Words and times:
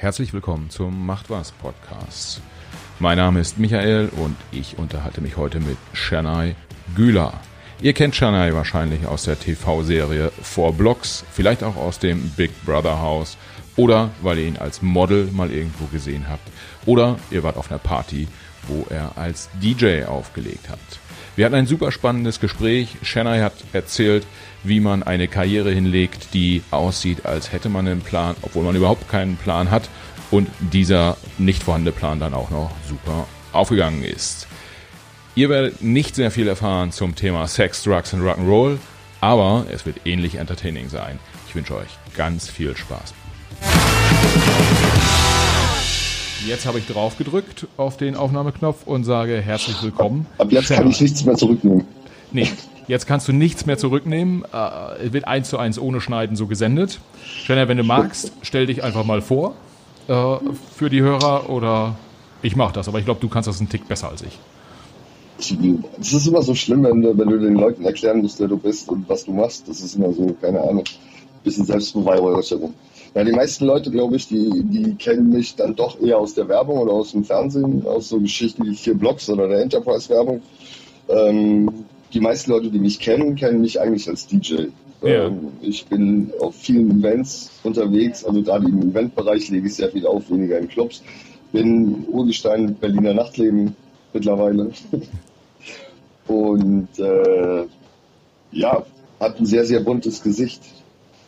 Herzlich 0.00 0.32
willkommen 0.32 0.70
zum 0.70 1.04
Macht 1.04 1.28
was 1.28 1.52
Podcast. 1.52 2.40
Mein 3.00 3.18
Name 3.18 3.38
ist 3.38 3.58
Michael 3.58 4.08
und 4.08 4.34
ich 4.50 4.78
unterhalte 4.78 5.20
mich 5.20 5.36
heute 5.36 5.60
mit 5.60 5.76
Shanai 5.92 6.56
Güler. 6.96 7.34
Ihr 7.82 7.92
kennt 7.92 8.16
Shanai 8.16 8.54
wahrscheinlich 8.54 9.06
aus 9.06 9.24
der 9.24 9.38
TV-Serie 9.38 10.32
Four 10.40 10.72
Blocks, 10.72 11.22
vielleicht 11.30 11.62
auch 11.62 11.76
aus 11.76 11.98
dem 11.98 12.30
Big 12.30 12.50
Brother 12.64 13.02
House 13.02 13.36
oder 13.76 14.08
weil 14.22 14.38
ihr 14.38 14.46
ihn 14.46 14.56
als 14.56 14.80
Model 14.80 15.26
mal 15.32 15.50
irgendwo 15.50 15.84
gesehen 15.84 16.30
habt 16.30 16.48
oder 16.86 17.18
ihr 17.30 17.42
wart 17.42 17.58
auf 17.58 17.70
einer 17.70 17.78
Party, 17.78 18.26
wo 18.68 18.86
er 18.88 19.18
als 19.18 19.50
DJ 19.62 20.04
aufgelegt 20.04 20.70
hat. 20.70 20.78
Wir 21.36 21.44
hatten 21.44 21.56
ein 21.56 21.66
super 21.66 21.92
spannendes 21.92 22.40
Gespräch. 22.40 22.96
Shanai 23.02 23.40
hat 23.40 23.52
erzählt, 23.74 24.26
wie 24.62 24.80
man 24.80 25.02
eine 25.02 25.28
Karriere 25.28 25.70
hinlegt, 25.70 26.34
die 26.34 26.62
aussieht, 26.70 27.26
als 27.26 27.52
hätte 27.52 27.68
man 27.68 27.86
einen 27.86 28.00
Plan, 28.00 28.36
obwohl 28.42 28.64
man 28.64 28.76
überhaupt 28.76 29.08
keinen 29.08 29.36
Plan 29.36 29.70
hat 29.70 29.88
und 30.30 30.48
dieser 30.60 31.16
nicht 31.38 31.62
vorhandene 31.62 31.92
Plan 31.92 32.20
dann 32.20 32.34
auch 32.34 32.50
noch 32.50 32.70
super 32.88 33.26
aufgegangen 33.52 34.04
ist. 34.04 34.46
Ihr 35.34 35.48
werdet 35.48 35.82
nicht 35.82 36.14
sehr 36.14 36.30
viel 36.30 36.48
erfahren 36.48 36.92
zum 36.92 37.14
Thema 37.14 37.46
Sex, 37.46 37.82
Drugs 37.82 38.12
und 38.12 38.22
Rock'n'Roll, 38.22 38.78
aber 39.20 39.66
es 39.72 39.86
wird 39.86 40.00
ähnlich 40.04 40.36
entertaining 40.36 40.88
sein. 40.88 41.18
Ich 41.48 41.54
wünsche 41.54 41.76
euch 41.76 41.88
ganz 42.16 42.48
viel 42.48 42.76
Spaß. 42.76 43.14
Jetzt 46.46 46.66
habe 46.66 46.78
ich 46.78 46.86
drauf 46.86 47.18
gedrückt 47.18 47.66
auf 47.76 47.96
den 47.96 48.16
Aufnahmeknopf 48.16 48.86
und 48.86 49.04
sage 49.04 49.40
herzlich 49.40 49.82
willkommen. 49.82 50.26
Ab 50.38 50.50
jetzt 50.50 50.68
kann 50.68 50.88
ich 50.88 51.00
nichts 51.00 51.24
mehr 51.24 51.36
zurücknehmen. 51.36 51.86
Nee, 52.32 52.50
jetzt 52.90 53.06
kannst 53.06 53.28
du 53.28 53.32
nichts 53.32 53.64
mehr 53.66 53.78
zurücknehmen. 53.78 54.44
Äh, 54.52 55.12
wird 55.12 55.26
eins 55.26 55.48
zu 55.48 55.58
eins 55.58 55.78
ohne 55.78 56.00
Schneiden 56.00 56.36
so 56.36 56.46
gesendet. 56.46 57.00
Jenna, 57.46 57.68
wenn 57.68 57.78
du 57.78 57.84
magst, 57.84 58.32
stell 58.42 58.66
dich 58.66 58.82
einfach 58.82 59.04
mal 59.04 59.22
vor 59.22 59.54
äh, 60.08 60.36
für 60.76 60.90
die 60.90 61.00
Hörer 61.00 61.48
oder 61.48 61.94
ich 62.42 62.56
mache 62.56 62.74
das, 62.74 62.88
aber 62.88 62.98
ich 62.98 63.04
glaube, 63.04 63.20
du 63.20 63.28
kannst 63.28 63.48
das 63.48 63.60
einen 63.60 63.68
Tick 63.68 63.86
besser 63.88 64.10
als 64.10 64.22
ich. 64.22 64.38
Es 65.98 66.12
ist 66.12 66.26
immer 66.26 66.42
so 66.42 66.54
schlimm, 66.54 66.84
wenn 66.84 67.00
du, 67.00 67.16
wenn 67.16 67.28
du 67.28 67.38
den 67.38 67.54
Leuten 67.54 67.84
erklären 67.84 68.20
musst, 68.20 68.40
wer 68.40 68.48
du 68.48 68.58
bist 68.58 68.90
und 68.90 69.08
was 69.08 69.24
du 69.24 69.32
machst. 69.32 69.66
Das 69.68 69.80
ist 69.80 69.94
immer 69.94 70.12
so, 70.12 70.36
keine 70.38 70.60
Ahnung, 70.60 70.84
ein 70.84 71.44
bisschen 71.44 71.64
Selbstbeweihräucherung. 71.64 72.74
Ja, 73.14 73.24
die 73.24 73.32
meisten 73.32 73.64
Leute, 73.64 73.90
glaube 73.90 74.16
ich, 74.16 74.28
die, 74.28 74.62
die 74.64 74.94
kennen 74.96 75.30
mich 75.30 75.56
dann 75.56 75.74
doch 75.74 76.00
eher 76.00 76.18
aus 76.18 76.34
der 76.34 76.46
Werbung 76.48 76.78
oder 76.78 76.92
aus 76.92 77.12
dem 77.12 77.24
Fernsehen, 77.24 77.84
aus 77.86 78.10
so 78.10 78.20
Geschichten 78.20 78.66
wie 78.66 78.74
vier 78.74 78.94
Blogs 78.94 79.30
oder 79.30 79.48
der 79.48 79.62
Enterprise-Werbung. 79.62 80.42
Ähm, 81.08 81.70
die 82.12 82.20
meisten 82.20 82.50
Leute, 82.50 82.70
die 82.70 82.78
mich 82.78 82.98
kennen, 82.98 83.36
kennen 83.36 83.60
mich 83.60 83.80
eigentlich 83.80 84.08
als 84.08 84.26
DJ. 84.26 84.66
Ja. 85.02 85.26
Ähm, 85.26 85.48
ich 85.62 85.86
bin 85.86 86.32
auf 86.40 86.54
vielen 86.56 87.00
Events 87.00 87.50
unterwegs, 87.62 88.24
also 88.24 88.42
gerade 88.42 88.66
im 88.66 88.90
Eventbereich 88.90 89.48
lege 89.48 89.66
ich 89.66 89.74
sehr 89.74 89.90
viel 89.90 90.06
auf, 90.06 90.30
weniger 90.30 90.58
in 90.58 90.68
Clubs. 90.68 91.02
Bin 91.52 92.06
Urgestein 92.08 92.74
Berliner 92.74 93.14
Nachtleben 93.14 93.74
mittlerweile. 94.12 94.70
Und 96.26 96.98
äh, 96.98 97.64
ja, 98.52 98.84
hat 99.18 99.40
ein 99.40 99.46
sehr, 99.46 99.64
sehr 99.64 99.80
buntes 99.80 100.22
Gesicht 100.22 100.62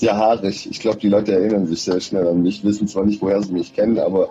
sehr 0.02 0.16
haarig. 0.16 0.68
Ich 0.68 0.80
glaube, 0.80 0.98
die 0.98 1.08
Leute 1.08 1.32
erinnern 1.32 1.68
sich 1.68 1.82
sehr 1.82 2.00
schnell 2.00 2.26
an 2.26 2.42
mich, 2.42 2.64
wissen 2.64 2.88
zwar 2.88 3.04
nicht, 3.04 3.22
woher 3.22 3.40
sie 3.40 3.52
mich 3.52 3.72
kennen, 3.72 4.00
aber 4.00 4.30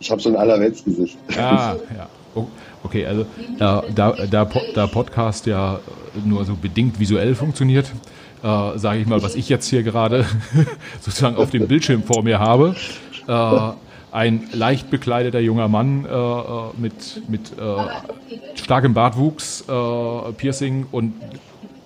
ich 0.00 0.10
habe 0.10 0.22
so 0.22 0.30
ein 0.30 0.36
Allerweltsgesicht. 0.36 1.18
Ah, 1.36 1.76
ja. 2.34 2.46
Okay, 2.84 3.06
also 3.06 3.26
da, 3.58 3.84
da, 3.94 4.12
da, 4.26 4.48
da 4.74 4.86
Podcast 4.86 5.46
ja 5.46 5.80
nur 6.24 6.44
so 6.44 6.54
bedingt 6.56 6.98
visuell 6.98 7.34
funktioniert, 7.34 7.92
äh, 8.42 8.78
sage 8.78 9.00
ich 9.00 9.06
mal, 9.06 9.22
was 9.22 9.34
ich 9.34 9.48
jetzt 9.48 9.68
hier 9.68 9.82
gerade 9.82 10.26
sozusagen 11.00 11.36
auf 11.36 11.50
dem 11.50 11.68
Bildschirm 11.68 12.02
vor 12.02 12.22
mir 12.22 12.38
habe. 12.38 12.74
Äh, 13.28 13.72
ein 14.12 14.48
leicht 14.52 14.90
bekleideter 14.90 15.40
junger 15.40 15.68
Mann 15.68 16.04
äh, 16.04 16.08
äh 16.08 16.42
mit, 16.76 17.22
mit 17.28 17.52
äh, 17.58 18.56
starkem 18.56 18.92
Bartwuchs, 18.92 19.62
äh, 19.62 20.32
Piercing 20.32 20.86
und 20.92 21.14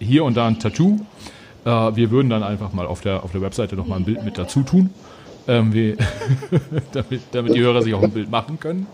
hier 0.00 0.24
und 0.24 0.36
da 0.36 0.46
ein 0.46 0.58
Tattoo. 0.58 1.00
Wir 1.64 2.12
würden 2.12 2.30
dann 2.30 2.44
einfach 2.44 2.72
mal 2.72 2.86
auf 2.86 3.00
der, 3.00 3.24
auf 3.24 3.32
der 3.32 3.40
Webseite 3.40 3.74
nochmal 3.74 3.98
ein 3.98 4.04
Bild 4.04 4.24
mit 4.24 4.38
dazu 4.38 4.62
tun, 4.62 4.90
ähm, 5.48 5.74
wie, 5.74 5.96
damit, 6.92 7.22
damit 7.32 7.56
die 7.56 7.60
Hörer 7.60 7.82
sich 7.82 7.92
auch 7.92 8.04
ein 8.04 8.12
Bild 8.12 8.30
machen 8.30 8.60
können. 8.60 8.86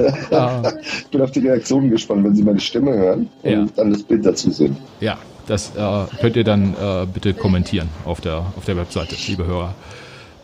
ich 1.02 1.06
bin 1.08 1.20
auf 1.20 1.30
die 1.30 1.40
Reaktionen 1.40 1.90
gespannt, 1.90 2.24
wenn 2.24 2.34
Sie 2.34 2.42
meine 2.42 2.60
Stimme 2.60 2.92
hören 2.92 3.28
und 3.42 3.50
ja. 3.50 3.66
dann 3.76 3.92
das 3.92 4.02
Bild 4.02 4.24
dazu 4.24 4.50
sehen. 4.50 4.76
Ja, 5.00 5.18
das 5.46 5.74
äh, 5.76 6.04
könnt 6.20 6.36
ihr 6.36 6.44
dann 6.44 6.74
äh, 6.74 7.06
bitte 7.12 7.34
kommentieren 7.34 7.88
auf 8.04 8.20
der, 8.20 8.38
auf 8.56 8.64
der 8.66 8.76
Webseite, 8.76 9.16
liebe 9.26 9.46
Hörer. 9.46 9.74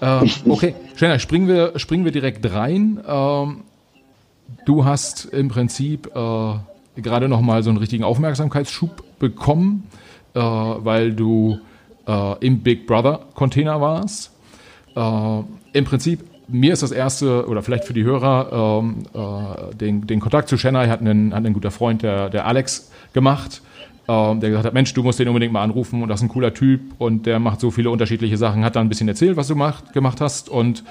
Äh, 0.01 0.29
okay, 0.49 0.75
Schenner, 0.97 1.19
springen 1.19 1.49
wir, 1.49 1.79
springen 1.79 2.05
wir 2.05 2.13
direkt 2.13 2.51
rein. 2.53 3.01
Ähm, 3.07 3.63
du 4.65 4.85
hast 4.85 5.27
im 5.27 5.49
Prinzip 5.49 6.11
äh, 6.15 7.01
gerade 7.01 7.29
noch 7.29 7.41
mal 7.41 7.63
so 7.63 7.71
einen 7.71 7.79
richtigen 7.79 8.05
Aufmerksamkeitsschub 8.05 9.19
bekommen 9.19 9.85
äh, 10.37 10.41
weil 10.41 11.15
du 11.15 11.59
äh, 12.07 12.45
im 12.45 12.61
Big 12.61 12.87
Brother 12.87 13.21
Container 13.35 13.81
warst. 13.81 14.33
Im 14.95 15.85
Prinzip, 15.85 16.25
mir 16.49 16.73
ist 16.73 16.83
das 16.83 16.93
erste, 16.93 17.47
oder 17.49 17.63
vielleicht 17.63 17.85
für 17.85 17.95
die 17.95 18.05
Hörer, 18.05 18.81
ähm, 18.83 19.05
äh, 19.15 19.75
den, 19.75 20.07
den 20.07 20.21
Kontakt 20.21 20.49
zu 20.49 20.57
Chennai 20.57 20.89
hat 20.89 21.01
ein, 21.01 21.35
hat 21.35 21.45
ein 21.45 21.53
guter 21.53 21.71
Freund, 21.71 22.03
der, 22.03 22.31
der 22.31 22.47
Alex, 22.47 22.91
gemacht 23.13 23.63
ähm, 24.09 24.41
der 24.41 24.51
gesagt 24.51 24.67
hat, 24.67 24.75
Mensch, 24.75 24.95
du 24.95 25.03
musst 25.03 25.19
den 25.19 25.29
unbedingt 25.29 25.53
mal 25.53 25.63
anrufen 25.63 26.03
und 26.03 26.09
das 26.09 26.21
ist 26.21 26.25
ein 26.25 26.29
cooler 26.29 26.55
Typ 26.55 26.81
und 26.99 27.27
der 27.27 27.39
macht 27.39 27.61
so 27.61 27.71
viele 27.71 27.91
unterschiedliche 27.91 28.37
Sachen, 28.37 28.65
hat 28.65 28.77
dann 28.77 28.87
ein 28.87 28.89
bisschen 28.89 29.09
erzählt, 29.09 29.37
was 29.37 29.49
du 29.49 29.57
macht, 29.57 29.93
gemacht 29.93 30.21
hast 30.21 30.49
und 30.49 30.85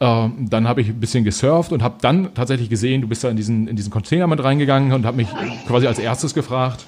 ähm, 0.00 0.46
dann 0.48 0.66
habe 0.66 0.80
ich 0.80 0.88
ein 0.88 1.00
bisschen 1.00 1.24
gesurft 1.24 1.72
und 1.72 1.82
habe 1.82 1.96
dann 2.00 2.32
tatsächlich 2.34 2.70
gesehen, 2.70 3.02
du 3.02 3.08
bist 3.08 3.22
da 3.22 3.28
in 3.28 3.36
diesen, 3.36 3.68
in 3.68 3.76
diesen 3.76 3.90
Container 3.90 4.26
mit 4.26 4.42
reingegangen 4.42 4.92
und 4.92 5.04
habe 5.04 5.18
mich 5.18 5.28
quasi 5.66 5.86
als 5.86 5.98
erstes 5.98 6.32
gefragt, 6.32 6.86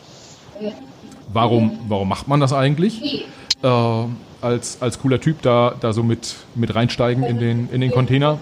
warum, 1.31 1.78
warum 1.86 2.08
macht 2.08 2.28
man 2.28 2.41
das 2.41 2.54
eigentlich? 2.54 3.26
Äh, 3.62 4.04
als, 4.42 4.78
als 4.80 4.98
cooler 4.98 5.20
Typ 5.20 5.41
da, 5.42 5.75
da 5.80 5.92
so 5.92 6.03
mit, 6.03 6.36
mit 6.54 6.75
reinsteigen 6.75 7.25
in 7.25 7.38
den, 7.38 7.69
in 7.70 7.80
den 7.80 7.91
Container. 7.91 8.38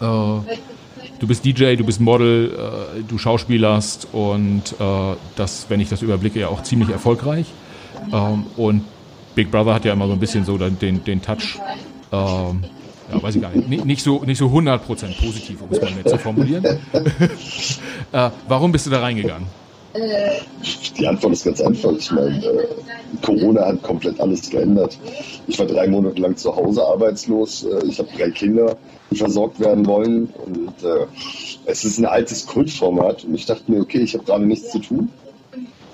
Äh, 0.00 0.04
du 0.04 1.26
bist 1.26 1.44
DJ, 1.44 1.76
du 1.76 1.84
bist 1.84 2.00
Model, 2.00 2.52
äh, 2.52 3.02
du 3.02 3.18
schauspielerst 3.18 4.08
und 4.12 4.62
äh, 4.78 5.16
das, 5.36 5.66
wenn 5.68 5.80
ich 5.80 5.88
das 5.88 6.02
überblicke, 6.02 6.40
ja 6.40 6.48
auch 6.48 6.62
ziemlich 6.62 6.90
erfolgreich. 6.90 7.46
Ähm, 8.12 8.44
und 8.56 8.84
Big 9.34 9.50
Brother 9.50 9.74
hat 9.74 9.84
ja 9.84 9.92
immer 9.92 10.06
so 10.06 10.12
ein 10.12 10.20
bisschen 10.20 10.44
so 10.44 10.56
den, 10.56 11.04
den 11.04 11.22
Touch, 11.22 11.58
ähm, 12.12 12.64
ja, 13.12 13.22
weiß 13.22 13.36
ich 13.36 13.42
gar 13.42 13.50
nicht, 13.50 13.84
nicht 13.84 14.02
so, 14.02 14.24
nicht 14.24 14.38
so 14.38 14.46
100% 14.46 14.78
positiv, 15.20 15.60
um 15.62 15.68
es 15.70 15.80
mal 15.80 15.90
nett 15.92 16.08
zu 16.08 16.18
formulieren. 16.18 16.64
äh, 18.12 18.30
warum 18.48 18.72
bist 18.72 18.86
du 18.86 18.90
da 18.90 19.00
reingegangen? 19.00 19.46
Die 19.94 21.06
Antwort 21.06 21.32
ist 21.32 21.44
ganz 21.44 21.60
einfach. 21.60 21.92
Ich 21.92 22.10
meine, 22.10 22.44
äh, 22.44 22.66
Corona 23.22 23.66
hat 23.66 23.82
komplett 23.82 24.20
alles 24.20 24.50
geändert. 24.50 24.98
Ich 25.46 25.58
war 25.58 25.66
drei 25.66 25.86
Monate 25.86 26.20
lang 26.20 26.36
zu 26.36 26.54
Hause 26.54 26.84
arbeitslos. 26.84 27.64
Äh, 27.64 27.86
ich 27.86 27.98
habe 27.98 28.08
drei 28.16 28.30
Kinder, 28.30 28.76
die 29.10 29.16
versorgt 29.16 29.60
werden 29.60 29.86
wollen. 29.86 30.32
Und 30.44 30.82
äh, 30.82 31.06
es 31.66 31.84
ist 31.84 31.98
ein 31.98 32.04
altes 32.06 32.46
Kultformat. 32.46 33.24
Und 33.24 33.34
ich 33.34 33.46
dachte 33.46 33.70
mir, 33.70 33.80
okay, 33.80 34.00
ich 34.00 34.14
habe 34.14 34.24
gerade 34.24 34.44
nichts 34.44 34.70
zu 34.70 34.80
tun. 34.80 35.10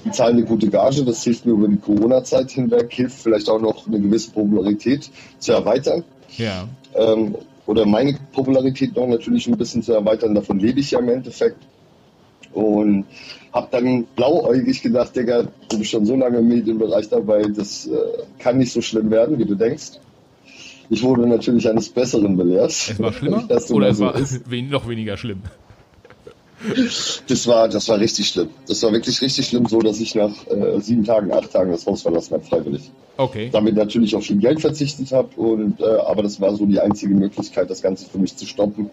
Die 0.04 0.10
zahlen 0.10 0.36
eine 0.36 0.46
gute 0.46 0.68
Gage, 0.68 1.04
das 1.04 1.22
hilft 1.22 1.46
mir 1.46 1.52
über 1.52 1.68
die 1.68 1.76
Corona-Zeit 1.76 2.50
hinweg, 2.50 2.92
hilft 2.92 3.20
vielleicht 3.20 3.48
auch 3.48 3.60
noch 3.60 3.86
eine 3.86 4.00
gewisse 4.00 4.32
Popularität 4.32 5.08
zu 5.38 5.52
erweitern. 5.52 6.02
Ja. 6.36 6.66
Ähm, 6.94 7.36
oder 7.66 7.86
meine 7.86 8.18
Popularität 8.32 8.96
noch 8.96 9.06
natürlich 9.06 9.46
ein 9.46 9.56
bisschen 9.56 9.82
zu 9.82 9.92
erweitern. 9.92 10.34
Davon 10.34 10.58
lebe 10.58 10.80
ich 10.80 10.90
ja 10.90 10.98
im 10.98 11.08
Endeffekt. 11.08 11.58
Und 12.52 13.06
habe 13.52 13.68
dann 13.70 14.04
blauäugig 14.16 14.82
gedacht, 14.82 15.14
Digga, 15.14 15.48
du 15.68 15.78
bist 15.78 15.90
schon 15.90 16.06
so 16.06 16.16
lange 16.16 16.38
im 16.38 16.48
Medienbereich 16.48 17.08
dabei, 17.08 17.42
das 17.42 17.86
äh, 17.86 17.92
kann 18.38 18.58
nicht 18.58 18.72
so 18.72 18.80
schlimm 18.80 19.10
werden, 19.10 19.38
wie 19.38 19.44
du 19.44 19.54
denkst. 19.54 20.00
Ich 20.88 21.02
wurde 21.02 21.26
natürlich 21.26 21.68
eines 21.68 21.88
Besseren 21.88 22.36
belehrt. 22.36 22.70
Es 22.70 22.98
war 22.98 23.12
schlimmer 23.12 23.44
oder 23.70 23.88
es 23.88 23.98
so 23.98 24.04
war 24.04 24.14
wen 24.46 24.68
noch 24.68 24.88
weniger 24.88 25.16
schlimm? 25.16 25.42
Das 27.28 27.46
war, 27.48 27.68
das 27.68 27.88
war 27.88 27.98
richtig 27.98 28.28
schlimm. 28.28 28.50
Das 28.68 28.82
war 28.82 28.92
wirklich 28.92 29.20
richtig 29.20 29.48
schlimm, 29.48 29.66
so 29.66 29.80
dass 29.80 30.00
ich 30.00 30.14
nach 30.14 30.46
äh, 30.46 30.80
sieben 30.80 31.04
Tagen, 31.04 31.32
acht 31.32 31.50
Tagen 31.52 31.72
das 31.72 31.86
Haus 31.86 32.02
verlassen 32.02 32.34
habe, 32.34 32.44
freiwillig. 32.44 32.90
Okay. 33.16 33.50
Damit 33.52 33.74
natürlich 33.74 34.14
auch 34.14 34.22
viel 34.22 34.36
Geld 34.36 34.60
verzichtet 34.60 35.12
habe 35.12 35.28
und 35.40 35.80
äh, 35.80 35.84
aber 35.84 36.22
das 36.22 36.40
war 36.40 36.54
so 36.54 36.64
die 36.66 36.78
einzige 36.78 37.14
Möglichkeit, 37.14 37.68
das 37.68 37.82
Ganze 37.82 38.08
für 38.08 38.18
mich 38.18 38.36
zu 38.36 38.46
stoppen 38.46 38.90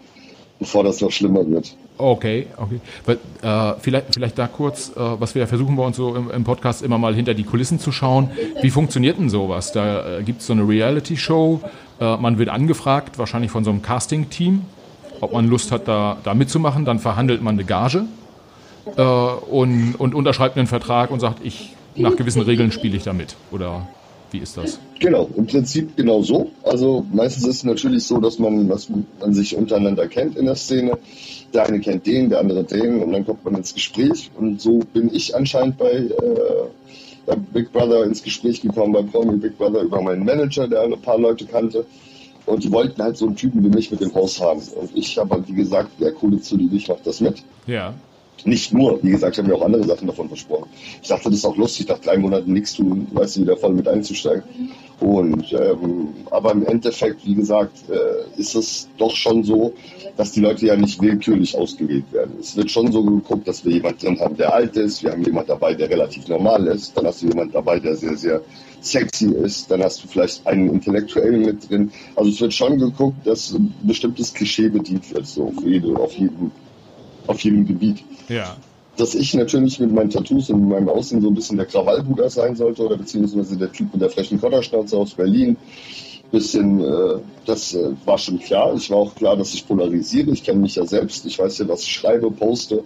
bevor 0.60 0.84
das 0.84 1.00
noch 1.00 1.10
schlimmer 1.10 1.48
wird. 1.50 1.74
Okay, 1.98 2.46
okay. 2.56 2.80
Äh, 3.42 3.74
vielleicht, 3.80 4.14
vielleicht 4.14 4.38
da 4.38 4.46
kurz, 4.46 4.90
äh, 4.90 4.92
was 4.96 5.34
wir 5.34 5.46
versuchen 5.46 5.74
bei 5.74 5.84
uns 5.84 5.96
so 5.96 6.14
im, 6.14 6.30
im, 6.30 6.44
Podcast 6.44 6.82
immer 6.82 6.98
mal 6.98 7.14
hinter 7.14 7.34
die 7.34 7.44
Kulissen 7.44 7.80
zu 7.80 7.90
schauen. 7.90 8.30
Wie 8.62 8.70
funktioniert 8.70 9.18
denn 9.18 9.30
sowas? 9.30 9.72
Da 9.72 10.18
äh, 10.18 10.22
gibt 10.22 10.42
es 10.42 10.46
so 10.46 10.52
eine 10.52 10.68
Reality-Show, 10.68 11.60
äh, 12.00 12.16
man 12.16 12.38
wird 12.38 12.50
angefragt, 12.50 13.18
wahrscheinlich 13.18 13.50
von 13.50 13.64
so 13.64 13.70
einem 13.70 13.82
Casting-Team, 13.82 14.62
ob 15.20 15.32
man 15.32 15.48
Lust 15.48 15.72
hat, 15.72 15.88
da, 15.88 16.18
da 16.22 16.34
mitzumachen, 16.34 16.84
dann 16.84 16.98
verhandelt 16.98 17.42
man 17.42 17.54
eine 17.54 17.64
Gage 17.64 18.04
äh, 18.96 19.02
und, 19.02 19.94
und 19.96 20.14
unterschreibt 20.14 20.56
einen 20.56 20.66
Vertrag 20.66 21.10
und 21.10 21.20
sagt, 21.20 21.44
ich 21.44 21.74
nach 21.96 22.16
gewissen 22.16 22.42
Regeln 22.42 22.70
spiele 22.70 22.96
ich 22.96 23.02
da 23.02 23.12
mit. 23.12 23.36
Oder 23.50 23.88
wie 24.32 24.38
ist 24.38 24.56
das? 24.56 24.78
Genau, 24.98 25.28
im 25.36 25.46
Prinzip 25.46 25.96
genau 25.96 26.22
so. 26.22 26.50
Also 26.62 27.04
meistens 27.12 27.44
ist 27.46 27.56
es 27.56 27.64
natürlich 27.64 28.04
so, 28.04 28.18
dass 28.20 28.38
man, 28.38 28.68
dass 28.68 28.88
man 28.88 29.34
sich 29.34 29.56
untereinander 29.56 30.06
kennt 30.08 30.36
in 30.36 30.46
der 30.46 30.56
Szene. 30.56 30.98
Der 31.52 31.66
eine 31.66 31.80
kennt 31.80 32.06
den, 32.06 32.30
der 32.30 32.40
andere 32.40 32.64
den 32.64 33.02
und 33.02 33.12
dann 33.12 33.26
kommt 33.26 33.44
man 33.44 33.56
ins 33.56 33.74
Gespräch. 33.74 34.30
Und 34.36 34.60
so 34.60 34.80
bin 34.92 35.12
ich 35.12 35.34
anscheinend 35.34 35.78
bei, 35.78 35.90
äh, 35.90 36.10
bei 37.26 37.36
Big 37.36 37.72
Brother 37.72 38.04
ins 38.04 38.22
Gespräch 38.22 38.60
gekommen, 38.60 38.92
bei 38.92 39.02
Promi 39.02 39.36
Big 39.36 39.58
Brother 39.58 39.82
über 39.82 40.00
meinen 40.00 40.24
Manager, 40.24 40.68
der 40.68 40.82
ein 40.82 41.00
paar 41.00 41.18
Leute 41.18 41.46
kannte. 41.46 41.84
Und 42.46 42.64
die 42.64 42.72
wollten 42.72 43.02
halt 43.02 43.16
so 43.16 43.26
einen 43.26 43.36
Typen 43.36 43.62
wie 43.64 43.68
mich 43.68 43.90
mit 43.90 44.00
dem 44.00 44.14
Haus 44.14 44.40
haben. 44.40 44.60
Und 44.60 44.90
ich 44.94 45.18
habe 45.18 45.34
halt, 45.34 45.48
wie 45.48 45.54
gesagt, 45.54 46.00
der 46.00 46.12
coole 46.12 46.40
zu 46.40 46.58
ich 46.58 46.88
mach 46.88 47.00
das 47.04 47.20
mit. 47.20 47.42
Ja. 47.66 47.94
Nicht 48.44 48.72
nur, 48.72 49.02
wie 49.02 49.10
gesagt, 49.10 49.34
ich 49.34 49.38
habe 49.38 49.48
mir 49.48 49.56
auch 49.56 49.64
andere 49.64 49.84
Sachen 49.84 50.06
davon 50.06 50.28
versprochen. 50.28 50.68
Ich 51.02 51.08
dachte, 51.08 51.24
das 51.24 51.38
ist 51.38 51.44
auch 51.44 51.56
lustig, 51.56 51.88
nach 51.88 51.98
drei 51.98 52.16
Monaten 52.16 52.52
nichts 52.52 52.74
tun, 52.74 53.06
weißt 53.12 53.36
du, 53.36 53.42
wieder 53.42 53.56
voll 53.56 53.74
mit 53.74 53.88
einzusteigen. 53.88 54.42
Und 55.00 55.52
ähm, 55.52 56.08
aber 56.30 56.52
im 56.52 56.66
Endeffekt, 56.66 57.24
wie 57.24 57.34
gesagt, 57.34 57.72
äh, 57.88 58.38
ist 58.40 58.54
es 58.54 58.88
doch 58.98 59.14
schon 59.14 59.42
so, 59.44 59.72
dass 60.16 60.32
die 60.32 60.40
Leute 60.40 60.66
ja 60.66 60.76
nicht 60.76 61.00
willkürlich 61.00 61.56
ausgewählt 61.56 62.12
werden. 62.12 62.36
Es 62.38 62.54
wird 62.54 62.70
schon 62.70 62.92
so 62.92 63.02
geguckt, 63.02 63.48
dass 63.48 63.64
wir 63.64 63.72
jemanden 63.72 63.98
drin 64.00 64.20
haben, 64.20 64.36
der 64.36 64.52
alt 64.52 64.76
ist, 64.76 65.02
wir 65.02 65.12
haben 65.12 65.24
jemanden 65.24 65.48
dabei, 65.48 65.72
der 65.74 65.88
relativ 65.88 66.28
normal 66.28 66.66
ist, 66.66 66.94
dann 66.96 67.06
hast 67.06 67.22
du 67.22 67.28
jemanden 67.28 67.52
dabei, 67.52 67.78
der 67.80 67.96
sehr, 67.96 68.16
sehr 68.16 68.42
sexy 68.82 69.32
ist, 69.32 69.70
dann 69.70 69.82
hast 69.82 70.02
du 70.02 70.08
vielleicht 70.08 70.46
einen 70.46 70.70
Intellektuellen 70.70 71.42
mit 71.42 71.70
drin. 71.70 71.90
Also 72.16 72.30
es 72.30 72.40
wird 72.40 72.52
schon 72.52 72.78
geguckt, 72.78 73.26
dass 73.26 73.52
ein 73.52 73.72
bestimmtes 73.82 74.34
Klischee 74.34 74.68
bedient 74.68 75.12
wird, 75.14 75.26
so 75.26 75.50
für 75.50 75.68
jede, 75.68 75.96
auf 75.96 76.12
jedem, 76.12 76.50
auf 77.26 77.40
jedem 77.40 77.66
Gebiet. 77.66 78.02
Ja. 78.28 78.56
Dass 78.96 79.14
ich 79.14 79.32
natürlich 79.34 79.80
mit 79.80 79.92
meinen 79.92 80.10
Tattoos 80.10 80.50
und 80.50 80.68
meinem 80.68 80.88
Aussehen 80.88 81.22
so 81.22 81.28
ein 81.28 81.34
bisschen 81.34 81.56
der 81.56 81.66
Krawallbruder 81.66 82.28
sein 82.28 82.54
sollte 82.56 82.82
oder 82.82 82.96
beziehungsweise 82.96 83.56
der 83.56 83.72
Typ 83.72 83.92
mit 83.92 84.02
der 84.02 84.10
frechen 84.10 84.40
Kotterschnauze 84.40 84.96
aus 84.96 85.14
Berlin. 85.14 85.56
Bisschen, 86.30 86.80
äh, 86.80 87.18
das 87.46 87.74
äh, 87.74 87.90
war 88.04 88.18
schon 88.18 88.38
klar. 88.38 88.74
Ich 88.74 88.90
war 88.90 88.98
auch 88.98 89.14
klar, 89.14 89.36
dass 89.36 89.52
ich 89.54 89.66
polarisiere. 89.66 90.30
Ich 90.30 90.44
kenne 90.44 90.60
mich 90.60 90.76
ja 90.76 90.86
selbst. 90.86 91.26
Ich 91.26 91.38
weiß 91.38 91.58
ja, 91.58 91.68
was 91.68 91.82
ich 91.82 91.92
schreibe, 91.92 92.30
poste. 92.30 92.84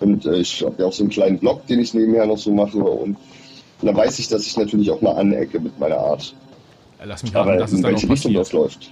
Und 0.00 0.26
äh, 0.26 0.38
ich 0.38 0.64
habe 0.64 0.74
ja 0.78 0.86
auch 0.86 0.92
so 0.92 1.04
einen 1.04 1.10
kleinen 1.10 1.38
Blog, 1.38 1.66
den 1.66 1.78
ich 1.78 1.94
nebenher 1.94 2.26
noch 2.26 2.38
so 2.38 2.52
mache. 2.52 2.78
Und 2.78 3.16
und 3.80 3.86
dann 3.86 3.96
weiß 3.96 4.18
ich, 4.18 4.28
dass 4.28 4.46
ich 4.46 4.56
natürlich 4.56 4.90
auch 4.90 5.00
mal 5.00 5.12
anecke 5.12 5.58
mit 5.58 5.78
meiner 5.78 5.96
Art. 5.96 6.34
Lass 7.02 7.22
mich 7.22 7.34
raten, 7.34 7.58
dass 7.58 7.72
es 7.72 7.80
dann 7.80 7.92
welche 7.92 8.10
Richtung 8.10 8.34
das 8.34 8.52
läuft. 8.52 8.90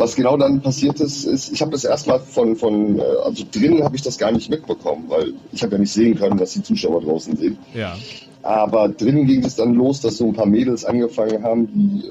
Was 0.00 0.16
genau 0.16 0.38
dann 0.38 0.62
passiert 0.62 0.98
ist, 0.98 1.24
ist, 1.24 1.52
ich 1.52 1.60
habe 1.60 1.72
das 1.72 1.84
erstmal 1.84 2.20
von, 2.20 2.56
von, 2.56 2.98
äh, 2.98 3.02
also 3.22 3.44
drinnen 3.52 3.84
habe 3.84 3.96
ich 3.96 4.00
das 4.00 4.16
gar 4.16 4.32
nicht 4.32 4.48
mitbekommen, 4.48 5.04
weil 5.08 5.34
ich 5.52 5.62
habe 5.62 5.72
ja 5.72 5.78
nicht 5.78 5.92
sehen 5.92 6.14
können, 6.14 6.40
was 6.40 6.54
die 6.54 6.62
Zuschauer 6.62 7.02
draußen 7.02 7.36
sehen. 7.36 7.58
Ja. 7.74 7.98
Aber 8.42 8.88
drinnen 8.88 9.26
ging 9.26 9.44
es 9.44 9.56
dann 9.56 9.74
los, 9.74 10.00
dass 10.00 10.16
so 10.16 10.28
ein 10.28 10.32
paar 10.32 10.46
Mädels 10.46 10.86
angefangen 10.86 11.42
haben, 11.42 11.66
die 11.74 12.10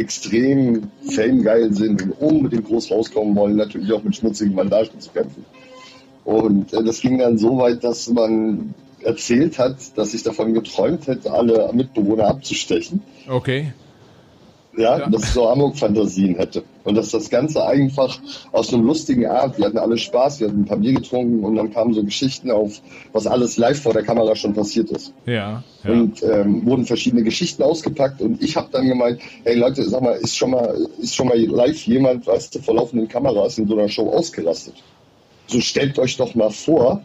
extrem 0.00 0.90
famegeil 1.10 1.70
sind 1.74 2.00
und 2.00 2.12
unbedingt 2.12 2.66
groß 2.66 2.90
rauskommen 2.90 3.36
wollen, 3.36 3.56
natürlich 3.56 3.92
auch 3.92 4.02
mit 4.02 4.16
schmutzigen 4.16 4.56
Bandagen 4.56 4.98
zu 4.98 5.10
kämpfen. 5.10 5.44
Und 6.24 6.72
äh, 6.72 6.82
das 6.82 7.02
ging 7.02 7.18
dann 7.18 7.36
so 7.36 7.58
weit, 7.58 7.84
dass 7.84 8.08
man 8.08 8.72
erzählt 9.02 9.58
hat, 9.58 9.76
dass 9.96 10.14
ich 10.14 10.22
davon 10.22 10.54
geträumt 10.54 11.06
hätte, 11.08 11.30
alle 11.30 11.70
Mitbewohner 11.74 12.26
abzustechen. 12.28 13.02
Okay. 13.28 13.74
Ja, 14.78 14.98
ja. 14.98 15.10
dass 15.10 15.24
ich 15.24 15.30
so 15.30 15.46
Amok-Fantasien 15.46 16.36
hätte. 16.36 16.64
Und 16.86 16.94
dass 16.94 17.10
das 17.10 17.30
Ganze 17.30 17.66
einfach 17.66 18.16
aus 18.52 18.72
einem 18.72 18.84
lustigen 18.84 19.26
Art, 19.26 19.58
wir 19.58 19.66
hatten 19.66 19.76
alle 19.76 19.98
Spaß, 19.98 20.38
wir 20.38 20.46
hatten 20.46 20.60
ein 20.60 20.64
paar 20.66 20.76
Bier 20.76 20.92
getrunken 20.92 21.42
und 21.42 21.56
dann 21.56 21.72
kamen 21.72 21.92
so 21.92 22.04
Geschichten 22.04 22.48
auf, 22.48 22.80
was 23.12 23.26
alles 23.26 23.56
live 23.56 23.82
vor 23.82 23.92
der 23.92 24.04
Kamera 24.04 24.36
schon 24.36 24.54
passiert 24.54 24.92
ist. 24.92 25.12
Ja. 25.26 25.64
ja. 25.82 25.90
Und 25.90 26.22
ähm, 26.22 26.64
wurden 26.64 26.86
verschiedene 26.86 27.24
Geschichten 27.24 27.64
ausgepackt 27.64 28.22
und 28.22 28.40
ich 28.40 28.56
habe 28.56 28.68
dann 28.70 28.86
gemeint, 28.86 29.20
hey 29.42 29.56
Leute, 29.56 29.82
sag 29.82 30.00
mal, 30.00 30.12
ist 30.12 30.36
schon 30.36 30.52
mal, 30.52 30.78
ist 31.00 31.16
schon 31.16 31.26
mal 31.26 31.36
live 31.36 31.84
jemand, 31.88 32.24
weißt 32.24 32.54
du, 32.54 32.60
vor 32.60 32.76
laufenden 32.76 33.08
Kameras 33.08 33.58
in 33.58 33.66
so 33.66 33.76
einer 33.76 33.88
Show 33.88 34.08
ausgerastet? 34.08 34.74
So 35.48 35.60
stellt 35.60 35.98
euch 35.98 36.16
doch 36.16 36.36
mal 36.36 36.50
vor, 36.50 37.02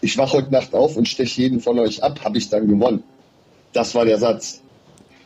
ich 0.00 0.16
wache 0.16 0.36
heute 0.36 0.52
Nacht 0.52 0.74
auf 0.74 0.96
und 0.96 1.08
steche 1.08 1.42
jeden 1.42 1.58
von 1.58 1.76
euch 1.80 2.04
ab, 2.04 2.20
habe 2.24 2.38
ich 2.38 2.50
dann 2.50 2.68
gewonnen. 2.68 3.02
Das 3.72 3.96
war 3.96 4.04
der 4.04 4.18
Satz. 4.18 4.60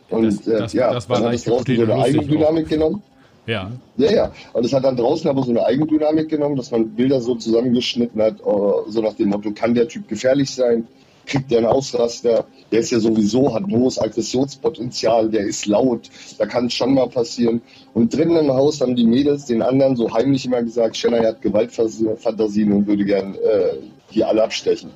Und 0.09 0.25
das, 0.25 0.47
äh, 0.47 0.59
das, 0.61 0.73
ja, 0.73 0.95
das 0.95 1.11
war 1.11 1.21
dann 1.21 1.35
es 1.35 1.45
draußen 1.45 1.77
so 1.77 1.83
eine 1.83 1.95
Eigendynamik 2.03 2.65
auch. 2.65 2.71
genommen. 2.71 3.03
Ja. 3.49 3.73
Ja, 3.97 4.13
ja. 4.13 4.33
Und 4.53 4.67
es 4.67 4.75
hat 4.75 4.85
dann 4.85 4.97
draußen 4.97 5.29
aber 5.29 5.43
so 5.43 5.51
eine 5.51 5.65
Eigendynamik 5.65 6.29
genommen, 6.29 6.57
dass 6.57 6.71
man 6.71 6.91
Bilder 6.91 7.23
so 7.23 7.35
zusammengeschnitten 7.35 8.21
hat, 8.21 8.41
äh, 8.41 8.91
so 8.91 9.01
nach 9.01 9.15
dem 9.15 9.31
Motto, 9.31 9.53
kann 9.53 9.75
der 9.75 9.89
Typ 9.89 10.07
gefährlich 10.07 10.51
sein? 10.51 10.87
Kriegt 11.25 11.51
der 11.51 11.59
einen 11.59 11.67
Ausraster? 11.67 12.45
Der 12.71 12.81
ist 12.81 12.91
ja 12.91 13.01
sowieso, 13.01 13.55
hat 13.55 13.65
hohes 13.71 13.99
Aggressionspotenzial, 13.99 15.31
der 15.31 15.47
ist 15.47 15.65
laut, 15.65 16.11
da 16.37 16.45
kann 16.45 16.67
es 16.67 16.75
schon 16.75 16.93
mal 16.93 17.09
passieren. 17.09 17.63
Und 17.95 18.15
drinnen 18.15 18.37
im 18.37 18.53
Haus 18.53 18.83
haben 18.83 18.97
die 18.97 19.07
Mädels 19.07 19.47
den 19.47 19.63
anderen 19.63 19.97
so 19.97 20.13
heimlich 20.13 20.45
immer 20.45 20.63
gesagt, 20.63 20.99
Schenner 20.99 21.27
hat 21.27 21.41
Gewaltfantasien 21.41 22.73
und 22.73 22.87
würde 22.87 23.05
gern 23.07 23.35
äh, 23.35 23.79
die 24.13 24.25
alle 24.25 24.43
abstechen. 24.43 24.91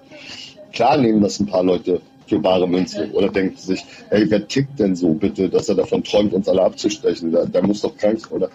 Klar 0.72 0.98
nehmen 0.98 1.22
das 1.22 1.40
ein 1.40 1.46
paar 1.46 1.64
Leute 1.64 2.02
für 2.26 2.38
bare 2.38 2.66
Münze 2.68 3.10
oder 3.12 3.28
denken 3.28 3.56
sich, 3.56 3.84
ey, 4.10 4.30
wer 4.30 4.46
tickt 4.46 4.78
denn 4.78 4.96
so 4.96 5.14
bitte, 5.14 5.48
dass 5.48 5.68
er 5.68 5.74
davon 5.74 6.04
träumt, 6.04 6.32
uns 6.32 6.48
alle 6.48 6.62
abzustechen? 6.62 7.32
Der, 7.32 7.46
der 7.46 7.66
muss 7.66 7.82
doch 7.82 7.96
krank 7.96 8.28
oder. 8.30 8.50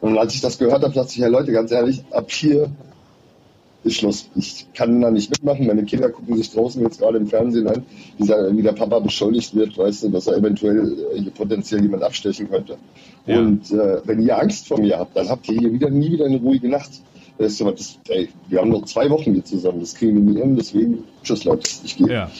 Und 0.00 0.18
als 0.18 0.34
ich 0.34 0.40
das 0.40 0.58
gehört 0.58 0.82
habe, 0.82 0.94
dachte 0.94 1.10
ich, 1.10 1.18
ja 1.18 1.28
Leute, 1.28 1.52
ganz 1.52 1.70
ehrlich, 1.70 2.02
ab 2.10 2.30
hier 2.30 2.70
ist 3.84 3.96
Schluss. 3.96 4.28
Ich 4.36 4.66
kann 4.74 5.00
da 5.00 5.10
nicht 5.10 5.30
mitmachen. 5.30 5.66
Meine 5.66 5.84
Kinder 5.84 6.10
gucken 6.10 6.36
sich 6.36 6.52
draußen 6.52 6.80
jetzt 6.82 7.00
gerade 7.00 7.18
im 7.18 7.26
Fernsehen 7.26 7.66
an, 7.66 7.84
wie, 8.18 8.26
der, 8.26 8.56
wie 8.56 8.62
der 8.62 8.72
Papa 8.72 8.98
beschuldigt 9.00 9.54
wird, 9.54 9.76
weißt 9.76 10.04
du, 10.04 10.08
dass 10.10 10.26
er 10.26 10.36
eventuell 10.36 10.96
äh, 11.16 11.30
potenziell 11.30 11.82
jemand 11.82 12.02
abstechen 12.02 12.48
könnte. 12.48 12.76
Ja. 13.26 13.38
Und 13.38 13.70
äh, 13.70 14.00
wenn 14.04 14.22
ihr 14.22 14.38
Angst 14.38 14.68
vor 14.68 14.78
mir 14.78 14.98
habt, 14.98 15.16
dann 15.16 15.28
habt 15.28 15.48
ihr 15.48 15.58
hier 15.58 15.72
wieder 15.72 15.90
nie 15.90 16.12
wieder 16.12 16.26
eine 16.26 16.38
ruhige 16.38 16.68
Nacht. 16.68 16.90
Das, 17.38 17.58
das, 17.58 17.98
ey, 18.08 18.28
wir 18.48 18.60
haben 18.60 18.70
noch 18.70 18.84
zwei 18.84 19.08
Wochen 19.10 19.32
hier 19.32 19.44
zusammen, 19.44 19.80
das 19.80 19.94
kriegen 19.94 20.14
wir 20.14 20.32
nie 20.34 20.40
hin, 20.40 20.54
deswegen 20.54 21.04
tschüss 21.24 21.44
Leute, 21.44 21.68
ich 21.82 21.96
gehe. 21.96 22.08
Ja. 22.08 22.30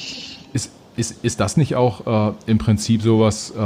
Ist, 0.96 1.24
ist, 1.24 1.40
das 1.40 1.56
nicht 1.56 1.74
auch 1.74 2.30
äh, 2.30 2.34
im 2.46 2.58
Prinzip 2.58 3.02
sowas, 3.02 3.52
äh, 3.56 3.60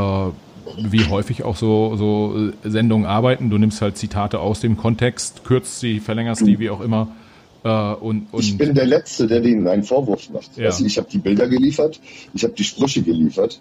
wie 0.90 1.06
häufig 1.06 1.42
auch 1.42 1.56
so, 1.56 1.96
so 1.96 2.52
Sendungen 2.64 3.06
arbeiten? 3.06 3.50
Du 3.50 3.58
nimmst 3.58 3.82
halt 3.82 3.96
Zitate 3.96 4.38
aus 4.38 4.60
dem 4.60 4.76
Kontext, 4.76 5.44
kürzt 5.44 5.80
sie, 5.80 6.00
verlängerst 6.00 6.46
die, 6.46 6.58
wie 6.58 6.70
auch 6.70 6.80
immer. 6.80 7.08
Äh, 7.64 7.68
und, 7.68 8.28
und 8.32 8.40
ich 8.40 8.56
bin 8.56 8.74
der 8.74 8.86
Letzte, 8.86 9.26
der 9.26 9.40
denen 9.40 9.66
einen 9.66 9.82
Vorwurf 9.82 10.30
macht. 10.30 10.56
Ja. 10.56 10.66
Also 10.66 10.84
ich 10.84 10.98
habe 10.98 11.08
die 11.10 11.18
Bilder 11.18 11.48
geliefert, 11.48 12.00
ich 12.32 12.44
habe 12.44 12.54
die 12.54 12.64
Sprüche 12.64 13.02
geliefert 13.02 13.60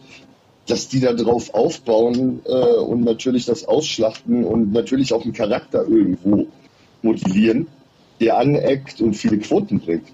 dass 0.67 0.87
die 0.87 0.99
da 0.99 1.13
drauf 1.13 1.53
aufbauen 1.53 2.41
äh, 2.45 2.51
und 2.51 3.03
natürlich 3.03 3.45
das 3.45 3.65
ausschlachten 3.65 4.43
und 4.43 4.71
natürlich 4.71 5.13
auch 5.13 5.23
einen 5.23 5.33
Charakter 5.33 5.87
irgendwo 5.87 6.47
motivieren, 7.01 7.67
der 8.19 8.37
aneckt 8.37 9.01
und 9.01 9.13
viele 9.13 9.37
Quoten 9.37 9.79
bringt. 9.79 10.07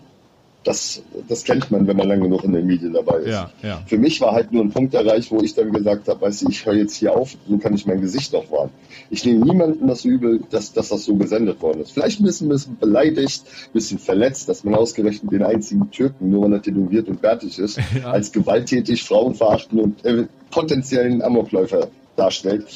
Das, 0.64 1.02
das 1.28 1.44
kennt 1.44 1.72
man, 1.72 1.88
wenn 1.88 1.98
man 1.98 2.08
lange 2.08 2.22
genug 2.22 2.44
in 2.44 2.54
den 2.54 2.68
Medien 2.68 2.94
dabei 2.94 3.18
ist. 3.18 3.30
Ja, 3.30 3.52
ja. 3.64 3.82
Für 3.88 3.98
mich 3.98 4.22
war 4.22 4.34
halt 4.34 4.52
nur 4.52 4.64
ein 4.64 4.70
Punkt 4.70 4.94
erreicht, 4.94 5.32
wo 5.32 5.42
ich 5.42 5.56
dann 5.56 5.72
gesagt 5.72 6.08
habe, 6.08 6.22
weißt 6.22 6.44
du, 6.44 6.50
ich 6.50 6.66
höre 6.66 6.76
jetzt 6.76 6.96
hier 6.96 7.16
auf, 7.16 7.36
so 7.50 7.58
kann 7.58 7.74
ich 7.74 7.88
mein 7.88 8.00
Gesicht 8.00 8.32
noch 8.34 8.52
wahren. 8.52 8.70
Ich 9.10 9.26
nehme 9.26 9.44
niemanden 9.44 9.88
das 9.88 10.06
übel, 10.06 10.42
dass, 10.52 10.72
dass 10.72 10.90
das 10.90 11.06
so 11.06 11.16
gesendet 11.16 11.62
worden 11.62 11.82
ist. 11.82 11.92
Vielleicht 11.92 12.20
ein 12.20 12.26
bisschen, 12.26 12.48
ein 12.48 12.52
bisschen 12.52 12.78
beleidigt, 12.78 13.44
ein 13.46 13.74
bisschen 13.74 13.98
verletzt, 13.98 14.50
dass 14.50 14.64
man 14.64 14.76
ausgerechnet 14.76 15.32
den 15.32 15.44
einzigen 15.44 15.90
Türken, 15.90 16.30
nur 16.30 16.44
weil 16.44 16.54
er 16.54 16.62
tätowiert 16.62 17.10
und 17.10 17.20
fertig 17.22 17.58
ist, 17.58 17.80
ja. 18.00 18.12
als 18.12 18.32
gewalttätig, 18.32 19.04
frauenverachtend 19.04 19.82
und 19.82 20.06
äh, 20.06 20.28
potenziellen 20.52 21.24
Amokläufer 21.24 21.88
darstellt, 22.16 22.68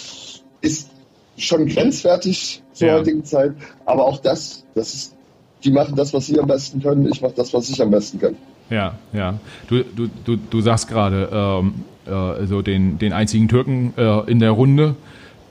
ist 0.62 0.89
schon 1.38 1.68
grenzwertig 1.68 2.63
zur 2.74 2.92
heutigen 2.92 3.24
Zeit. 3.25 3.54
Aber 3.86 4.06
auch 4.06 4.20
das, 4.20 4.65
das 4.74 4.94
ist, 4.94 5.14
die 5.65 5.72
machen 5.72 5.95
das, 5.95 6.13
was 6.13 6.27
sie 6.27 6.39
am 6.39 6.48
besten 6.48 6.81
können. 6.81 7.07
Ich 7.12 7.22
mache 7.22 7.34
das, 7.36 7.53
was 7.53 7.69
ich 7.69 7.81
am 7.81 7.91
besten 7.91 8.19
kann. 8.19 8.36
Ja, 8.69 8.95
ja. 9.13 9.39
Du, 9.67 9.84
du, 9.84 10.07
du, 10.24 10.38
du 10.38 10.62
sagst 10.62 10.88
gerade, 10.88 11.29
ähm, 11.31 11.74
äh, 12.05 12.45
so 12.45 12.62
den, 12.62 13.00
den 13.00 13.13
einzigen 13.13 13.48
Türken 13.48 13.93
äh, 13.98 14.31
in 14.31 14.39
der 14.39 14.51
Runde. 14.51 14.95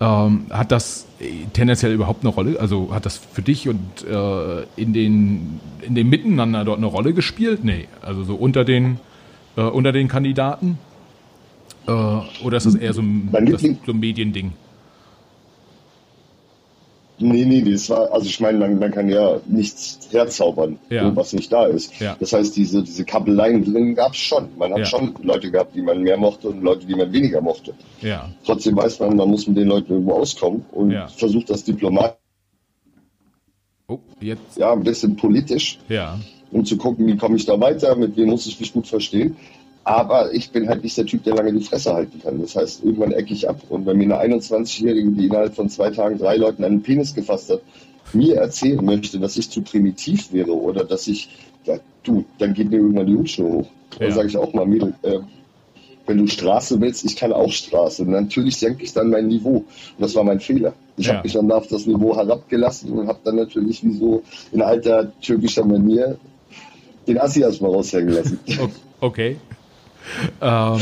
Ähm, 0.00 0.46
hat 0.50 0.72
das 0.72 1.06
tendenziell 1.52 1.92
überhaupt 1.92 2.24
eine 2.24 2.32
Rolle? 2.32 2.60
Also 2.60 2.94
hat 2.94 3.06
das 3.06 3.16
für 3.16 3.42
dich 3.42 3.68
und 3.68 3.78
äh, 4.08 4.62
in, 4.76 4.92
den, 4.92 5.60
in 5.82 5.94
dem 5.94 6.08
Miteinander 6.08 6.64
dort 6.64 6.78
eine 6.78 6.86
Rolle 6.86 7.12
gespielt? 7.12 7.64
Nee, 7.64 7.86
also 8.02 8.24
so 8.24 8.34
unter 8.34 8.64
den, 8.64 8.98
äh, 9.56 9.62
unter 9.62 9.92
den 9.92 10.08
Kandidaten? 10.08 10.78
Äh, 11.86 11.90
oder 11.90 12.56
ist 12.56 12.66
das 12.66 12.74
eher 12.74 12.92
so 12.92 13.02
ein, 13.02 13.28
das, 13.32 13.62
so 13.62 13.92
ein 13.92 14.00
Mediending? 14.00 14.52
Nee, 17.18 17.44
nee, 17.44 17.62
das 17.62 17.88
war, 17.90 18.12
also 18.12 18.26
ich 18.26 18.40
meine, 18.40 18.58
man, 18.58 18.78
man 18.78 18.90
kann 18.90 19.08
ja 19.08 19.40
nichts 19.46 20.00
herzaubern, 20.10 20.78
ja. 20.90 21.14
was 21.14 21.32
nicht 21.32 21.52
da 21.52 21.66
ist. 21.66 22.00
Ja. 22.00 22.16
Das 22.18 22.32
heißt, 22.32 22.56
diese, 22.56 22.82
diese 22.82 23.04
Kabeleien 23.04 23.64
drin 23.64 23.94
gab 23.94 24.12
es 24.12 24.18
schon. 24.18 24.48
Man 24.58 24.72
hat 24.72 24.80
ja. 24.80 24.84
schon 24.84 25.14
Leute 25.22 25.50
gehabt, 25.50 25.76
die 25.76 25.82
man 25.82 26.02
mehr 26.02 26.16
mochte 26.16 26.48
und 26.48 26.62
Leute, 26.62 26.86
die 26.86 26.96
man 26.96 27.12
weniger 27.12 27.40
mochte. 27.40 27.74
Ja. 28.00 28.30
Trotzdem 28.44 28.76
weiß 28.76 28.98
man, 29.00 29.16
man 29.16 29.30
muss 29.30 29.46
mit 29.46 29.56
den 29.56 29.68
Leuten 29.68 29.92
irgendwo 29.92 30.14
auskommen 30.14 30.64
und 30.72 30.92
versucht 31.16 31.50
das 31.50 31.62
diplomatisch. 31.62 32.18
Oh, 33.86 33.98
jetzt. 34.20 34.56
Ja, 34.56 34.72
ein 34.72 34.82
bisschen 34.82 35.14
politisch. 35.16 35.78
Ja. 35.88 36.18
Um 36.50 36.64
zu 36.64 36.76
gucken, 36.76 37.06
wie 37.06 37.16
komme 37.16 37.36
ich 37.36 37.44
da 37.44 37.60
weiter, 37.60 37.94
mit 37.96 38.16
wem 38.16 38.30
muss 38.30 38.46
ich 38.46 38.58
mich 38.58 38.72
gut 38.72 38.86
verstehen. 38.86 39.36
Aber 39.84 40.32
ich 40.32 40.50
bin 40.50 40.68
halt 40.68 40.82
nicht 40.82 40.96
der 40.96 41.04
Typ, 41.04 41.24
der 41.24 41.34
lange 41.34 41.52
die 41.52 41.62
Fresse 41.64 41.92
halten 41.92 42.20
kann. 42.22 42.40
Das 42.40 42.56
heißt, 42.56 42.82
irgendwann 42.84 43.12
ecke 43.12 43.34
ich 43.34 43.48
ab. 43.48 43.60
Und 43.68 43.84
wenn 43.84 43.98
mir 43.98 44.18
eine 44.18 44.34
21-Jährige, 44.34 45.10
die 45.10 45.26
innerhalb 45.26 45.54
von 45.54 45.68
zwei 45.68 45.90
Tagen 45.90 46.18
drei 46.18 46.36
Leuten 46.36 46.64
einen 46.64 46.82
Penis 46.82 47.14
gefasst 47.14 47.50
hat, 47.50 47.60
mir 48.14 48.36
erzählen 48.36 48.82
möchte, 48.84 49.18
dass 49.18 49.36
ich 49.36 49.50
zu 49.50 49.60
primitiv 49.62 50.32
wäre 50.32 50.52
oder 50.52 50.84
dass 50.84 51.06
ich, 51.06 51.28
ja, 51.64 51.76
du, 52.02 52.24
dann 52.38 52.54
geht 52.54 52.70
mir 52.70 52.76
irgendwann 52.78 53.06
die 53.06 53.16
Hutschnur 53.16 53.50
hoch. 53.52 53.66
Dann 53.98 54.08
Ja. 54.08 54.14
sage 54.14 54.28
ich 54.28 54.36
auch 54.38 54.52
mal, 54.54 54.64
Mädel, 54.66 54.94
äh, 55.02 55.18
wenn 56.06 56.18
du 56.18 56.26
Straße 56.26 56.80
willst, 56.80 57.04
ich 57.04 57.16
kann 57.16 57.32
auch 57.32 57.50
Straße. 57.50 58.02
Und 58.02 58.10
natürlich 58.10 58.56
senke 58.56 58.84
ich 58.84 58.92
dann 58.92 59.10
mein 59.10 59.26
Niveau. 59.26 59.56
Und 59.58 59.66
das 59.98 60.14
war 60.14 60.24
mein 60.24 60.40
Fehler. 60.40 60.72
Ich 60.96 61.06
Ja. 61.06 61.14
habe 61.14 61.24
mich 61.24 61.32
dann 61.34 61.50
auf 61.52 61.66
das 61.66 61.86
Niveau 61.86 62.16
herabgelassen 62.16 62.92
und 62.92 63.06
habe 63.06 63.18
dann 63.24 63.36
natürlich 63.36 63.82
wie 63.84 63.92
so 63.98 64.22
in 64.52 64.62
alter 64.62 65.12
türkischer 65.20 65.64
Manier 65.64 66.16
den 67.06 67.18
Assi 67.18 67.40
erstmal 67.40 67.70
raushängen 67.72 68.14
lassen. 68.14 68.38
Okay. 69.00 69.36
Ähm, 70.40 70.80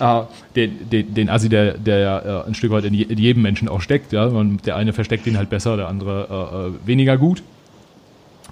äh, 0.00 0.22
den, 0.56 0.90
den, 0.90 1.14
den 1.14 1.28
Assi, 1.30 1.48
der, 1.48 1.74
der 1.78 1.98
ja 1.98 2.18
äh, 2.18 2.46
ein 2.46 2.54
Stück 2.54 2.70
weit 2.70 2.84
in, 2.84 2.94
je, 2.94 3.04
in 3.04 3.18
jedem 3.18 3.42
Menschen 3.42 3.68
auch 3.68 3.80
steckt, 3.80 4.12
ja. 4.12 4.26
Und 4.26 4.66
der 4.66 4.76
eine 4.76 4.92
versteckt 4.92 5.26
ihn 5.26 5.36
halt 5.36 5.50
besser, 5.50 5.76
der 5.76 5.88
andere 5.88 6.72
äh, 6.82 6.84
äh, 6.84 6.86
weniger 6.86 7.16
gut. 7.16 7.42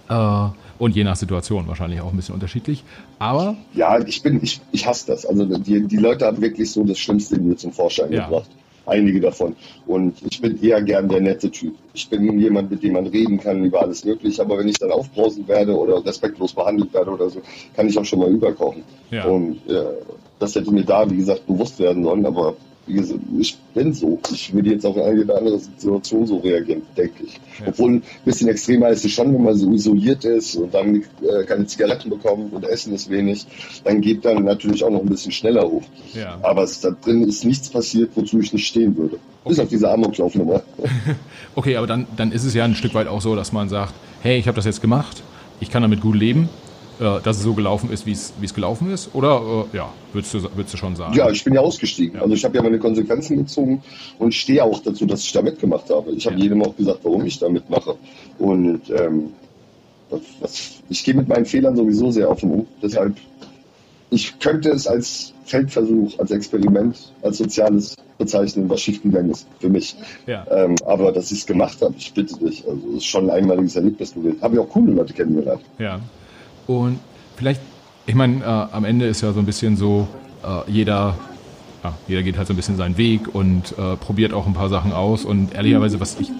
Äh, 0.09 0.49
und 0.79 0.95
je 0.95 1.05
nach 1.05 1.17
Situation 1.17 1.67
wahrscheinlich 1.69 2.01
auch 2.03 2.11
ein 2.11 2.17
bisschen 2.17 2.35
unterschiedlich. 2.35 2.85
Aber 3.19 3.57
Ja, 3.73 3.99
ich 3.99 4.23
bin, 4.23 4.43
ich, 4.43 4.61
ich 4.73 4.87
hasse 4.87 5.07
das. 5.07 5.25
Also 5.25 5.45
die, 5.59 5.87
die 5.87 5.97
Leute 5.97 6.27
haben 6.27 6.41
wirklich 6.43 6.71
so 6.71 6.85
das 6.85 6.99
Schlimmste 6.99 7.37
in 7.37 7.49
mir 7.49 7.57
zum 7.57 7.73
Vorschein 7.73 8.13
Ja. 8.13 8.25
gebracht. 8.25 8.51
Einige 8.87 9.21
davon. 9.21 9.57
Und 9.87 10.23
ich 10.29 10.41
bin 10.41 10.63
eher 10.63 10.81
gern 10.83 11.09
der 11.09 11.21
nette 11.21 11.51
Typ. 11.51 11.75
Ich 11.93 12.09
bin 12.09 12.39
jemand, 12.39 12.71
mit 12.71 12.83
dem 12.83 12.93
man 12.93 13.07
reden 13.07 13.39
kann 13.39 13.65
über 13.65 13.83
alles 13.83 14.05
Mögliche. 14.05 14.41
Aber 14.43 14.59
wenn 14.59 14.69
ich 14.69 14.79
dann 14.79 14.93
aufbrausend 14.93 15.49
werde 15.49 15.77
oder 15.77 16.05
respektlos 16.05 16.53
behandelt 16.53 16.95
werde 16.95 17.11
oder 17.11 17.29
so, 17.29 17.41
kann 17.75 17.89
ich 17.89 17.99
auch 17.99 18.05
schon 18.05 18.21
mal 18.21 18.31
überkochen. 18.31 18.85
Ja. 19.11 19.25
Und 19.25 19.59
äh, 19.69 19.85
das 20.39 20.55
hätte 20.55 20.71
mir 20.71 20.85
da, 20.85 21.11
wie 21.11 21.17
gesagt, 21.17 21.47
bewusst 21.47 21.79
werden 21.81 22.05
sollen. 22.05 22.25
Aber 22.25 22.57
wie 22.87 22.95
gesagt, 22.95 23.21
ich 23.39 23.57
bin 23.75 23.93
so. 23.93 24.19
Ich 24.33 24.53
würde 24.55 24.71
jetzt 24.71 24.87
auf 24.87 24.97
eine 24.97 25.23
oder 25.23 25.39
andere 25.39 25.59
Situation 25.59 26.27
so 26.27 26.39
reagieren, 26.39 26.83
denke 26.97 27.25
ich. 27.25 27.35
Ja. 27.61 27.69
Obwohl 27.69 27.95
ein 27.95 28.03
bisschen 28.25 28.49
extremer 28.49 28.91
ist 28.91 29.05
es 29.05 29.13
schon, 29.13 29.35
wenn 29.35 29.43
man 29.43 29.57
so 29.57 29.71
isoliert 29.73 30.25
ist 30.25 30.57
und 30.57 30.73
dann 30.73 30.97
äh, 31.23 31.45
keine 31.47 31.67
Zigaretten 31.67 32.11
bekommt 32.11 32.53
und 32.53 32.65
Essen 32.65 32.95
ist 32.95 33.11
wenig, 33.11 33.47
dann 33.85 34.01
geht 34.01 34.25
dann 34.25 34.45
natürlich 34.45 34.85
auch 34.85 34.91
noch 34.91 35.01
ein 35.01 35.09
bisschen 35.09 35.33
schneller 35.33 35.69
hoch. 35.69 35.83
ja. 36.15 36.39
Aber 36.43 36.63
es, 36.63 36.81
da 36.81 36.91
drin 36.91 37.23
ist 37.29 37.45
nichts 37.45 37.69
passiert, 37.69 38.11
wozu 38.15 38.39
ich 38.41 38.53
nicht 38.53 38.67
stehen 38.67 38.97
würde. 38.97 39.19
Bis 39.45 39.59
auf 39.59 39.69
diese 39.69 39.91
Amoklaufnummer. 39.91 40.63
Okay, 41.55 41.77
aber 41.77 41.87
dann, 41.87 42.07
dann 42.19 42.33
ist 42.33 42.45
es 42.45 42.53
ja 42.53 42.67
ein 42.67 42.75
Stück 42.75 42.93
weit 42.93 43.09
auch 43.09 43.23
so, 43.23 43.35
dass 43.35 43.51
man 43.51 43.71
sagt, 43.71 43.95
hey, 44.21 44.39
ich 44.39 44.47
habe 44.47 44.57
das 44.57 44.67
jetzt 44.67 44.83
gemacht, 44.83 45.23
ich 45.59 45.71
kann 45.71 45.81
damit 45.81 46.03
gut 46.03 46.15
leben, 46.15 46.51
äh, 47.01 47.21
dass 47.23 47.39
es 47.39 47.43
so 47.43 47.55
gelaufen 47.55 47.91
ist, 47.91 48.07
wie 48.07 48.13
es 48.13 48.55
gelaufen 48.55 48.91
ist? 48.91 49.11
Oder 49.15 49.67
äh, 49.73 49.77
ja, 49.77 49.93
würdest 50.13 50.35
du, 50.35 50.43
würdest 50.55 50.75
du 50.75 50.79
schon 50.79 50.97
sagen? 50.97 51.15
Ja, 51.15 51.31
ich 51.31 51.45
bin 51.45 51.55
ja 51.55 51.61
ausgestiegen. 51.61 52.17
Ja. 52.17 52.23
Also 52.23 52.35
ich 52.35 52.45
habe 52.45 52.57
ja 52.57 52.63
meine 52.63 52.79
Konsequenzen 52.79 53.37
gezogen 53.37 53.83
und 54.19 54.35
stehe 54.35 54.65
auch 54.65 54.81
dazu, 54.81 55.07
dass 55.07 55.21
ich 55.23 55.33
da 55.33 55.43
mitgemacht 55.43 55.91
habe. 55.91 56.13
Ich 56.13 56.27
habe 56.27 56.37
Ja. 56.37 56.43
jedem 56.45 56.63
auch 56.63 56.77
gesagt, 56.77 57.01
warum 57.03 57.25
ich 57.27 57.39
da 57.39 57.49
mitmache. 57.49 57.97
Und 58.39 58.83
ähm, 58.91 59.33
das, 60.11 60.21
das, 60.41 60.71
ich 60.89 61.05
gehe 61.05 61.15
mit 61.15 61.29
meinen 61.29 61.47
Fehlern 61.47 61.77
sowieso 61.77 62.11
sehr 62.11 62.31
offen 62.31 62.51
um. 62.51 62.67
Deshalb, 62.83 63.17
ich 64.11 64.39
könnte 64.39 64.71
es 64.71 64.87
als 64.87 65.33
Feldversuch, 65.45 66.19
als 66.19 66.31
Experiment, 66.31 67.13
als 67.23 67.39
Soziales 67.39 67.97
bezeichnen, 68.19 68.69
was 68.71 68.81
schiefgegangen 68.81 69.31
ist 69.33 69.47
für 69.61 69.69
mich. 69.69 69.97
Ja. 70.27 70.47
Ähm, 70.51 70.77
aber 70.87 71.13
dass 71.13 71.31
ich 71.31 71.41
es 71.41 71.47
gemacht 71.47 71.83
habe, 71.83 71.95
ich 71.99 72.13
bitte 72.15 72.39
dich. 72.39 72.65
Also 72.67 72.81
es 72.91 72.97
ist 72.99 73.07
schon 73.07 73.25
ein 73.31 73.37
einmaliges 73.43 73.77
Erlebnis 73.77 74.15
gewesen. 74.15 74.41
Habe 74.41 74.55
ich 74.55 74.61
auch 74.61 74.69
coole 74.69 74.93
Leute 74.93 75.13
kennengelernt. 75.13 75.63
Ja. 75.79 76.01
Und 76.67 76.99
vielleicht, 77.37 77.61
ich 78.07 78.15
meine, 78.15 78.43
äh, 78.43 78.75
am 78.75 78.85
Ende 78.85 79.07
ist 79.07 79.21
ja 79.21 79.33
so 79.33 79.41
ein 79.41 79.47
bisschen 79.47 79.77
so, 79.77 80.09
äh, 80.45 80.71
jeder, 80.71 81.17
ja, 81.85 81.95
jeder 82.09 82.23
geht 82.23 82.37
halt 82.39 82.47
so 82.47 82.53
ein 82.53 82.57
bisschen 82.57 82.77
seinen 82.77 82.97
Weg 82.99 83.35
und 83.35 83.75
äh, 83.79 83.97
probiert 83.97 84.33
auch 84.33 84.47
ein 84.47 84.55
paar 84.55 84.69
Sachen 84.69 84.93
aus. 84.93 85.25
Und 85.25 85.55
ehrlicherweise, 85.55 86.01
was 86.01 86.19
ich 86.21 86.31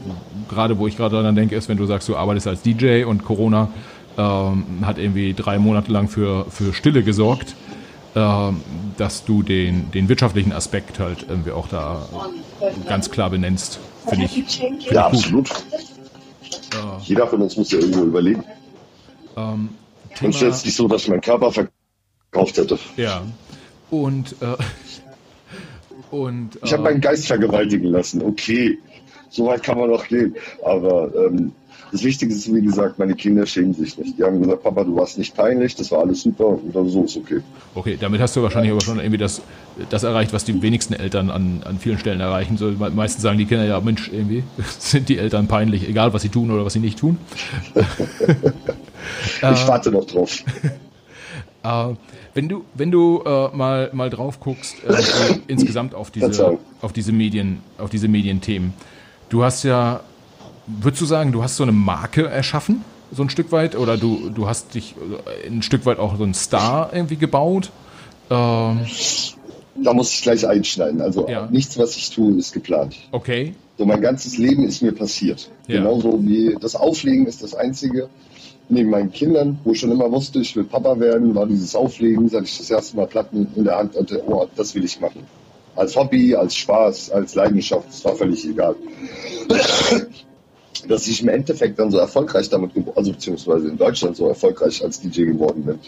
gerade, 0.49 0.79
wo 0.79 0.87
ich 0.87 0.97
gerade 0.97 1.17
daran 1.17 1.35
denke, 1.35 1.55
ist, 1.57 1.69
wenn 1.69 1.77
du 1.77 1.87
sagst, 1.87 2.09
du 2.09 2.17
arbeitest 2.17 2.47
als 2.47 2.63
DJ 2.63 3.05
und 3.05 3.25
Corona 3.25 3.69
ähm, 4.19 4.65
hat 4.83 4.99
irgendwie 4.99 5.35
drei 5.35 5.59
Monate 5.59 5.93
lang 5.93 6.09
für, 6.09 6.47
für 6.51 6.73
Stille 6.73 7.03
gesorgt, 7.03 7.55
ähm, 8.15 8.61
dass 8.97 9.25
du 9.25 9.43
den, 9.43 9.91
den 9.91 10.09
wirtschaftlichen 10.09 10.53
Aspekt 10.53 10.99
halt 10.99 11.27
irgendwie 11.29 11.51
auch 11.51 11.69
da 11.69 12.09
ganz 12.89 13.11
klar 13.11 13.31
benennst, 13.31 13.79
finde 14.09 14.25
ich. 14.25 14.33
Find 14.33 14.85
Ja, 14.85 14.91
ich 14.91 14.99
absolut. 14.99 15.51
Jeder 17.03 17.27
von 17.27 17.43
uns 17.43 17.57
muss 17.57 17.71
ja 17.73 17.79
irgendwo 17.79 18.05
überleben. 18.05 18.45
ähm, 19.37 19.71
Und 20.23 20.31
es 20.31 20.37
ist 20.37 20.43
jetzt 20.43 20.65
nicht 20.67 20.77
so, 20.77 20.89
dass 20.89 21.03
ich 21.03 21.09
meinen 21.09 21.21
Körper 21.21 21.53
verkauft 21.53 22.57
hätte. 22.57 22.79
Ja. 22.97 23.23
Und, 23.91 24.37
äh, 24.41 24.57
und 26.11 26.59
Ich 26.63 26.73
habe 26.73 26.83
äh, 26.83 26.93
meinen 26.93 27.01
Geist 27.01 27.27
vergewaltigen 27.27 27.91
lassen. 27.91 28.23
Okay, 28.23 28.79
so 29.31 29.47
weit 29.47 29.63
kann 29.63 29.79
man 29.79 29.91
noch 29.91 30.07
gehen. 30.09 30.35
Aber 30.65 31.11
ähm, 31.15 31.53
das 31.93 32.03
Wichtige 32.03 32.33
ist, 32.35 32.53
wie 32.53 32.63
gesagt, 32.63 32.99
meine 32.99 33.15
Kinder 33.15 33.47
schämen 33.47 33.73
sich 33.75 33.97
nicht. 33.97 34.19
Die 34.19 34.23
haben 34.25 34.41
gesagt, 34.43 34.63
Papa, 34.63 34.85
du 34.85 34.97
warst 34.97 35.19
nicht 35.19 35.35
peinlich, 35.37 35.75
das 35.77 35.91
war 35.91 36.01
alles 36.01 36.23
super 36.23 36.47
und 36.49 36.75
dann 36.75 36.89
so 36.89 37.05
ist 37.05 37.17
okay. 37.17 37.41
okay, 37.75 37.97
damit 38.01 38.21
hast 38.21 38.35
du 38.37 38.43
wahrscheinlich 38.43 38.73
aber 38.73 38.81
schon 38.81 38.99
irgendwie 38.99 39.19
das, 39.19 39.41
das 39.91 40.03
erreicht, 40.03 40.33
was 40.33 40.45
die 40.45 40.61
wenigsten 40.63 40.95
Eltern 40.95 41.31
an, 41.31 41.63
an 41.65 41.79
vielen 41.79 41.99
Stellen 41.99 42.21
erreichen. 42.21 42.57
So, 42.57 42.67
me- 42.73 42.91
meistens 42.91 43.23
sagen 43.23 43.39
die 43.39 43.47
Kinder, 43.47 43.65
ja 43.65 43.81
Mensch, 43.81 44.11
irgendwie 44.13 44.43
sind 44.79 45.09
die 45.09 45.19
Eltern 45.19 45.47
peinlich, 45.47 45.89
egal 45.89 46.13
was 46.13 46.23
sie 46.23 46.29
tun 46.29 46.51
oder 46.51 46.65
was 46.65 46.73
sie 46.73 46.81
nicht 46.81 46.99
tun. 46.99 47.19
Ich 49.43 49.69
warte 49.69 49.91
noch 49.91 50.05
drauf. 50.05 50.43
Äh, 51.63 51.95
wenn 52.35 52.49
du, 52.49 52.65
wenn 52.75 52.93
du 52.93 53.23
äh, 53.27 53.49
mal, 53.57 53.91
mal 53.93 54.09
drauf 54.09 54.39
guckst, 54.39 54.85
äh, 54.85 54.95
insgesamt 55.49 55.97
auf 55.97 56.13
diese, 56.13 56.59
auf 56.81 56.93
diese 56.93 57.11
Medien, 57.11 57.59
auf 57.77 57.91
diese 57.91 58.07
Medienthemen, 58.07 58.73
du 59.31 59.43
hast 59.43 59.65
ja, 59.65 60.01
würdest 60.67 61.01
du 61.03 61.07
sagen, 61.07 61.33
du 61.33 61.43
hast 61.43 61.57
so 61.57 61.63
eine 61.63 61.73
Marke 61.73 62.27
erschaffen, 62.29 62.85
so 63.13 63.23
ein 63.23 63.31
Stück 63.31 63.53
weit, 63.53 63.77
oder 63.77 63.97
du, 63.97 64.31
du 64.31 64.49
hast 64.49 64.75
dich 64.75 64.95
äh, 65.45 65.49
ein 65.49 65.63
Stück 65.63 65.87
weit 65.87 65.99
auch 65.99 66.17
so 66.17 66.25
einen 66.25 66.35
Star 66.35 66.91
irgendwie 66.93 67.17
gebaut? 67.17 67.71
Ähm, 68.31 68.81
Da 69.83 69.93
muss 69.93 70.11
ich 70.11 70.23
gleich 70.23 70.47
einschneiden. 70.47 71.01
Also 71.01 71.29
Ja. 71.29 71.49
nichts, 71.51 71.79
was 71.79 71.97
ich 71.97 72.11
tue, 72.11 72.33
ist 72.39 72.53
geplant. 72.53 72.97
okay. 73.13 73.55
So 73.79 73.85
mein 73.85 74.01
ganzes 74.01 74.39
Leben 74.39 74.65
ist 74.67 74.81
mir 74.83 74.93
passiert. 74.93 75.51
Ja. 75.69 75.77
Genauso 75.81 76.19
wie 76.25 76.57
das 76.59 76.75
Auflegen 76.77 77.27
ist 77.27 77.43
das 77.43 77.55
Einzige. 77.55 78.09
Neben 78.71 78.89
meinen 78.89 79.13
Kindern, 79.13 79.59
wo 79.65 79.73
ich 79.73 79.81
schon 79.81 79.93
immer 79.93 80.11
wusste, 80.11 80.39
ich 80.41 80.57
will 80.57 80.65
Papa 80.65 80.99
werden, 80.99 81.35
war 81.35 81.45
dieses 81.47 81.77
Auflegen, 81.77 82.27
seit 82.31 82.45
ich 82.45 82.57
das 82.57 82.71
erste 82.71 82.97
Mal 82.97 83.07
Platten 83.07 83.47
in 83.55 83.65
der 83.65 83.77
Hand 83.77 83.95
hatte, 83.95 84.23
oh, 84.27 84.47
das 84.57 84.75
will 84.75 84.83
ich 84.85 84.99
machen. 84.99 85.21
Als 85.77 85.95
Hobby, 85.95 86.35
als 86.35 86.57
Spaß, 86.57 87.11
als 87.11 87.35
Leidenschaft, 87.35 87.87
das 87.91 88.03
war 88.07 88.17
völlig 88.17 88.47
egal. 88.49 88.75
Dass 90.89 91.09
ich 91.09 91.23
im 91.23 91.29
Endeffekt 91.29 91.79
dann 91.79 91.91
so 91.91 91.99
erfolgreich 91.99 92.49
damit 92.49 92.75
geworden, 92.75 92.97
also 92.97 93.13
beziehungsweise 93.13 93.69
in 93.69 93.77
Deutschland 93.77 94.17
so 94.17 94.29
erfolgreich 94.29 94.85
als 94.85 95.01
DJ 95.01 95.25
geworden 95.25 95.65
bin, 95.65 95.79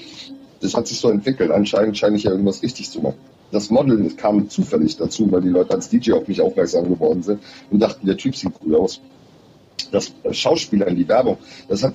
das 0.61 0.75
hat 0.75 0.89
sich 0.89 0.99
so 0.99 1.11
entwickelt. 1.11 1.51
Anscheinend 1.51 1.97
scheine 1.97 2.17
ich 2.17 2.25
ja 2.25 2.33
irgendwas 2.33 2.63
richtig 2.63 2.91
zu 2.91 3.01
machen. 3.01 3.19
Das 3.51 3.71
Modeln 3.71 4.15
kam 4.17 4.51
zufällig 4.51 4.97
dazu, 4.97 5.31
weil 5.33 5.41
die 5.41 5.49
Leute 5.49 5.75
als 5.75 5.89
DJ 5.89 6.13
auf 6.13 6.29
mich 6.29 6.41
aufmerksam 6.41 6.89
geworden 6.89 7.23
sind 7.23 7.41
und 7.71 7.81
dachten, 7.81 8.07
der 8.07 8.17
Typ 8.17 8.37
sieht 8.37 8.53
cool 8.65 8.77
aus. 8.77 9.01
Das 9.91 10.13
Schauspieler 10.33 10.87
in 10.89 10.97
die 10.97 11.09
Werbung, 11.09 11.39
das 11.69 11.83
hat, 11.83 11.95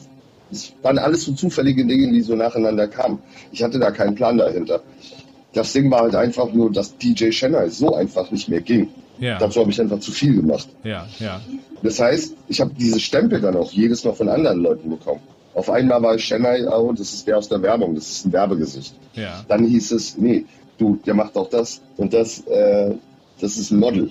das 0.50 0.74
waren 0.81 0.98
alles 0.98 1.25
so 1.25 1.33
zufällige 1.33 1.86
Dinge, 1.86 2.12
die 2.12 2.22
so 2.22 2.36
nacheinander 2.36 2.88
kamen. 2.88 3.19
Ich 3.51 3.62
hatte 3.62 3.77
da 3.77 3.91
keinen 3.91 4.15
Plan 4.15 4.38
dahinter. 4.38 4.81
Das 5.53 5.74
Ding 5.74 5.91
war 5.91 6.01
halt 6.01 6.15
einfach 6.15 6.51
nur, 6.51 6.72
dass 6.72 6.98
DJ 6.98 7.29
Chennai 7.29 7.69
so 7.69 7.93
einfach 7.93 8.31
nicht 8.31 8.50
mehr 8.50 8.62
ging. 8.62 8.89
Ja. 9.20 9.38
Dazu 9.38 9.62
habe 9.62 9.72
ich 9.72 9.79
einfach 9.79 10.00
zu 10.00 10.12
viel 10.12 10.36
gemacht. 10.36 10.67
Ja, 10.84 11.08
ja. 11.20 11.41
Das 11.82 12.00
heißt, 12.00 12.36
ich 12.48 12.62
habe 12.62 12.72
diese 12.77 13.00
Stempel 13.00 13.41
dann 13.41 13.55
auch 13.55 13.72
jedes 13.72 14.03
Mal 14.03 14.13
von 14.13 14.29
anderen 14.29 14.62
Leuten 14.62 14.89
bekommen. 14.89 15.22
Auf 15.53 15.70
einmal 15.70 16.01
war 16.01 16.15
ich 16.15 16.25
Chennai, 16.25 16.65
oh, 16.67 16.93
das 16.93 17.13
ist 17.13 17.27
der 17.27 17.38
aus 17.38 17.48
der 17.48 17.62
Werbung, 17.62 17.93
das 17.93 18.10
ist 18.10 18.25
ein 18.25 18.34
Werbegesicht. 18.34 18.96
Ja. 19.13 19.43
Dann 19.48 19.65
hieß 19.65 19.91
es, 19.91 20.17
nee, 20.17 20.46
du, 20.77 21.00
der 21.05 21.13
macht 21.13 21.36
auch 21.36 21.50
das 21.50 21.82
und 21.98 22.13
das, 22.13 22.39
äh, 22.48 22.96
das 23.39 23.58
ist 23.58 23.72
ein 23.72 23.79
Model. 23.79 24.10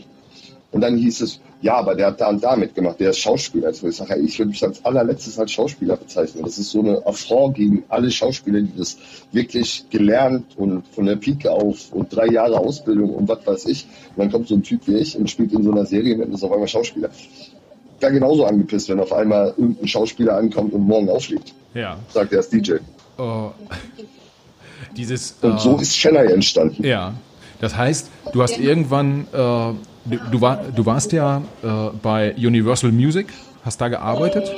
Und 0.72 0.80
dann 0.80 0.96
hieß 0.96 1.20
es, 1.20 1.40
ja, 1.60 1.76
aber 1.76 1.94
der 1.94 2.08
hat 2.08 2.20
da 2.20 2.28
und 2.28 2.42
da 2.42 2.56
mitgemacht, 2.56 2.98
der 2.98 3.10
ist 3.10 3.18
Schauspieler. 3.18 3.68
Also 3.68 3.86
ich 3.86 3.96
sage, 3.96 4.18
ich 4.18 4.38
würde 4.38 4.50
mich 4.50 4.64
als 4.64 4.84
allerletztes 4.84 5.38
als 5.38 5.52
Schauspieler 5.52 5.96
bezeichnen. 5.96 6.44
Das 6.44 6.58
ist 6.58 6.70
so 6.70 6.80
eine 6.80 7.06
Affront 7.06 7.56
gegen 7.56 7.84
alle 7.88 8.10
Schauspieler, 8.10 8.62
die 8.62 8.76
das 8.76 8.96
wirklich 9.30 9.84
gelernt 9.90 10.46
und 10.56 10.86
von 10.88 11.06
der 11.06 11.16
Pike 11.16 11.50
auf 11.50 11.92
und 11.92 12.14
drei 12.14 12.26
Jahre 12.26 12.58
Ausbildung 12.58 13.14
und 13.14 13.28
was 13.28 13.46
weiß 13.46 13.66
ich. 13.66 13.86
Und 14.16 14.18
dann 14.18 14.32
kommt 14.32 14.48
so 14.48 14.54
ein 14.54 14.62
Typ 14.62 14.80
wie 14.86 14.96
ich 14.96 15.16
und 15.16 15.30
spielt 15.30 15.52
in 15.52 15.62
so 15.62 15.70
einer 15.70 15.86
Serie 15.86 16.16
mit 16.16 16.28
und 16.28 16.34
ist 16.34 16.42
auf 16.42 16.52
einmal 16.52 16.68
Schauspieler. 16.68 17.10
Ich 17.14 17.52
wäre 18.00 18.12
genauso 18.12 18.44
angepisst, 18.44 18.88
wenn 18.88 18.98
auf 18.98 19.12
einmal 19.12 19.54
irgendein 19.56 19.86
Schauspieler 19.86 20.36
ankommt 20.36 20.72
und 20.72 20.86
morgen 20.86 21.08
aufliegt. 21.08 21.54
Ja. 21.74 21.96
Sagt 22.08 22.32
er 22.32 22.40
ist 22.40 22.52
DJ. 22.52 22.72
Äh, 22.72 22.78
dieses. 24.96 25.36
Und 25.42 25.54
äh, 25.54 25.58
so 25.58 25.76
ist 25.76 25.92
Chennai 25.92 26.26
entstanden. 26.26 26.82
Ja, 26.84 27.14
das 27.60 27.76
heißt, 27.76 28.10
du 28.32 28.42
hast 28.42 28.58
irgendwann, 28.58 29.28
äh, 29.32 29.72
du, 30.04 30.18
du, 30.30 30.40
war, 30.40 30.59
du 30.75 30.87
warst 30.87 31.12
ja 31.12 31.42
äh, 31.62 31.68
bei 32.02 32.35
Universal 32.37 32.92
Music, 32.92 33.28
hast 33.64 33.80
da 33.80 33.88
gearbeitet 33.88 34.52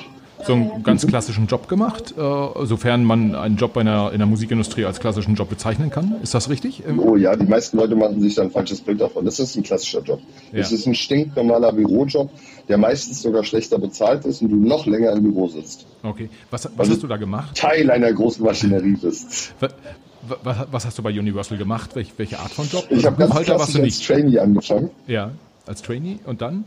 so 0.47 0.53
einen 0.53 0.83
ganz 0.83 1.07
klassischen 1.07 1.47
Job 1.47 1.69
gemacht, 1.69 2.15
äh, 2.17 2.67
sofern 2.67 3.05
man 3.05 3.35
einen 3.35 3.57
Job 3.57 3.73
bei 3.73 3.81
einer, 3.81 4.13
in 4.13 4.19
der 4.19 4.27
Musikindustrie 4.27 4.85
als 4.85 5.01
klassischen 5.01 5.35
Job 5.35 5.49
bezeichnen 5.49 5.91
kann. 5.91 6.17
Ist 6.23 6.35
das 6.35 6.49
richtig? 6.51 6.83
Ähm, 6.87 6.99
oh 6.99 7.17
ja, 7.17 7.35
die 7.37 7.47
meisten 7.47 7.77
Leute 7.77 7.97
machen 7.97 8.21
sich 8.21 8.35
da 8.35 8.43
ein 8.43 8.51
falsches 8.51 8.81
Bild 8.81 9.01
davon. 9.01 9.25
Das 9.25 9.39
ist 9.39 9.57
ein 9.57 9.63
klassischer 9.63 10.03
Job. 10.03 10.21
Ja. 10.53 10.59
Es 10.59 10.73
ist 10.73 10.87
ein 10.87 10.95
stinknormaler 10.95 11.73
Bürojob, 11.73 12.31
der 12.69 12.79
meistens 12.79 13.23
sogar 13.23 13.45
schlechter 13.45 13.79
bezahlt 13.79 14.25
ist 14.25 14.43
und 14.43 14.51
du 14.51 14.57
noch 14.57 14.87
länger 14.87 15.13
im 15.13 15.23
Büro 15.23 15.49
sitzt. 15.49 15.87
Okay, 16.03 16.29
was, 16.51 16.69
was 16.77 16.91
hast 16.91 17.03
du 17.03 17.07
da 17.07 17.17
gemacht? 17.17 17.57
Teil 17.57 17.91
einer 17.91 18.13
großen 18.13 18.45
Maschinerie 18.45 18.97
bist. 19.01 19.55
Was, 20.43 20.66
was, 20.71 20.87
hast 20.87 20.99
du 20.99 21.02
bei 21.02 21.11
Universal 21.11 21.59
gemacht? 21.59 21.95
Welch, 21.95 22.12
welche 22.16 22.38
Art 22.38 22.50
von 22.50 22.69
Job? 22.69 22.87
Ich 22.90 23.04
habe 23.04 23.16
ganz 23.16 23.45
klassisch 23.45 23.81
als 23.81 24.00
Trainee 24.00 24.38
angefangen. 24.38 24.90
Ja, 25.07 25.31
als 25.66 25.83
Trainee 25.83 26.19
und 26.25 26.40
dann? 26.40 26.64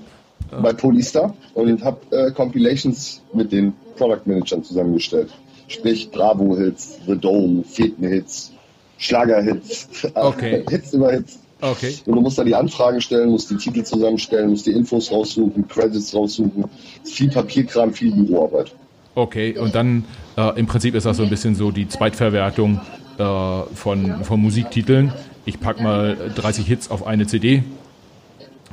bei 0.61 0.73
Polystar 0.73 1.33
und 1.53 1.83
habe 1.83 1.99
äh, 2.15 2.31
Compilations 2.31 3.21
mit 3.33 3.51
den 3.51 3.73
Product 3.97 4.21
Managern 4.25 4.63
zusammengestellt. 4.63 5.29
Sprich 5.67 6.09
Bravo-Hits, 6.11 6.99
The 7.05 7.17
Dome, 7.17 7.63
Feten-Hits, 7.63 8.53
Schlager-Hits, 8.97 9.89
okay. 10.15 10.63
Hits 10.69 10.93
über 10.93 11.11
Hits. 11.11 11.39
Okay. 11.59 11.95
Und 12.05 12.15
du 12.15 12.21
musst 12.21 12.37
da 12.37 12.43
die 12.43 12.55
Anfragen 12.55 13.01
stellen, 13.01 13.31
musst 13.31 13.49
die 13.49 13.57
Titel 13.57 13.83
zusammenstellen, 13.83 14.51
musst 14.51 14.67
die 14.67 14.71
Infos 14.71 15.11
raussuchen, 15.11 15.67
Credits 15.67 16.13
raussuchen. 16.13 16.65
Viel 17.03 17.31
Papierkram, 17.31 17.93
viel 17.93 18.11
Büroarbeit. 18.11 18.73
Okay, 19.15 19.57
und 19.57 19.73
dann 19.73 20.05
äh, 20.37 20.59
im 20.59 20.67
Prinzip 20.67 20.93
ist 20.93 21.07
das 21.07 21.17
so 21.17 21.23
ein 21.23 21.29
bisschen 21.29 21.55
so 21.55 21.71
die 21.71 21.87
Zweitverwertung 21.87 22.79
äh, 23.17 23.61
von, 23.75 24.23
von 24.23 24.41
Musiktiteln. 24.41 25.13
Ich 25.45 25.59
pack 25.59 25.79
mal 25.79 26.17
30 26.35 26.65
Hits 26.65 26.91
auf 26.91 27.07
eine 27.07 27.27
CD, 27.27 27.63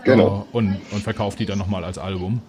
Genau. 0.05 0.47
Äh, 0.53 0.57
und, 0.57 0.77
und 0.93 1.03
verkauft 1.03 1.39
die 1.41 1.47
dann 1.47 1.59
nochmal 1.59 1.85
als 1.85 1.99
Album. 1.99 2.41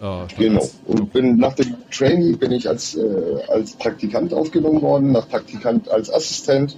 Äh, 0.00 0.26
genau. 0.38 0.68
Und 0.86 1.12
bin 1.12 1.36
nach 1.36 1.54
dem 1.54 1.74
Training 1.90 2.38
bin 2.38 2.52
ich 2.52 2.68
als, 2.68 2.94
äh, 2.94 3.02
als 3.48 3.72
Praktikant 3.72 4.32
aufgenommen 4.32 4.80
worden, 4.80 5.12
nach 5.12 5.28
Praktikant 5.28 5.90
als 5.90 6.12
Assistent, 6.12 6.76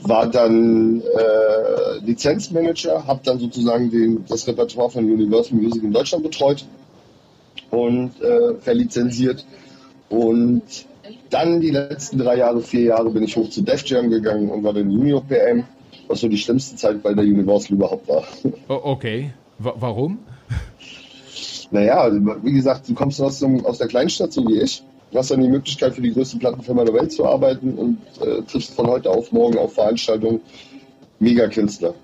war 0.00 0.26
dann 0.26 1.02
äh, 1.02 1.98
Lizenzmanager, 2.04 3.06
habe 3.06 3.20
dann 3.22 3.38
sozusagen 3.38 3.90
den, 3.90 4.24
das 4.26 4.46
Repertoire 4.46 4.90
von 4.90 5.04
Universal 5.04 5.58
Music 5.58 5.82
in 5.82 5.92
Deutschland 5.92 6.24
betreut 6.24 6.64
und 7.70 8.20
äh, 8.22 8.54
verlizenziert. 8.60 9.44
Und 10.08 10.62
dann 11.30 11.60
die 11.60 11.70
letzten 11.70 12.18
drei 12.18 12.36
Jahre, 12.36 12.60
vier 12.60 12.82
Jahre 12.82 13.10
bin 13.10 13.22
ich 13.22 13.36
hoch 13.36 13.48
zu 13.50 13.62
Def 13.62 13.86
Jam 13.86 14.10
gegangen 14.10 14.50
und 14.50 14.64
war 14.64 14.72
dann 14.72 14.90
Junior 14.90 15.22
PM, 15.22 15.64
was 16.08 16.20
so 16.20 16.28
die 16.28 16.38
schlimmste 16.38 16.76
Zeit 16.76 17.02
bei 17.02 17.14
der 17.14 17.24
Universal 17.24 17.76
überhaupt 17.76 18.08
war. 18.08 18.24
Oh, 18.68 18.80
okay. 18.84 19.32
Warum? 19.58 20.18
Naja, 21.70 22.10
wie 22.42 22.52
gesagt, 22.52 22.88
du 22.88 22.94
kommst 22.94 23.20
aus, 23.20 23.38
dem, 23.38 23.64
aus 23.64 23.78
der 23.78 23.88
Kleinstadt, 23.88 24.32
so 24.32 24.46
wie 24.48 24.60
ich. 24.60 24.82
Du 25.12 25.18
hast 25.18 25.30
dann 25.30 25.40
die 25.40 25.48
Möglichkeit, 25.48 25.94
für 25.94 26.02
die 26.02 26.12
größte 26.12 26.38
Plattenfirma 26.38 26.84
der 26.84 26.94
Welt 26.94 27.12
zu 27.12 27.26
arbeiten 27.26 27.74
und 27.74 27.98
äh, 28.20 28.42
triffst 28.42 28.74
von 28.74 28.86
heute 28.86 29.10
auf 29.10 29.32
morgen 29.32 29.58
auf 29.58 29.74
Veranstaltungen 29.74 30.40
Mega-Künstler. 31.18 31.94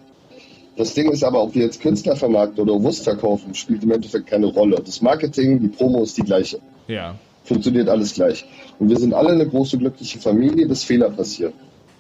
Das 0.76 0.92
Ding 0.92 1.10
ist 1.10 1.24
aber, 1.24 1.42
ob 1.42 1.54
wir 1.54 1.62
jetzt 1.64 1.80
Künstler 1.80 2.16
vermarkten 2.16 2.62
oder 2.62 2.82
Wurst 2.82 3.04
verkaufen, 3.04 3.54
spielt 3.54 3.82
im 3.82 3.92
Endeffekt 3.92 4.26
keine 4.26 4.46
Rolle. 4.46 4.76
Das 4.84 5.00
Marketing, 5.00 5.60
die 5.60 5.68
Promo 5.68 6.02
ist 6.02 6.16
die 6.18 6.22
gleiche. 6.22 6.58
Ja. 6.86 7.14
Funktioniert 7.46 7.88
alles 7.88 8.14
gleich. 8.14 8.44
Und 8.78 8.90
wir 8.90 8.98
sind 8.98 9.14
alle 9.14 9.30
eine 9.30 9.48
große 9.48 9.78
glückliche 9.78 10.18
Familie, 10.18 10.66
bis 10.66 10.84
Fehler 10.84 11.10
passieren. 11.10 11.54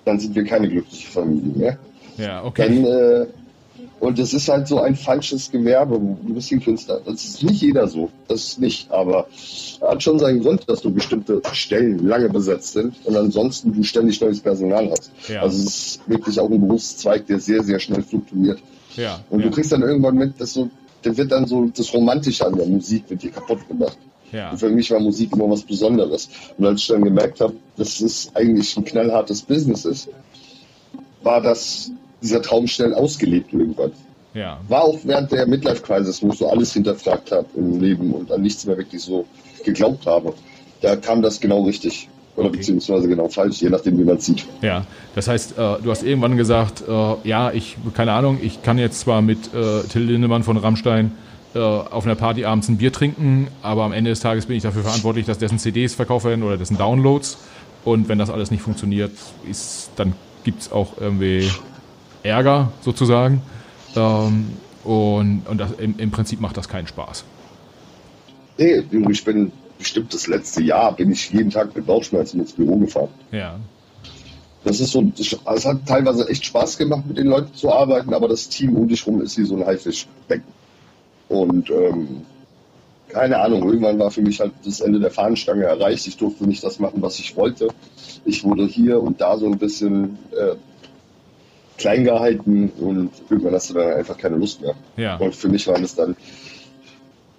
Dann 0.04 0.20
sind 0.20 0.34
wir 0.34 0.44
keine 0.44 0.68
glückliche 0.68 1.08
Familie 1.08 1.52
mehr. 1.56 1.78
Ja, 2.18 2.44
okay. 2.44 2.68
Dann 2.68 2.84
äh, 2.84 3.26
und 3.98 4.18
es 4.18 4.34
ist 4.34 4.48
halt 4.48 4.68
so 4.68 4.80
ein 4.80 4.94
falsches 4.94 5.50
Gewerbe. 5.50 5.98
Du 5.98 6.34
bist 6.34 6.52
ein 6.52 6.60
Künstler. 6.60 7.00
Das 7.04 7.24
ist 7.24 7.42
nicht 7.42 7.62
jeder 7.62 7.88
so. 7.88 8.10
Das 8.28 8.44
ist 8.44 8.60
nicht. 8.60 8.90
Aber 8.90 9.26
hat 9.80 10.02
schon 10.02 10.18
seinen 10.18 10.42
Grund, 10.42 10.68
dass 10.68 10.82
du 10.82 10.92
bestimmte 10.92 11.40
Stellen 11.52 12.06
lange 12.06 12.28
besetzt 12.28 12.74
sind 12.74 12.94
und 13.04 13.16
ansonsten 13.16 13.72
du 13.72 13.82
ständig 13.82 14.20
neues 14.20 14.40
Personal 14.40 14.90
hast. 14.90 15.10
Ja. 15.28 15.40
Also 15.42 15.56
es 15.58 15.64
ist 15.64 16.08
wirklich 16.08 16.38
auch 16.38 16.50
ein 16.50 16.60
Berufszweig, 16.60 17.26
der 17.26 17.40
sehr, 17.40 17.62
sehr 17.62 17.78
schnell 17.78 18.02
fluktuiert. 18.02 18.58
Ja. 18.96 19.20
Und 19.30 19.40
ja. 19.40 19.46
du 19.46 19.52
kriegst 19.52 19.72
dann 19.72 19.82
irgendwann 19.82 20.16
mit, 20.16 20.40
dass 20.40 20.52
so, 20.52 20.68
der 21.04 21.16
wird 21.16 21.32
dann 21.32 21.46
so, 21.46 21.66
das 21.74 21.92
Romantische 21.92 22.46
an 22.46 22.54
der 22.54 22.66
Musik 22.66 23.04
wird 23.08 23.22
dir 23.22 23.30
kaputt 23.30 23.66
gemacht. 23.66 23.96
Ja. 24.32 24.50
Und 24.50 24.58
für 24.58 24.68
mich 24.70 24.90
war 24.90 25.00
Musik 25.00 25.32
immer 25.32 25.48
was 25.50 25.62
Besonderes. 25.62 26.28
Und 26.58 26.66
als 26.66 26.80
ich 26.82 26.88
dann 26.88 27.04
gemerkt 27.04 27.40
habe, 27.40 27.54
dass 27.76 28.00
es 28.00 28.30
eigentlich 28.34 28.76
ein 28.76 28.84
knallhartes 28.84 29.42
Business 29.42 29.84
ist, 29.84 30.08
war 31.22 31.40
das 31.40 31.90
dieser 32.22 32.42
Traum 32.42 32.66
schnell 32.66 32.94
ausgelebt 32.94 33.52
irgendwann. 33.52 33.92
Ja. 34.34 34.60
War 34.68 34.84
auch 34.84 34.98
während 35.04 35.32
der 35.32 35.46
Midlife-Crisis, 35.46 36.22
wo 36.22 36.28
ich 36.28 36.38
so 36.38 36.48
alles 36.50 36.72
hinterfragt 36.72 37.32
habe 37.32 37.46
im 37.56 37.80
Leben 37.80 38.12
und 38.12 38.30
an 38.30 38.42
nichts 38.42 38.66
mehr 38.66 38.76
wirklich 38.76 39.02
so 39.02 39.24
geglaubt 39.64 40.06
habe. 40.06 40.34
Da 40.82 40.96
kam 40.96 41.22
das 41.22 41.40
genau 41.40 41.62
richtig. 41.62 42.08
Oder 42.36 42.48
okay. 42.48 42.58
beziehungsweise 42.58 43.08
genau 43.08 43.28
falsch, 43.28 43.62
je 43.62 43.70
nachdem, 43.70 43.98
wie 43.98 44.04
man 44.04 44.18
sieht. 44.18 44.44
Ja, 44.60 44.84
das 45.14 45.26
heißt, 45.26 45.52
äh, 45.52 45.76
du 45.82 45.90
hast 45.90 46.02
irgendwann 46.02 46.36
gesagt, 46.36 46.84
äh, 46.86 47.14
ja, 47.24 47.50
ich, 47.50 47.78
keine 47.94 48.12
Ahnung, 48.12 48.38
ich 48.42 48.62
kann 48.62 48.78
jetzt 48.78 49.00
zwar 49.00 49.22
mit 49.22 49.54
äh, 49.54 49.82
Till 49.88 50.02
Lindemann 50.02 50.42
von 50.42 50.58
Rammstein 50.58 51.12
auf 51.54 52.04
einer 52.04 52.16
Party 52.16 52.44
abends 52.44 52.68
ein 52.68 52.76
Bier 52.76 52.92
trinken, 52.92 53.48
aber 53.62 53.84
am 53.84 53.92
Ende 53.92 54.10
des 54.10 54.20
Tages 54.20 54.46
bin 54.46 54.56
ich 54.56 54.62
dafür 54.62 54.82
verantwortlich, 54.82 55.26
dass 55.26 55.38
dessen 55.38 55.58
CDs 55.58 55.94
verkauft 55.94 56.26
werden 56.26 56.42
oder 56.42 56.56
dessen 56.56 56.76
Downloads. 56.76 57.38
Und 57.84 58.08
wenn 58.08 58.18
das 58.18 58.30
alles 58.30 58.50
nicht 58.50 58.62
funktioniert, 58.62 59.12
ist, 59.48 59.90
dann 59.96 60.14
gibt 60.44 60.62
es 60.62 60.72
auch 60.72 60.98
irgendwie 61.00 61.50
Ärger 62.22 62.72
sozusagen. 62.82 63.42
Ähm, 63.94 64.50
und 64.84 65.42
und 65.48 65.58
das, 65.58 65.72
im, 65.78 65.98
im 65.98 66.10
Prinzip 66.10 66.40
macht 66.40 66.56
das 66.56 66.68
keinen 66.68 66.86
Spaß. 66.86 67.24
Nee, 68.58 68.84
ich 69.10 69.24
bin 69.24 69.52
bestimmt 69.78 70.14
das 70.14 70.26
letzte 70.26 70.62
Jahr 70.62 70.94
bin 70.94 71.12
ich 71.12 71.30
jeden 71.30 71.50
Tag 71.50 71.74
mit 71.74 71.86
Bauchschmerzen 71.86 72.40
ins 72.40 72.52
Büro 72.52 72.76
gefahren. 72.76 73.08
Ja. 73.30 73.58
Das 74.64 74.80
ist 74.80 74.90
so, 74.90 75.12
es 75.16 75.64
hat 75.64 75.86
teilweise 75.86 76.28
echt 76.28 76.44
Spaß 76.46 76.76
gemacht, 76.78 77.06
mit 77.06 77.18
den 77.18 77.28
Leuten 77.28 77.54
zu 77.54 77.72
arbeiten, 77.72 78.12
aber 78.12 78.26
das 78.26 78.48
Team 78.48 78.74
um 78.76 78.88
dich 78.88 79.06
rum 79.06 79.20
ist 79.20 79.38
wie 79.38 79.44
so 79.44 79.56
ein 79.56 79.64
Haifischbecken. 79.64 80.52
Und 81.28 81.70
ähm, 81.70 82.22
keine 83.08 83.38
Ahnung, 83.38 83.64
irgendwann 83.64 83.98
war 83.98 84.10
für 84.10 84.22
mich 84.22 84.40
halt 84.40 84.52
das 84.64 84.80
Ende 84.80 85.00
der 85.00 85.10
Fahnenstange 85.10 85.64
erreicht. 85.64 86.06
Ich 86.06 86.16
durfte 86.16 86.46
nicht 86.46 86.62
das 86.62 86.78
machen, 86.78 87.02
was 87.02 87.18
ich 87.18 87.36
wollte. 87.36 87.68
Ich 88.24 88.44
wurde 88.44 88.66
hier 88.66 89.00
und 89.00 89.20
da 89.20 89.38
so 89.38 89.46
ein 89.46 89.58
bisschen 89.58 90.18
äh, 90.32 90.56
klein 91.78 92.04
gehalten 92.04 92.70
und 92.80 93.10
irgendwann 93.30 93.54
hast 93.54 93.70
du 93.70 93.74
dann 93.74 93.92
einfach 93.92 94.16
keine 94.16 94.36
Lust 94.36 94.60
mehr. 94.60 94.74
Ja. 94.96 95.16
Und 95.16 95.34
für 95.34 95.48
mich 95.48 95.66
war 95.66 95.78
das 95.78 95.94
dann, 95.94 96.16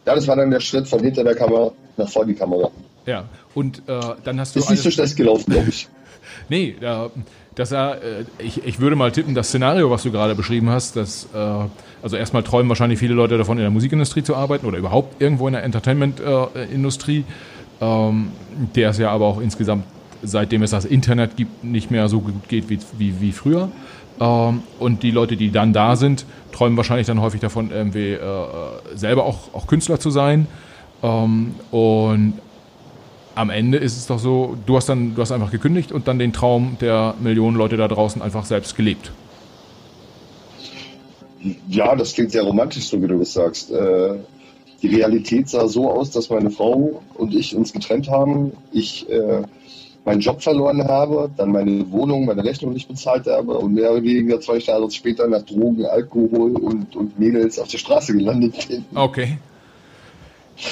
ja, 0.06 0.16
das 0.16 0.28
war 0.28 0.36
dann 0.36 0.52
der 0.52 0.60
Schritt 0.60 0.88
von 0.88 1.02
hinter 1.02 1.24
der 1.24 1.36
Kamera 1.36 1.72
nach 1.98 2.10
vor 2.10 2.26
die 2.26 2.36
Kamera. 2.36 2.72
Ja, 3.06 3.26
und 3.56 3.80
äh, 3.88 4.00
dann 4.24 4.40
hast 4.40 4.56
du. 4.56 4.60
Ist 4.60 4.70
nicht 4.70 4.84
so 4.84 4.92
schlecht 4.92 5.16
gelaufen, 5.16 5.52
glaube 5.52 5.70
ich. 5.70 5.88
nee, 6.50 6.76
äh, 6.80 7.10
das, 7.58 7.72
äh, 7.72 7.98
ich, 8.38 8.64
ich 8.64 8.80
würde 8.80 8.96
mal 8.96 9.12
tippen, 9.12 9.34
das 9.34 9.48
Szenario, 9.48 9.90
was 9.90 10.04
du 10.04 10.12
gerade 10.12 10.36
beschrieben 10.36 10.70
hast, 10.70 10.96
dass, 10.96 11.28
äh, 11.34 11.38
also 12.04 12.16
erstmal 12.16 12.44
träumen 12.44 12.70
wahrscheinlich 12.70 13.00
viele 13.00 13.16
Leute 13.16 13.38
davon, 13.38 13.58
in 13.58 13.64
der 13.64 13.72
Musikindustrie 13.72 14.22
zu 14.22 14.36
arbeiten 14.36 14.68
oder 14.68 14.78
überhaupt 14.78 15.20
irgendwo 15.20 15.48
in 15.48 15.54
der 15.54 15.64
Entertainment-Industrie, 15.64 17.26
ähm, 17.82 18.32
der 18.76 18.92
es 18.92 19.00
ja 19.00 19.10
aber 19.10 19.26
auch 19.26 19.42
insgesamt, 19.42 19.86
seitdem 20.22 20.62
es 20.62 20.70
das 20.70 20.86
Internet 20.86 21.36
gibt, 21.36 21.64
nicht 21.64 21.90
mehr 21.90 22.08
so 22.10 22.22
gut 22.22 22.48
geht 22.48 22.70
wie, 22.70 22.80
wie, 23.00 23.22
wie 23.22 23.32
früher. 23.32 23.72
Ähm, 24.20 24.62
und 24.78 25.02
die 25.02 25.12
Leute, 25.12 25.36
die 25.36 25.52
dann 25.52 25.74
da 25.74 25.96
sind, 25.96 26.26
träumen 26.52 26.78
wahrscheinlich 26.78 27.08
dann 27.08 27.22
häufig 27.22 27.42
davon, 27.42 27.72
irgendwie 27.72 28.12
äh, 28.12 28.22
selber 28.94 29.26
auch, 29.26 29.52
auch 29.56 29.66
Künstler 29.66 30.00
zu 30.00 30.12
sein. 30.12 30.46
Ähm, 31.02 31.56
und 31.72 32.34
am 33.38 33.50
Ende 33.50 33.78
ist 33.78 33.98
es 33.98 34.08
doch 34.08 34.20
so, 34.20 34.58
du 34.66 34.76
hast 34.76 34.90
dann, 34.90 35.16
du 35.16 35.22
hast 35.22 35.32
einfach 35.32 35.52
gekündigt 35.52 35.92
und 35.92 36.08
dann 36.08 36.20
den 36.20 36.34
Traum 36.34 36.78
der 36.82 37.14
Millionen 37.20 37.56
Leute 37.56 37.78
da 37.78 37.88
draußen 37.88 38.22
einfach 38.22 38.46
selbst 38.46 38.76
gelebt. 38.76 39.12
Ja, 41.70 41.96
das 41.96 42.14
klingt 42.14 42.32
sehr 42.32 42.44
romantisch, 42.44 42.88
so 42.88 43.02
wie 43.02 43.08
du 43.08 43.22
es 43.22 43.34
sagst. 43.34 43.72
Äh, 43.72 44.16
die 44.82 44.88
Realität 44.88 45.50
sah 45.50 45.68
so 45.68 45.90
aus, 45.90 46.12
dass 46.12 46.30
meine 46.30 46.50
Frau 46.50 47.02
und 47.14 47.34
ich 47.34 47.56
uns 47.56 47.72
getrennt 47.74 48.10
haben. 48.10 48.52
Ich 48.72 49.10
äh, 49.10 49.44
meinen 50.04 50.22
Job 50.22 50.42
verloren 50.42 50.84
habe, 50.88 51.30
dann 51.38 51.52
meine 51.52 51.92
Wohnung, 51.92 52.26
meine 52.26 52.44
Rechnung 52.44 52.74
nicht 52.74 52.88
bezahlt 52.88 53.28
habe 53.28 53.58
und 53.58 53.74
mehr 53.74 53.92
oder 53.92 54.04
weniger 54.04 54.40
zwei 54.40 54.58
Jahre 54.58 54.90
später 54.90 55.28
nach 55.28 55.44
Drogen, 55.44 55.86
Alkohol 55.86 56.56
und, 56.56 56.96
und 56.96 57.20
Mädels 57.20 57.60
auf 57.60 57.68
der 57.68 57.78
Straße 57.78 58.14
gelandet 58.14 58.68
bin. 58.68 58.86
Okay. 58.96 59.38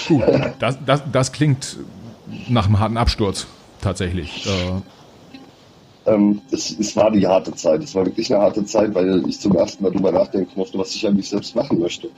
Gut, 0.08 0.24
das, 0.60 0.78
das, 0.84 1.04
das 1.12 1.32
klingt 1.32 1.78
nach 2.50 2.66
einem 2.66 2.80
harten 2.80 2.98
Absturz 2.98 3.48
tatsächlich. 3.82 4.46
Äh. 4.48 4.82
Ähm, 6.12 6.42
es, 6.52 6.78
es 6.78 6.96
war 6.96 7.12
die 7.12 7.26
harte 7.26 7.54
Zeit. 7.56 7.84
Es 7.84 7.96
war 7.96 8.06
wirklich 8.06 8.34
eine 8.34 8.44
harte 8.44 8.64
Zeit, 8.66 8.94
weil 8.94 9.28
ich 9.28 9.40
zum 9.40 9.56
ersten 9.56 9.84
Mal 9.84 9.92
darüber 9.92 10.12
nachdenken 10.12 10.52
musste, 10.56 10.78
was 10.78 10.94
ich 10.94 11.06
eigentlich 11.08 11.30
selbst 11.30 11.56
machen 11.56 11.80
möchte. 11.80 12.10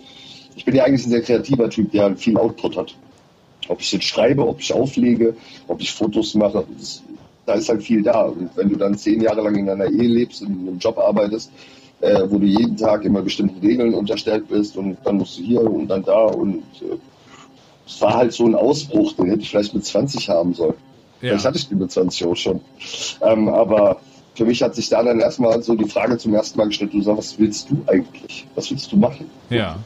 Ich 0.56 0.65
bin 0.65 0.76
ja 0.76 0.84
eigentlich 0.84 1.06
ein 1.06 1.12
sehr 1.12 1.22
kreativer 1.22 1.70
Typ, 1.70 1.91
der 1.91 2.15
viel 2.15 2.38
Output 2.38 2.78
hat. 2.78 2.96
Ob 3.70 3.80
ich 3.80 3.91
jetzt 3.91 4.06
schreibe, 4.06 4.48
ob 4.48 4.60
ich 4.60 4.74
auflege, 4.74 5.36
ob 5.67 5.82
ich 5.82 5.93
Fotos 5.93 6.34
mache, 6.36 6.65
das, 6.78 7.04
da 7.46 7.54
ist 7.54 7.70
halt 7.70 7.84
viel 7.84 8.02
da. 8.02 8.24
Und 8.24 8.50
wenn 8.56 8.70
du 8.70 8.76
dann 8.76 8.98
zehn 8.98 9.22
Jahre 9.22 9.41
lang 9.41 9.56
in 9.56 9.70
einer 9.70 9.86
Ehe 9.88 10.08
lebst, 10.08 10.41
in 10.41 10.67
einem 10.67 10.80
Job 10.80 10.98
arbeitest, 10.98 11.52
äh, 12.02 12.24
wo 12.28 12.38
du 12.38 12.46
jeden 12.46 12.78
Tag 12.78 13.06
immer 13.06 13.22
bestimmten 13.22 13.60
Regeln 13.65 13.93
unterstellt 13.93 14.48
bist 14.48 14.78
und 14.78 14.98
dann 15.04 15.17
musst 15.17 15.38
du 15.38 15.43
hier 15.43 15.62
und 15.62 15.88
dann 15.88 16.04
da 16.04 16.26
und 16.26 16.63
äh, 16.82 16.98
es 17.88 18.02
war 18.02 18.15
halt 18.15 18.34
so 18.34 18.45
ein 18.45 18.56
Ausbruch, 18.56 19.13
den 19.13 19.30
hätte 19.30 19.41
ich 19.41 19.50
vielleicht 19.50 19.73
mit 19.73 19.86
20 19.86 20.30
haben 20.30 20.54
sollen. 20.54 20.76
Ja. 21.21 21.30
Vielleicht 21.30 21.45
hatte 21.45 21.58
ich 21.58 21.67
die 21.69 21.76
mit 21.76 21.91
20 21.91 22.26
auch 22.26 22.36
schon. 22.36 22.62
Ähm, 23.21 23.47
aber 23.50 24.00
für 24.36 24.45
mich 24.45 24.62
hat 24.62 24.76
sich 24.76 24.89
da 24.89 25.02
dann 25.02 25.19
erstmal 25.19 25.63
so 25.63 25.73
die 25.73 25.89
Frage 25.89 26.17
zum 26.17 26.34
ersten 26.36 26.60
Mal 26.60 26.67
gestellt, 26.67 26.93
du 26.93 27.02
sagst, 27.02 27.17
was 27.17 27.39
willst 27.39 27.69
du 27.71 27.82
eigentlich? 27.88 28.45
Was 28.56 28.69
willst 28.69 28.91
du 28.91 28.97
machen? 28.97 29.30
Ja. 29.50 29.78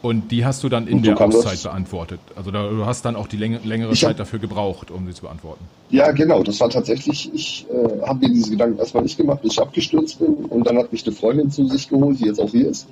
Und 0.00 0.30
die 0.30 0.44
hast 0.44 0.62
du 0.62 0.68
dann 0.68 0.86
in 0.86 1.02
der 1.02 1.20
Auszeit 1.20 1.62
beantwortet. 1.62 2.20
Also 2.36 2.50
da, 2.50 2.68
du 2.68 2.86
hast 2.86 3.04
dann 3.04 3.16
auch 3.16 3.26
die 3.26 3.36
läng 3.36 3.58
längere 3.64 3.92
Zeit 3.94 4.10
hab, 4.10 4.16
dafür 4.18 4.38
gebraucht, 4.38 4.90
um 4.90 5.06
sie 5.06 5.12
zu 5.12 5.22
beantworten. 5.22 5.64
Ja, 5.90 6.12
genau. 6.12 6.42
Das 6.44 6.60
war 6.60 6.70
tatsächlich, 6.70 7.30
ich 7.34 7.66
äh, 7.68 8.06
habe 8.06 8.20
mir 8.20 8.32
diese 8.32 8.50
Gedanken 8.50 8.78
erstmal 8.78 9.02
nicht 9.02 9.16
gemacht, 9.16 9.42
bis 9.42 9.52
ich 9.52 9.60
abgestürzt 9.60 10.20
bin. 10.20 10.34
Und 10.34 10.66
dann 10.66 10.78
hat 10.78 10.92
mich 10.92 11.04
eine 11.04 11.14
Freundin 11.14 11.50
zu 11.50 11.66
sich 11.66 11.88
geholt, 11.88 12.20
die 12.20 12.26
jetzt 12.26 12.40
auch 12.40 12.50
hier 12.50 12.68
ist. 12.68 12.86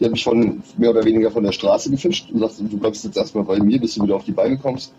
Die 0.00 0.06
hat 0.06 0.12
mich 0.12 0.24
von 0.24 0.62
mehr 0.78 0.90
oder 0.90 1.04
weniger 1.04 1.30
von 1.30 1.44
der 1.44 1.52
Straße 1.52 1.90
gefischt 1.90 2.30
und 2.32 2.40
sagte, 2.40 2.64
du 2.64 2.78
bleibst 2.78 3.04
jetzt 3.04 3.18
erstmal 3.18 3.44
bei 3.44 3.58
mir, 3.58 3.78
bis 3.78 3.94
du 3.94 4.02
wieder 4.02 4.16
auf 4.16 4.24
die 4.24 4.32
Beine 4.32 4.56
kommst. 4.56 4.92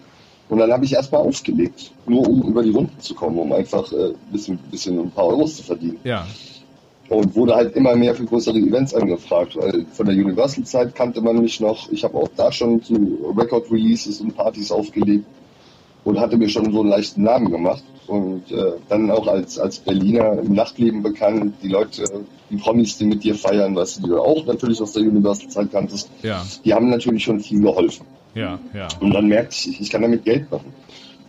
Und 0.47 0.59
dann 0.59 0.71
habe 0.71 0.85
ich 0.85 0.93
erstmal 0.93 1.21
aufgelegt, 1.21 1.91
nur 2.05 2.27
um 2.27 2.43
über 2.43 2.61
die 2.61 2.71
Runden 2.71 2.99
zu 2.99 3.15
kommen, 3.15 3.39
um 3.39 3.51
einfach 3.51 3.91
äh, 3.93 4.09
ein 4.09 4.15
bisschen, 4.31 4.57
bisschen 4.69 4.99
ein 4.99 5.11
paar 5.11 5.27
Euros 5.27 5.57
zu 5.57 5.63
verdienen. 5.63 5.97
Ja. 6.03 6.27
Und 7.09 7.35
wurde 7.35 7.55
halt 7.55 7.75
immer 7.75 7.95
mehr 7.95 8.15
für 8.15 8.25
größere 8.25 8.57
Events 8.57 8.93
angefragt, 8.93 9.57
weil 9.57 9.85
von 9.91 10.05
der 10.05 10.15
Universal-Zeit 10.15 10.93
kannte 10.93 11.21
man 11.21 11.41
mich 11.41 11.59
noch. 11.59 11.91
Ich 11.91 12.03
habe 12.03 12.17
auch 12.17 12.29
da 12.37 12.51
schon 12.51 12.81
zu 12.83 13.33
Record-Releases 13.35 14.21
und 14.21 14.35
Partys 14.35 14.71
aufgelegt 14.71 15.25
und 16.03 16.19
hatte 16.19 16.37
mir 16.37 16.49
schon 16.49 16.71
so 16.71 16.81
einen 16.81 16.89
leichten 16.89 17.23
Namen 17.23 17.51
gemacht. 17.51 17.83
Und 18.07 18.51
äh, 18.51 18.73
dann 18.89 19.09
auch 19.09 19.27
als, 19.27 19.57
als 19.57 19.79
Berliner 19.79 20.39
im 20.39 20.53
Nachtleben 20.53 21.01
bekannt, 21.01 21.55
die 21.63 21.69
Leute, 21.69 22.03
die 22.49 22.57
Promis, 22.57 22.97
die 22.97 23.05
mit 23.05 23.23
dir 23.23 23.35
feiern, 23.35 23.75
was 23.75 24.01
du, 24.01 24.19
auch 24.19 24.45
natürlich 24.45 24.81
aus 24.81 24.91
der 24.91 25.03
Universal-Zeit 25.03 25.71
kanntest, 25.71 26.09
ja. 26.21 26.45
die 26.65 26.73
haben 26.73 26.89
natürlich 26.89 27.23
schon 27.23 27.39
viel 27.39 27.61
geholfen. 27.61 28.05
Ja, 28.35 28.59
ja. 28.73 28.87
Und 28.99 29.13
dann 29.13 29.27
merkte 29.27 29.55
ich, 29.55 29.79
ich 29.79 29.89
kann 29.89 30.01
damit 30.01 30.25
Geld 30.25 30.51
machen. 30.51 30.73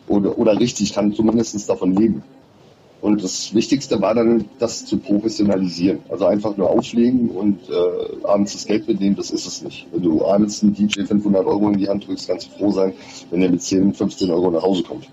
Oder, 0.08 0.37
oder 0.37 0.58
richtig, 0.58 0.88
ich 0.88 0.94
kann 0.94 1.12
zumindest 1.12 1.68
davon 1.68 1.94
leben. 1.94 2.22
Und 3.02 3.24
das 3.24 3.52
Wichtigste 3.52 4.00
war 4.00 4.14
dann, 4.14 4.44
das 4.60 4.86
zu 4.86 4.96
professionalisieren. 4.96 5.98
Also 6.08 6.26
einfach 6.26 6.56
nur 6.56 6.70
auflegen 6.70 7.30
und 7.30 7.68
äh, 7.68 8.24
abends 8.24 8.52
das 8.52 8.64
Geld 8.64 8.86
mitnehmen, 8.86 9.16
das 9.16 9.32
ist 9.32 9.44
es 9.44 9.60
nicht. 9.60 9.88
Wenn 9.90 10.02
du 10.02 10.24
abends 10.24 10.62
einen 10.62 10.72
DJ 10.72 11.02
500 11.02 11.44
Euro 11.44 11.68
in 11.68 11.78
die 11.78 11.88
Hand 11.88 12.06
drückst, 12.06 12.28
kannst 12.28 12.46
du 12.46 12.58
froh 12.58 12.70
sein, 12.70 12.92
wenn 13.30 13.42
er 13.42 13.50
mit 13.50 13.60
10, 13.60 13.94
15 13.94 14.30
Euro 14.30 14.52
nach 14.52 14.62
Hause 14.62 14.84
kommt. 14.84 15.08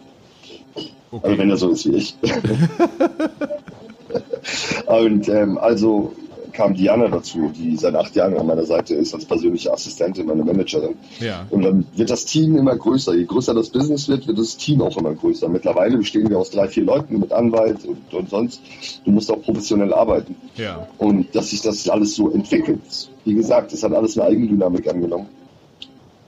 Okay. 1.12 1.20
Also 1.24 1.38
wenn 1.40 1.50
er 1.50 1.58
so 1.58 1.70
ist 1.72 1.88
wie 1.88 1.96
ich. 1.96 2.16
und 4.86 5.28
ähm, 5.28 5.58
also 5.58 6.14
kam 6.60 6.74
Diana 6.74 7.08
dazu, 7.08 7.54
die 7.56 7.78
seit 7.78 7.96
acht 7.96 8.14
Jahren 8.18 8.36
an 8.36 8.46
meiner 8.46 8.66
Seite 8.66 8.94
ist 8.94 9.14
als 9.14 9.24
persönliche 9.24 9.72
Assistentin, 9.72 10.26
meine 10.26 10.44
Managerin. 10.44 10.96
Ja. 11.22 11.46
Und 11.50 11.62
dann 11.62 11.86
wird 11.96 12.10
das 12.10 12.26
Team 12.26 12.58
immer 12.58 12.76
größer. 12.76 13.16
Je 13.16 13.24
größer 13.24 13.54
das 13.54 13.70
Business 13.70 14.10
wird, 14.10 14.28
wird 14.28 14.38
das 14.38 14.58
Team 14.58 14.82
auch 14.82 14.98
immer 14.98 15.14
größer. 15.14 15.48
Mittlerweile 15.48 15.98
bestehen 15.98 16.30
wir 16.30 16.38
aus 16.38 16.50
drei, 16.50 16.68
vier 16.68 16.84
Leuten 16.84 17.18
mit 17.18 17.32
Anwalt 17.32 17.86
und, 17.86 18.14
und 18.14 18.30
sonst. 18.30 18.62
Du 19.06 19.12
musst 19.12 19.32
auch 19.32 19.42
professionell 19.42 19.94
arbeiten. 19.94 20.36
Ja. 20.58 20.86
Und 20.98 21.34
dass 21.34 21.52
sich 21.52 21.62
das 21.62 21.88
alles 21.88 22.16
so 22.16 22.30
entwickelt. 22.30 23.10
Wie 23.24 23.36
gesagt, 23.36 23.72
es 23.72 23.82
hat 23.82 23.94
alles 23.94 24.18
eine 24.18 24.28
Eigendynamik 24.28 24.86
angenommen. 24.90 25.28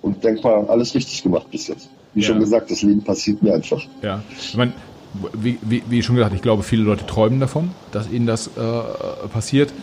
Und 0.01 0.23
denk 0.23 0.41
mal, 0.45 0.65
alles 0.67 0.95
richtig 0.95 1.23
gemacht 1.23 1.47
bis 1.51 1.67
jetzt. 1.67 1.89
Wie 2.13 2.21
ja. 2.21 2.27
schon 2.27 2.39
gesagt, 2.39 2.71
das 2.71 2.83
Leben 2.83 3.03
passiert 3.03 3.43
mir 3.43 3.53
einfach. 3.53 3.81
Ja. 4.01 4.23
Ich 4.39 4.55
meine, 4.55 4.71
wie, 5.33 5.57
wie, 5.61 5.83
wie, 5.89 6.01
schon 6.01 6.15
gesagt, 6.15 6.33
ich 6.33 6.41
glaube, 6.41 6.63
viele 6.63 6.83
Leute 6.83 7.05
träumen 7.05 7.41
davon, 7.41 7.71
dass 7.91 8.09
ihnen 8.09 8.27
das 8.27 8.47
äh, 8.47 9.27
passiert 9.27 9.73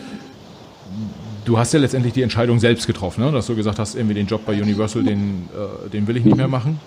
du 1.45 1.57
hast 1.57 1.73
ja 1.73 1.79
letztendlich 1.79 2.13
die 2.13 2.21
Entscheidung 2.21 2.59
selbst 2.59 2.87
getroffen, 2.87 3.23
ne? 3.23 3.31
dass 3.31 3.47
du 3.47 3.55
gesagt 3.55 3.79
hast, 3.79 3.95
irgendwie 3.95 4.15
den 4.15 4.27
Job 4.27 4.45
bei 4.45 4.61
Universal, 4.61 5.03
den, 5.03 5.49
äh, 5.53 5.89
den 5.89 6.07
will 6.07 6.17
ich 6.17 6.25
nicht 6.25 6.37
mehr 6.37 6.47
machen. 6.47 6.79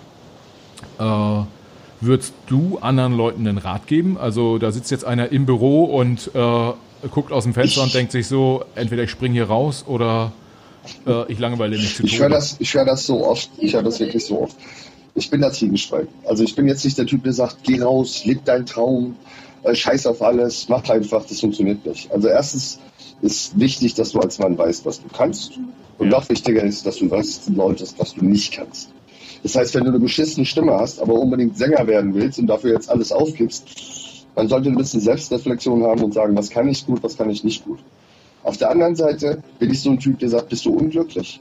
Äh, 0.99 1.43
würdest 2.01 2.33
du 2.47 2.77
anderen 2.79 3.15
Leuten 3.15 3.47
einen 3.47 3.57
Rat 3.57 3.87
geben? 3.87 4.17
Also 4.17 4.57
da 4.57 4.71
sitzt 4.71 4.91
jetzt 4.91 5.05
einer 5.05 5.31
im 5.31 5.45
Büro 5.45 5.85
und 5.85 6.31
äh, 6.33 6.71
guckt 7.09 7.31
aus 7.31 7.43
dem 7.43 7.53
Fenster 7.53 7.81
ich, 7.81 7.87
und 7.87 7.93
denkt 7.93 8.11
sich 8.11 8.27
so, 8.27 8.65
entweder 8.75 9.03
ich 9.03 9.11
springe 9.11 9.33
hier 9.33 9.47
raus 9.47 9.85
oder 9.87 10.31
äh, 11.07 11.31
ich 11.31 11.39
langweile 11.39 11.77
mich 11.77 11.95
zu 11.95 12.03
Ich 12.03 12.19
höre 12.19 12.29
das, 12.29 12.57
ich 12.59 12.73
höre 12.73 12.85
das 12.85 13.05
so 13.05 13.25
oft, 13.25 13.49
ich 13.57 13.73
höre 13.73 13.83
das 13.83 13.99
wirklich 13.99 14.25
so 14.25 14.41
oft. 14.41 14.55
Ich 15.15 15.29
bin 15.29 15.41
da 15.41 15.51
zielgespalten. 15.51 16.13
Also 16.25 16.43
ich 16.43 16.55
bin 16.55 16.67
jetzt 16.67 16.83
nicht 16.83 16.97
der 16.97 17.05
Typ, 17.05 17.23
der 17.23 17.33
sagt, 17.33 17.57
geh 17.63 17.81
raus, 17.81 18.25
leb 18.25 18.43
deinen 18.45 18.65
Traum, 18.65 19.15
scheiß 19.71 20.07
auf 20.07 20.21
alles, 20.21 20.67
mach 20.69 20.87
einfach, 20.89 21.25
das 21.25 21.39
funktioniert 21.39 21.85
nicht. 21.85 22.11
Also 22.11 22.27
erstens 22.27 22.79
ist 23.21 23.57
wichtig, 23.57 23.93
dass 23.93 24.11
du 24.11 24.19
als 24.19 24.39
Mann 24.39 24.57
weißt, 24.57 24.85
was 24.85 25.01
du 25.01 25.07
kannst. 25.07 25.59
Und 25.97 26.09
noch 26.09 26.27
wichtiger 26.29 26.63
ist, 26.63 26.85
dass 26.85 26.97
du 26.97 27.09
weißt 27.09 27.55
solltest, 27.55 27.97
was 27.99 28.13
du 28.13 28.25
nicht 28.25 28.53
kannst. 28.53 28.89
Das 29.43 29.55
heißt, 29.55 29.75
wenn 29.75 29.83
du 29.83 29.89
eine 29.89 29.99
beschissene 29.99 30.45
Stimme 30.45 30.73
hast, 30.73 31.01
aber 31.01 31.13
unbedingt 31.13 31.57
Sänger 31.57 31.85
werden 31.87 32.13
willst 32.13 32.39
und 32.39 32.47
dafür 32.47 32.73
jetzt 32.73 32.89
alles 32.89 33.11
aufgibst, 33.11 33.65
man 34.35 34.47
sollte 34.47 34.69
ein 34.69 34.75
bisschen 34.75 35.01
Selbstreflexion 35.01 35.83
haben 35.83 36.01
und 36.01 36.13
sagen, 36.13 36.35
was 36.35 36.49
kann 36.49 36.67
ich 36.67 36.85
gut, 36.85 37.03
was 37.03 37.17
kann 37.17 37.29
ich 37.29 37.43
nicht 37.43 37.63
gut. 37.63 37.79
Auf 38.43 38.57
der 38.57 38.71
anderen 38.71 38.95
Seite 38.95 39.43
bin 39.59 39.71
ich 39.71 39.81
so 39.81 39.91
ein 39.91 39.99
Typ, 39.99 40.19
der 40.19 40.29
sagt, 40.29 40.49
bist 40.49 40.65
du 40.65 40.73
unglücklich? 40.73 41.39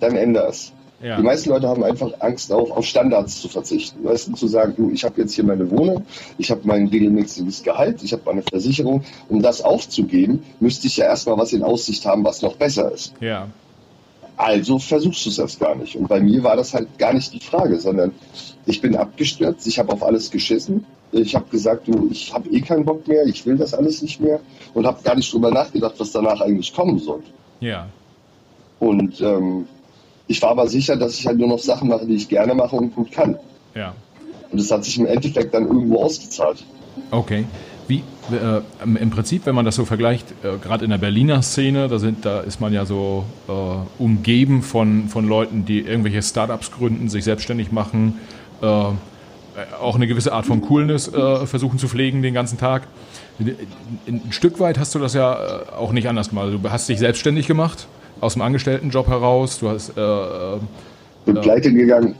Dann 0.00 0.16
ändere 0.16 0.48
es. 0.48 0.72
Ja. 1.02 1.16
Die 1.16 1.22
meisten 1.22 1.50
Leute 1.50 1.68
haben 1.68 1.84
einfach 1.84 2.10
Angst, 2.20 2.50
auch 2.52 2.70
auf 2.70 2.86
Standards 2.86 3.40
zu 3.40 3.48
verzichten. 3.48 4.02
Weißt 4.04 4.28
du, 4.28 4.32
zu 4.32 4.48
sagen, 4.48 4.74
du, 4.76 4.90
ich 4.90 5.04
habe 5.04 5.20
jetzt 5.20 5.34
hier 5.34 5.44
meine 5.44 5.70
Wohnung, 5.70 6.06
ich 6.38 6.50
habe 6.50 6.62
mein 6.64 6.88
regelmäßiges 6.88 7.62
Gehalt, 7.62 8.02
ich 8.02 8.12
habe 8.12 8.22
meine 8.24 8.42
Versicherung. 8.42 9.04
Um 9.28 9.42
das 9.42 9.60
aufzugeben, 9.60 10.42
müsste 10.58 10.86
ich 10.86 10.96
ja 10.96 11.04
erstmal 11.04 11.36
was 11.36 11.52
in 11.52 11.62
Aussicht 11.62 12.06
haben, 12.06 12.24
was 12.24 12.40
noch 12.40 12.56
besser 12.56 12.90
ist. 12.92 13.12
Ja. 13.20 13.48
Also 14.38 14.78
versuchst 14.78 15.24
du 15.24 15.30
es 15.30 15.38
erst 15.38 15.60
gar 15.60 15.74
nicht. 15.74 15.96
Und 15.96 16.08
bei 16.08 16.20
mir 16.20 16.42
war 16.42 16.56
das 16.56 16.74
halt 16.74 16.98
gar 16.98 17.12
nicht 17.12 17.32
die 17.32 17.40
Frage, 17.40 17.78
sondern 17.78 18.12
ich 18.66 18.80
bin 18.80 18.96
abgestürzt, 18.96 19.66
ich 19.66 19.78
habe 19.78 19.92
auf 19.92 20.02
alles 20.02 20.30
geschissen. 20.30 20.84
Ich 21.12 21.34
habe 21.34 21.46
gesagt, 21.50 21.88
du, 21.88 22.08
ich 22.10 22.34
habe 22.34 22.48
eh 22.50 22.60
keinen 22.60 22.84
Bock 22.84 23.06
mehr, 23.06 23.24
ich 23.26 23.46
will 23.46 23.56
das 23.56 23.72
alles 23.72 24.02
nicht 24.02 24.20
mehr 24.20 24.40
und 24.74 24.86
habe 24.86 25.02
gar 25.02 25.14
nicht 25.14 25.32
drüber 25.32 25.50
nachgedacht, 25.50 25.94
was 25.98 26.12
danach 26.12 26.40
eigentlich 26.40 26.74
kommen 26.74 26.98
soll. 26.98 27.22
Ja. 27.60 27.88
Und 28.78 29.20
ähm, 29.20 29.66
ich 30.28 30.42
war 30.42 30.50
aber 30.50 30.68
sicher, 30.68 30.96
dass 30.96 31.18
ich 31.18 31.26
halt 31.26 31.38
nur 31.38 31.48
noch 31.48 31.58
Sachen 31.58 31.88
mache, 31.88 32.06
die 32.06 32.14
ich 32.14 32.28
gerne 32.28 32.54
mache 32.54 32.76
und 32.76 32.94
gut 32.94 33.12
kann. 33.12 33.38
Ja. 33.74 33.94
Und 34.50 34.60
das 34.60 34.70
hat 34.70 34.84
sich 34.84 34.98
im 34.98 35.06
Endeffekt 35.06 35.54
dann 35.54 35.66
irgendwo 35.66 36.02
ausgezahlt. 36.02 36.64
Okay. 37.10 37.44
Wie, 37.88 38.02
äh, 38.32 38.60
im 38.84 39.10
Prinzip, 39.10 39.46
wenn 39.46 39.54
man 39.54 39.64
das 39.64 39.76
so 39.76 39.84
vergleicht, 39.84 40.26
äh, 40.42 40.58
gerade 40.58 40.84
in 40.84 40.90
der 40.90 40.98
Berliner 40.98 41.42
Szene, 41.42 41.86
da, 41.86 42.00
sind, 42.00 42.24
da 42.24 42.40
ist 42.40 42.60
man 42.60 42.72
ja 42.72 42.84
so 42.84 43.24
äh, 43.48 43.52
umgeben 44.02 44.62
von, 44.62 45.08
von 45.08 45.28
Leuten, 45.28 45.64
die 45.64 45.80
irgendwelche 45.80 46.22
Startups 46.22 46.72
gründen, 46.72 47.08
sich 47.08 47.22
selbstständig 47.22 47.70
machen, 47.70 48.18
äh, 48.60 48.66
auch 49.80 49.94
eine 49.94 50.08
gewisse 50.08 50.32
Art 50.32 50.46
von 50.46 50.62
Coolness 50.62 51.08
äh, 51.08 51.46
versuchen 51.46 51.78
zu 51.78 51.86
pflegen 51.88 52.22
den 52.22 52.34
ganzen 52.34 52.58
Tag. 52.58 52.88
Ein 53.38 54.22
Stück 54.30 54.58
weit 54.58 54.78
hast 54.78 54.94
du 54.94 54.98
das 54.98 55.14
ja 55.14 55.34
äh, 55.34 55.72
auch 55.78 55.92
nicht 55.92 56.08
anders 56.08 56.30
gemacht. 56.30 56.48
Du 56.52 56.70
hast 56.70 56.88
dich 56.88 56.98
selbstständig 56.98 57.46
gemacht 57.46 57.86
aus 58.20 58.34
dem 58.34 58.42
Angestelltenjob 58.42 59.08
heraus. 59.08 59.58
Du 59.58 59.68
hast. 59.68 59.96
Äh, 59.96 60.00
äh, 60.00 61.40
pleite 61.40 61.72
gegangen. 61.72 62.14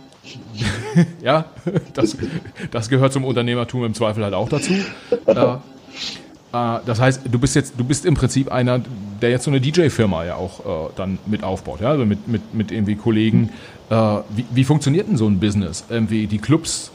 ja, 1.23 1.45
das, 1.95 2.17
das 2.71 2.89
gehört 2.89 3.13
zum 3.13 3.25
Unternehmertum 3.25 3.85
im 3.85 3.95
Zweifel 3.95 4.25
halt 4.25 4.35
auch 4.35 4.49
dazu. 4.49 4.73
Äh, 5.27 5.57
äh, 6.53 6.81
das 6.87 7.01
heißt, 7.01 7.23
du 7.31 7.39
bist 7.39 7.55
jetzt, 7.55 7.75
du 7.77 7.85
bist 7.85 8.07
im 8.07 8.15
Prinzip 8.15 8.51
einer, 8.51 8.81
der 9.21 9.31
jetzt 9.31 9.45
so 9.45 9.51
eine 9.51 9.61
DJ-Firma 9.61 10.25
ja 10.25 10.37
auch 10.37 10.61
äh, 10.61 10.91
dann 10.97 11.19
mit 11.27 11.43
aufbaut, 11.43 11.81
ja, 11.81 11.91
also 11.91 12.05
mit, 12.05 12.29
mit, 12.29 12.55
mit 12.55 12.73
irgendwie 12.73 12.97
Kollegen. 12.97 13.51
Äh, 13.91 13.95
wie, 13.95 14.47
wie 14.53 14.65
funktioniert 14.65 15.09
denn 15.09 15.17
so 15.17 15.27
ein 15.27 15.41
Business? 15.41 15.85
Irgendwie 15.89 16.27
die 16.27 16.39
Clubs, 16.39 16.93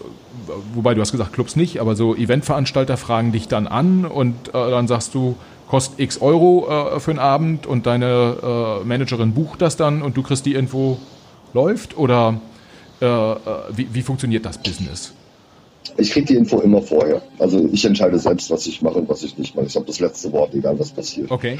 wobei 0.73 0.93
du 0.93 1.01
hast 1.01 1.11
gesagt 1.11 1.33
Clubs 1.33 1.55
nicht, 1.55 1.79
aber 1.79 1.95
so 1.95 2.15
Eventveranstalter 2.15 2.97
fragen 2.97 3.31
dich 3.31 3.47
dann 3.47 3.67
an 3.67 4.05
und 4.05 4.49
äh, 4.49 4.51
dann 4.51 4.87
sagst 4.87 5.13
du, 5.13 5.35
kostet 5.71 6.01
x 6.01 6.21
Euro 6.21 6.67
äh, 6.67 6.99
für 6.99 7.12
einen 7.12 7.19
Abend 7.19 7.65
und 7.65 7.86
deine 7.86 8.81
äh, 8.84 8.86
Managerin 8.86 9.34
bucht 9.34 9.62
das 9.62 9.77
dann 9.77 10.01
und 10.01 10.17
du 10.17 10.21
kriegst 10.21 10.45
die 10.45 10.53
Info, 10.53 10.97
läuft? 11.53 11.97
Oder 11.97 12.41
äh, 13.01 13.05
äh 13.05 13.38
wie, 13.73 13.88
wie 13.93 14.01
funktioniert 14.01 14.45
das 14.45 14.57
Business? 14.57 15.13
Ich 15.95 16.12
kriege 16.12 16.25
die 16.25 16.36
Info 16.36 16.60
immer 16.60 16.81
vorher. 16.81 17.21
Also 17.39 17.69
ich 17.71 17.86
entscheide 17.86 18.19
selbst, 18.19 18.51
was 18.51 18.67
ich 18.67 18.81
mache 18.81 18.99
und 18.99 19.07
was 19.07 19.23
ich 19.23 19.38
nicht 19.38 19.55
mache. 19.55 19.67
Ich 19.67 19.75
habe 19.77 19.86
das 19.86 20.01
letzte 20.01 20.34
Wort, 20.34 20.53
egal 20.53 20.77
was 20.77 20.91
passiert. 20.91 21.31
Okay. 21.31 21.57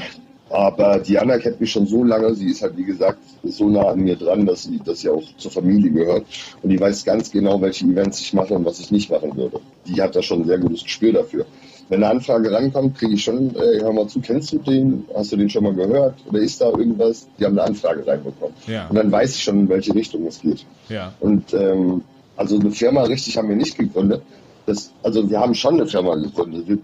Aber 0.50 0.98
Diana 0.98 1.38
kennt 1.38 1.58
mich 1.62 1.72
schon 1.72 1.86
so 1.86 2.04
lange, 2.04 2.34
sie 2.34 2.50
ist 2.50 2.60
halt 2.60 2.76
wie 2.76 2.84
gesagt 2.84 3.18
so 3.44 3.70
nah 3.70 3.88
an 3.88 4.00
mir 4.00 4.16
dran, 4.16 4.44
dass 4.44 4.64
sie, 4.64 4.78
dass 4.84 5.00
sie 5.00 5.08
auch 5.08 5.22
zur 5.38 5.50
Familie 5.50 5.90
gehört. 5.90 6.26
Und 6.62 6.68
die 6.68 6.78
weiß 6.78 7.06
ganz 7.06 7.30
genau, 7.30 7.58
welche 7.62 7.86
Events 7.86 8.20
ich 8.20 8.34
mache 8.34 8.52
und 8.52 8.66
was 8.66 8.78
ich 8.78 8.90
nicht 8.90 9.10
machen 9.10 9.34
würde. 9.34 9.58
Die 9.86 10.02
hat 10.02 10.14
da 10.14 10.20
schon 10.22 10.42
ein 10.42 10.46
sehr 10.46 10.58
gutes 10.58 10.84
Gespür 10.84 11.14
dafür 11.14 11.46
wenn 11.88 12.02
eine 12.02 12.12
Anfrage 12.12 12.50
rankommt, 12.50 12.98
kriege 12.98 13.14
ich 13.14 13.24
schon, 13.24 13.54
ey, 13.54 13.80
hör 13.80 13.92
mal 13.92 14.06
zu, 14.08 14.20
kennst 14.20 14.52
du 14.52 14.58
den? 14.58 15.04
Hast 15.14 15.32
du 15.32 15.36
den 15.36 15.50
schon 15.50 15.64
mal 15.64 15.74
gehört? 15.74 16.14
Oder 16.28 16.40
ist 16.40 16.60
da 16.60 16.70
irgendwas? 16.70 17.26
Die 17.38 17.44
haben 17.44 17.58
eine 17.58 17.68
Anfrage 17.68 18.06
reinbekommen. 18.06 18.54
Ja. 18.66 18.88
Und 18.88 18.96
dann 18.96 19.10
weiß 19.12 19.36
ich 19.36 19.42
schon, 19.42 19.60
in 19.60 19.68
welche 19.68 19.94
Richtung 19.94 20.26
es 20.26 20.40
geht. 20.40 20.64
Ja. 20.88 21.12
Und 21.20 21.52
ähm, 21.54 22.02
also 22.36 22.58
eine 22.58 22.70
Firma 22.70 23.02
richtig 23.02 23.36
haben 23.36 23.48
wir 23.48 23.56
nicht 23.56 23.76
gegründet. 23.76 24.22
Das, 24.66 24.92
also 25.02 25.28
wir 25.28 25.40
haben 25.40 25.54
schon 25.54 25.74
eine 25.74 25.86
Firma 25.86 26.14
gegründet. 26.14 26.68
Wir 26.68 26.78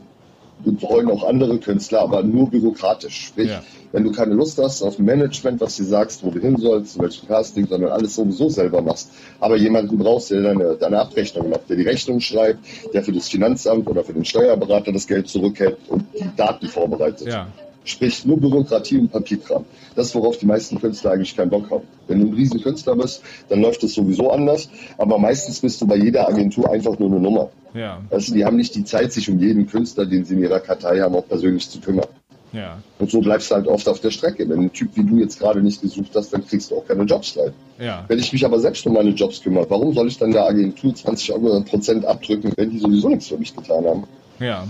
betreuen 0.65 1.11
auch 1.11 1.25
andere 1.25 1.59
Künstler, 1.59 2.01
aber 2.01 2.23
nur 2.23 2.51
bürokratisch. 2.51 3.27
Sprich, 3.27 3.51
ja. 3.51 3.63
wenn 3.93 4.05
du 4.05 4.13
keine 4.13 4.35
Lust 4.35 4.59
hast 4.59 4.83
auf 4.83 4.99
Management, 4.99 5.61
was 5.61 5.77
du 5.77 5.85
sagst, 5.85 6.25
wo 6.25 6.31
du 6.31 6.41
hin 6.41 6.57
sollst, 6.57 6.95
zu 6.95 7.01
welchem 7.01 7.29
Casting, 7.29 7.67
sondern 7.67 7.91
alles 7.91 8.15
sowieso 8.15 8.49
selber 8.49 8.83
machst, 8.83 9.11
aber 9.41 9.57
jemanden 9.57 9.99
brauchst, 9.99 10.31
der 10.31 10.43
deine, 10.43 10.75
deine 10.75 11.01
Abrechnung 11.01 11.51
macht, 11.51 11.69
der 11.69 11.77
die 11.77 11.85
Rechnung 11.85 12.21
schreibt, 12.21 12.61
der 12.93 13.03
für 13.03 13.13
das 13.13 13.29
Finanzamt 13.29 13.89
oder 13.89 14.05
für 14.05 14.13
den 14.13 14.25
Steuerberater 14.25 14.93
das 14.93 15.07
Geld 15.07 15.29
zurückhält 15.29 15.79
und 15.89 16.05
die 16.19 16.29
Daten 16.37 16.67
vorbereitet. 16.67 17.29
Ja. 17.29 17.47
Sprich, 17.89 18.27
nur 18.27 18.39
Bürokratie 18.39 18.99
und 18.99 19.11
Papierkram. 19.11 19.65
Das 19.95 20.15
worauf 20.15 20.37
die 20.37 20.47
meisten 20.47 20.79
Künstler 20.79 21.13
eigentlich 21.13 21.35
keinen 21.35 21.51
Bock 21.51 21.71
haben. 21.71 21.85
Wenn 22.07 22.21
du 22.21 22.27
ein 22.27 22.35
riesen 22.35 22.63
Künstler 22.63 22.95
bist, 22.95 23.23
dann 23.49 23.63
läuft 23.63 23.83
das 23.83 23.95
sowieso 23.95 24.31
anders. 24.31 24.69
Aber 24.99 25.19
meistens 25.19 25.61
bist 25.61 25.81
du 25.81 25.87
bei 25.87 25.97
jeder 25.97 26.29
Agentur 26.29 26.71
einfach 26.71 26.99
nur 26.99 27.09
eine 27.11 27.21
Nummer. 27.21 27.51
Ja. 27.75 28.03
Also 28.11 28.35
die 28.35 28.45
haben 28.45 28.57
nicht 28.57 28.75
die 28.75 28.85
Zeit, 28.85 29.13
sich 29.13 29.31
um 29.31 29.39
jeden 29.39 29.67
Künstler, 29.67 30.05
den 30.05 30.25
sie 30.25 30.35
in 30.35 30.43
ihrer 30.43 30.61
Kartei 30.61 31.01
haben, 31.01 31.15
auch 31.15 31.27
persönlich 31.27 31.69
zu 31.71 31.81
kümmern. 31.81 32.07
Ja. 32.53 32.79
Und 32.99 33.11
so 33.11 33.21
bleibst 33.21 33.51
du 33.51 33.55
halt 33.55 33.67
oft 33.67 33.89
auf 33.89 34.01
der 34.01 34.11
Strecke. 34.11 34.49
Wenn 34.49 34.61
ein 34.61 34.73
Typ 34.73 34.91
wie 34.95 35.05
du 35.05 35.17
jetzt 35.19 35.39
gerade 35.39 35.63
nicht 35.63 35.81
gesucht 35.81 36.11
hast, 36.15 36.33
dann 36.33 36.47
kriegst 36.47 36.71
du 36.71 36.77
auch 36.77 36.87
keine 36.87 37.05
Jobs 37.05 37.39
rein. 37.39 37.53
Ja. 37.79 38.05
Wenn 38.09 38.19
ich 38.19 38.33
mich 38.33 38.45
aber 38.45 38.61
selbst 38.61 38.87
um 38.87 38.95
meine 38.95 39.11
Jobs 39.11 39.43
kümmere, 39.43 39.67
warum 39.69 39.95
soll 39.95 40.09
ich 40.09 40.19
dann 40.19 40.33
der 40.33 40.47
Agentur 40.47 40.95
20 40.95 41.35
Prozent 41.65 42.05
abdrücken, 42.05 42.53
wenn 42.57 42.71
die 42.71 42.79
sowieso 42.79 43.09
nichts 43.09 43.29
für 43.29 43.39
mich 43.39 43.55
getan 43.55 43.85
haben? 43.87 44.05
Ja. 44.41 44.67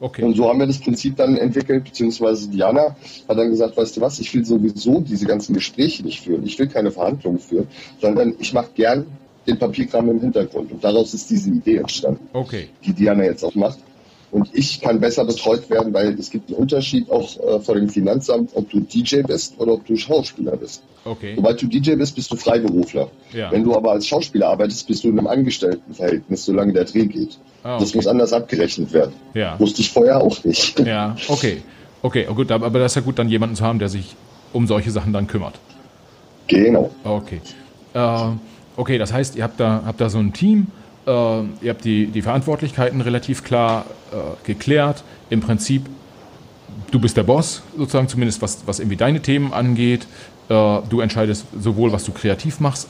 Okay. 0.00 0.24
Und 0.24 0.34
so 0.34 0.48
haben 0.48 0.58
wir 0.58 0.66
das 0.66 0.78
Prinzip 0.78 1.16
dann 1.16 1.36
entwickelt, 1.36 1.84
beziehungsweise 1.84 2.48
Diana 2.48 2.96
hat 3.28 3.38
dann 3.38 3.50
gesagt, 3.50 3.76
weißt 3.76 3.98
du 3.98 4.00
was, 4.00 4.18
ich 4.18 4.34
will 4.34 4.44
sowieso 4.44 5.00
diese 5.00 5.26
ganzen 5.26 5.54
Gespräche 5.54 6.02
nicht 6.02 6.22
führen. 6.22 6.44
Ich 6.46 6.58
will 6.58 6.68
keine 6.68 6.90
Verhandlungen 6.90 7.38
führen, 7.38 7.68
sondern 8.00 8.34
ich 8.38 8.54
mache 8.54 8.70
gern 8.74 9.06
den 9.46 9.58
Papierkram 9.58 10.08
im 10.08 10.20
Hintergrund. 10.20 10.72
Und 10.72 10.82
daraus 10.82 11.12
ist 11.12 11.28
diese 11.28 11.50
Idee 11.50 11.76
entstanden, 11.76 12.28
okay. 12.32 12.68
die 12.84 12.94
Diana 12.94 13.24
jetzt 13.24 13.44
auch 13.44 13.54
macht. 13.54 13.78
Und 14.30 14.48
ich 14.52 14.80
kann 14.80 15.00
besser 15.00 15.24
betreut 15.24 15.68
werden, 15.70 15.92
weil 15.92 16.18
es 16.18 16.30
gibt 16.30 16.50
einen 16.50 16.58
Unterschied 16.58 17.10
auch 17.10 17.36
äh, 17.38 17.60
vor 17.60 17.74
dem 17.74 17.88
Finanzamt, 17.88 18.50
ob 18.54 18.70
du 18.70 18.80
DJ 18.80 19.22
bist 19.22 19.54
oder 19.58 19.72
ob 19.72 19.86
du 19.86 19.96
Schauspieler 19.96 20.56
bist. 20.56 20.82
Okay. 21.04 21.34
Sobald 21.34 21.60
du 21.60 21.66
DJ 21.66 21.94
bist, 21.94 22.14
bist 22.14 22.30
du 22.30 22.36
Freiberufler. 22.36 23.08
Ja. 23.32 23.50
Wenn 23.50 23.64
du 23.64 23.74
aber 23.74 23.92
als 23.92 24.06
Schauspieler 24.06 24.48
arbeitest, 24.48 24.86
bist 24.86 25.02
du 25.02 25.08
in 25.08 25.18
einem 25.18 25.26
Angestelltenverhältnis, 25.26 26.44
solange 26.44 26.72
der 26.72 26.84
Dreh 26.84 27.06
geht. 27.06 27.38
Ah, 27.62 27.74
okay. 27.74 27.84
Das 27.84 27.94
muss 27.94 28.06
anders 28.06 28.32
abgerechnet 28.32 28.92
werden. 28.92 29.12
Ja. 29.34 29.58
Wusste 29.58 29.80
ich 29.80 29.90
vorher 29.90 30.20
auch 30.20 30.42
nicht. 30.44 30.78
Ja, 30.86 31.16
okay. 31.28 31.62
Okay, 32.02 32.26
oh 32.30 32.34
gut, 32.34 32.50
aber 32.50 32.78
das 32.78 32.92
ist 32.92 32.96
ja 32.96 33.02
gut, 33.02 33.18
dann 33.18 33.28
jemanden 33.28 33.56
zu 33.56 33.64
haben, 33.64 33.78
der 33.78 33.88
sich 33.88 34.16
um 34.52 34.66
solche 34.66 34.90
Sachen 34.90 35.12
dann 35.12 35.26
kümmert. 35.26 35.54
Genau. 36.46 36.90
Okay. 37.04 37.40
Äh, 37.92 38.30
okay, 38.76 38.98
das 38.98 39.12
heißt, 39.12 39.36
ihr 39.36 39.44
habt 39.44 39.60
da, 39.60 39.82
habt 39.84 40.00
da 40.00 40.08
so 40.08 40.18
ein 40.18 40.32
Team, 40.32 40.68
äh, 41.06 41.10
ihr 41.10 41.70
habt 41.70 41.84
die, 41.84 42.06
die 42.06 42.22
Verantwortlichkeiten 42.22 43.00
relativ 43.00 43.44
klar 43.44 43.86
äh, 44.12 44.16
geklärt. 44.46 45.02
Im 45.30 45.40
Prinzip, 45.40 45.86
du 46.90 47.00
bist 47.00 47.16
der 47.16 47.22
Boss, 47.22 47.62
sozusagen, 47.76 48.08
zumindest 48.08 48.42
was, 48.42 48.66
was 48.66 48.78
irgendwie 48.78 48.96
deine 48.96 49.20
Themen 49.22 49.52
angeht. 49.52 50.06
Äh, 50.48 50.78
du 50.88 51.00
entscheidest 51.00 51.46
sowohl, 51.58 51.92
was 51.92 52.04
du 52.04 52.12
kreativ 52.12 52.60
machst, 52.60 52.88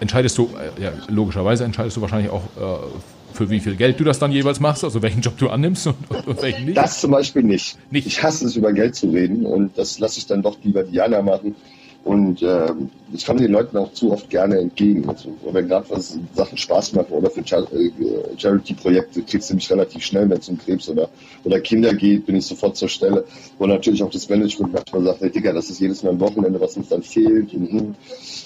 entscheidest 0.00 0.38
du, 0.38 0.48
äh, 0.78 0.82
ja, 0.82 0.92
logischerweise 1.08 1.64
entscheidest 1.64 1.96
du 1.96 2.00
wahrscheinlich 2.00 2.30
auch, 2.30 2.42
äh, 2.56 2.86
für 3.32 3.50
wie 3.50 3.58
viel 3.58 3.74
Geld 3.74 3.98
du 3.98 4.04
das 4.04 4.20
dann 4.20 4.30
jeweils 4.30 4.60
machst, 4.60 4.84
also 4.84 5.02
welchen 5.02 5.20
Job 5.20 5.36
du 5.38 5.48
annimmst 5.48 5.86
und, 6.08 6.26
und 6.26 6.42
welchen 6.42 6.66
nicht. 6.66 6.76
Das 6.76 7.00
zum 7.00 7.10
Beispiel 7.10 7.42
nicht. 7.42 7.76
nicht. 7.90 8.06
Ich 8.06 8.22
hasse 8.22 8.46
es, 8.46 8.56
über 8.56 8.72
Geld 8.72 8.94
zu 8.94 9.10
reden 9.10 9.44
und 9.44 9.76
das 9.76 9.98
lasse 9.98 10.18
ich 10.18 10.26
dann 10.26 10.42
doch 10.42 10.56
lieber 10.62 10.84
Diana 10.84 11.20
machen. 11.20 11.56
Und 12.04 12.42
äh, 12.42 12.70
ich 13.14 13.24
komme 13.24 13.40
den 13.40 13.52
Leuten 13.52 13.78
auch 13.78 13.90
zu 13.94 14.12
oft 14.12 14.28
gerne 14.28 14.58
entgegen. 14.58 15.08
Also, 15.08 15.34
wenn 15.50 15.68
gerade 15.68 15.88
was 15.88 16.18
Sachen 16.34 16.58
Spaß 16.58 16.92
machen 16.92 17.12
oder 17.12 17.30
für 17.30 17.42
Char 17.42 17.62
äh, 17.72 17.90
Charity-Projekte 18.36 19.22
kriegst 19.22 19.48
du 19.48 19.54
mich 19.54 19.70
relativ 19.70 20.04
schnell, 20.04 20.28
wenn 20.28 20.38
es 20.38 20.48
um 20.50 20.58
Krebs 20.58 20.88
oder, 20.90 21.08
oder 21.44 21.60
Kinder 21.60 21.94
geht, 21.94 22.26
bin 22.26 22.36
ich 22.36 22.44
sofort 22.44 22.76
zur 22.76 22.88
Stelle. 22.88 23.24
Wo 23.58 23.66
natürlich 23.66 24.02
auch 24.02 24.10
das 24.10 24.28
Management 24.28 24.74
manchmal 24.74 25.02
sagt, 25.04 25.20
hey 25.22 25.30
Digga, 25.30 25.52
das 25.54 25.70
ist 25.70 25.80
jedes 25.80 26.02
Mal 26.02 26.10
ein 26.10 26.20
Wochenende, 26.20 26.60
was 26.60 26.76
uns 26.76 26.90
dann 26.90 27.02
fehlt. 27.02 27.54
Und, 27.54 27.70
hm. 27.70 27.94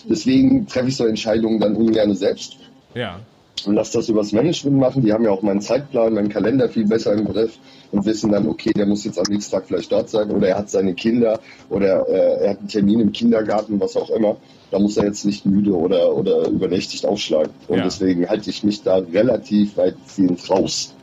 Deswegen 0.08 0.66
treffe 0.68 0.88
ich 0.88 0.96
so 0.96 1.04
Entscheidungen 1.04 1.58
dann 1.58 1.74
ungern 1.74 2.14
selbst. 2.14 2.56
Ja 2.94 3.18
und 3.66 3.74
lass 3.74 3.90
das 3.90 4.08
übers 4.08 4.32
Management 4.32 4.76
machen. 4.78 5.02
Die 5.02 5.12
haben 5.12 5.24
ja 5.24 5.30
auch 5.30 5.42
meinen 5.42 5.60
Zeitplan, 5.60 6.14
meinen 6.14 6.28
Kalender 6.28 6.68
viel 6.68 6.86
besser 6.86 7.12
im 7.14 7.24
Griff 7.24 7.58
und 7.92 8.05
wissen 8.05 8.31
dann, 8.31 8.46
okay, 8.48 8.72
der 8.72 8.87
muss 8.87 9.05
jetzt 9.05 9.18
am 9.18 9.27
nächsten 9.29 9.53
Tag 9.53 9.66
vielleicht 9.66 9.90
dort 9.92 10.09
sein 10.11 10.31
oder 10.31 10.48
er 10.48 10.59
hat 10.59 10.70
seine 10.70 10.94
Kinder 10.94 11.40
oder 11.70 12.09
äh, 12.09 12.44
er 12.44 12.51
hat 12.51 12.59
einen 12.59 12.68
Termin 12.68 13.01
im 13.01 13.12
Kindergarten, 13.12 13.81
was 13.81 13.96
auch 13.96 14.11
immer. 14.11 14.37
Da 14.70 14.79
muss 14.79 14.96
er 14.96 15.05
jetzt 15.07 15.24
nicht 15.24 15.46
müde 15.46 15.74
oder, 15.74 16.14
oder 16.14 16.48
übernächtigt 16.48 17.07
aufschlagen. 17.07 17.53
Und 17.68 17.79
ja. 17.79 17.85
deswegen 17.85 18.29
halte 18.29 18.51
ich 18.51 18.62
mich 18.64 18.83
da 18.83 18.96
relativ 18.96 19.77
weitgehend 19.77 20.48
raus. 20.51 20.94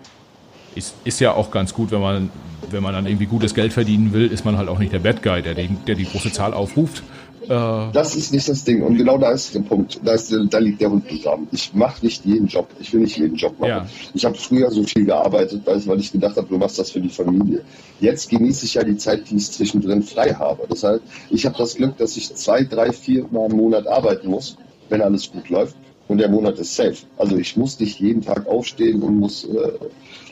Ist, 0.75 0.93
ist 1.03 1.19
ja 1.19 1.33
auch 1.33 1.51
ganz 1.51 1.73
gut, 1.73 1.91
wenn 1.91 2.01
man, 2.01 2.29
wenn 2.69 2.83
man 2.83 2.93
dann 2.93 3.07
irgendwie 3.07 3.25
gutes 3.25 3.55
Geld 3.55 3.73
verdienen 3.73 4.13
will, 4.13 4.27
ist 4.27 4.45
man 4.45 4.57
halt 4.57 4.69
auch 4.69 4.77
nicht 4.77 4.91
der 4.91 4.99
Bad 4.99 5.23
Guy, 5.23 5.41
der, 5.41 5.55
den, 5.55 5.77
der 5.87 5.95
die 5.95 6.05
große 6.05 6.31
Zahl 6.31 6.53
aufruft, 6.53 7.01
das 7.47 8.15
ist 8.15 8.31
nicht 8.33 8.47
das 8.47 8.63
Ding. 8.63 8.81
Und 8.83 8.97
genau 8.97 9.17
da 9.17 9.31
ist 9.31 9.53
der 9.53 9.61
Punkt. 9.61 9.99
Da, 10.03 10.13
ist, 10.13 10.33
da 10.49 10.57
liegt 10.57 10.81
der 10.81 10.91
Hund 10.91 11.07
begraben. 11.07 11.47
Ich 11.51 11.73
mache 11.73 12.03
nicht 12.05 12.25
jeden 12.25 12.47
Job. 12.47 12.67
Ich 12.79 12.93
will 12.93 13.01
nicht 13.01 13.17
jeden 13.17 13.35
Job 13.35 13.59
machen. 13.59 13.69
Ja. 13.69 13.87
Ich 14.13 14.25
habe 14.25 14.35
früher 14.35 14.71
so 14.71 14.83
viel 14.83 15.05
gearbeitet, 15.05 15.61
weil 15.65 15.99
ich 15.99 16.11
gedacht 16.11 16.37
habe, 16.37 16.47
du 16.47 16.57
machst 16.57 16.79
das 16.79 16.91
für 16.91 17.01
die 17.01 17.09
Familie. 17.09 17.61
Jetzt 17.99 18.29
genieße 18.29 18.65
ich 18.65 18.75
ja 18.75 18.83
die 18.83 18.97
Zeit, 18.97 19.29
die 19.29 19.35
ich 19.35 19.51
zwischendrin 19.51 20.03
frei 20.03 20.33
habe. 20.33 20.63
Das 20.67 20.83
heißt, 20.83 21.01
ich 21.29 21.45
habe 21.45 21.57
das 21.57 21.75
Glück, 21.75 21.97
dass 21.97 22.17
ich 22.17 22.33
zwei, 22.35 22.63
drei, 22.63 22.91
vier 22.91 23.25
Mal 23.31 23.49
im 23.49 23.57
Monat 23.57 23.87
arbeiten 23.87 24.29
muss, 24.29 24.57
wenn 24.89 25.01
alles 25.01 25.31
gut 25.31 25.49
läuft. 25.49 25.75
Und 26.07 26.19
der 26.19 26.29
Monat 26.29 26.59
ist 26.59 26.75
safe. 26.75 26.97
Also 27.17 27.37
ich 27.37 27.57
muss 27.57 27.79
nicht 27.79 27.99
jeden 27.99 28.21
Tag 28.21 28.47
aufstehen 28.47 29.01
und 29.01 29.17
muss 29.17 29.43
äh, 29.45 29.71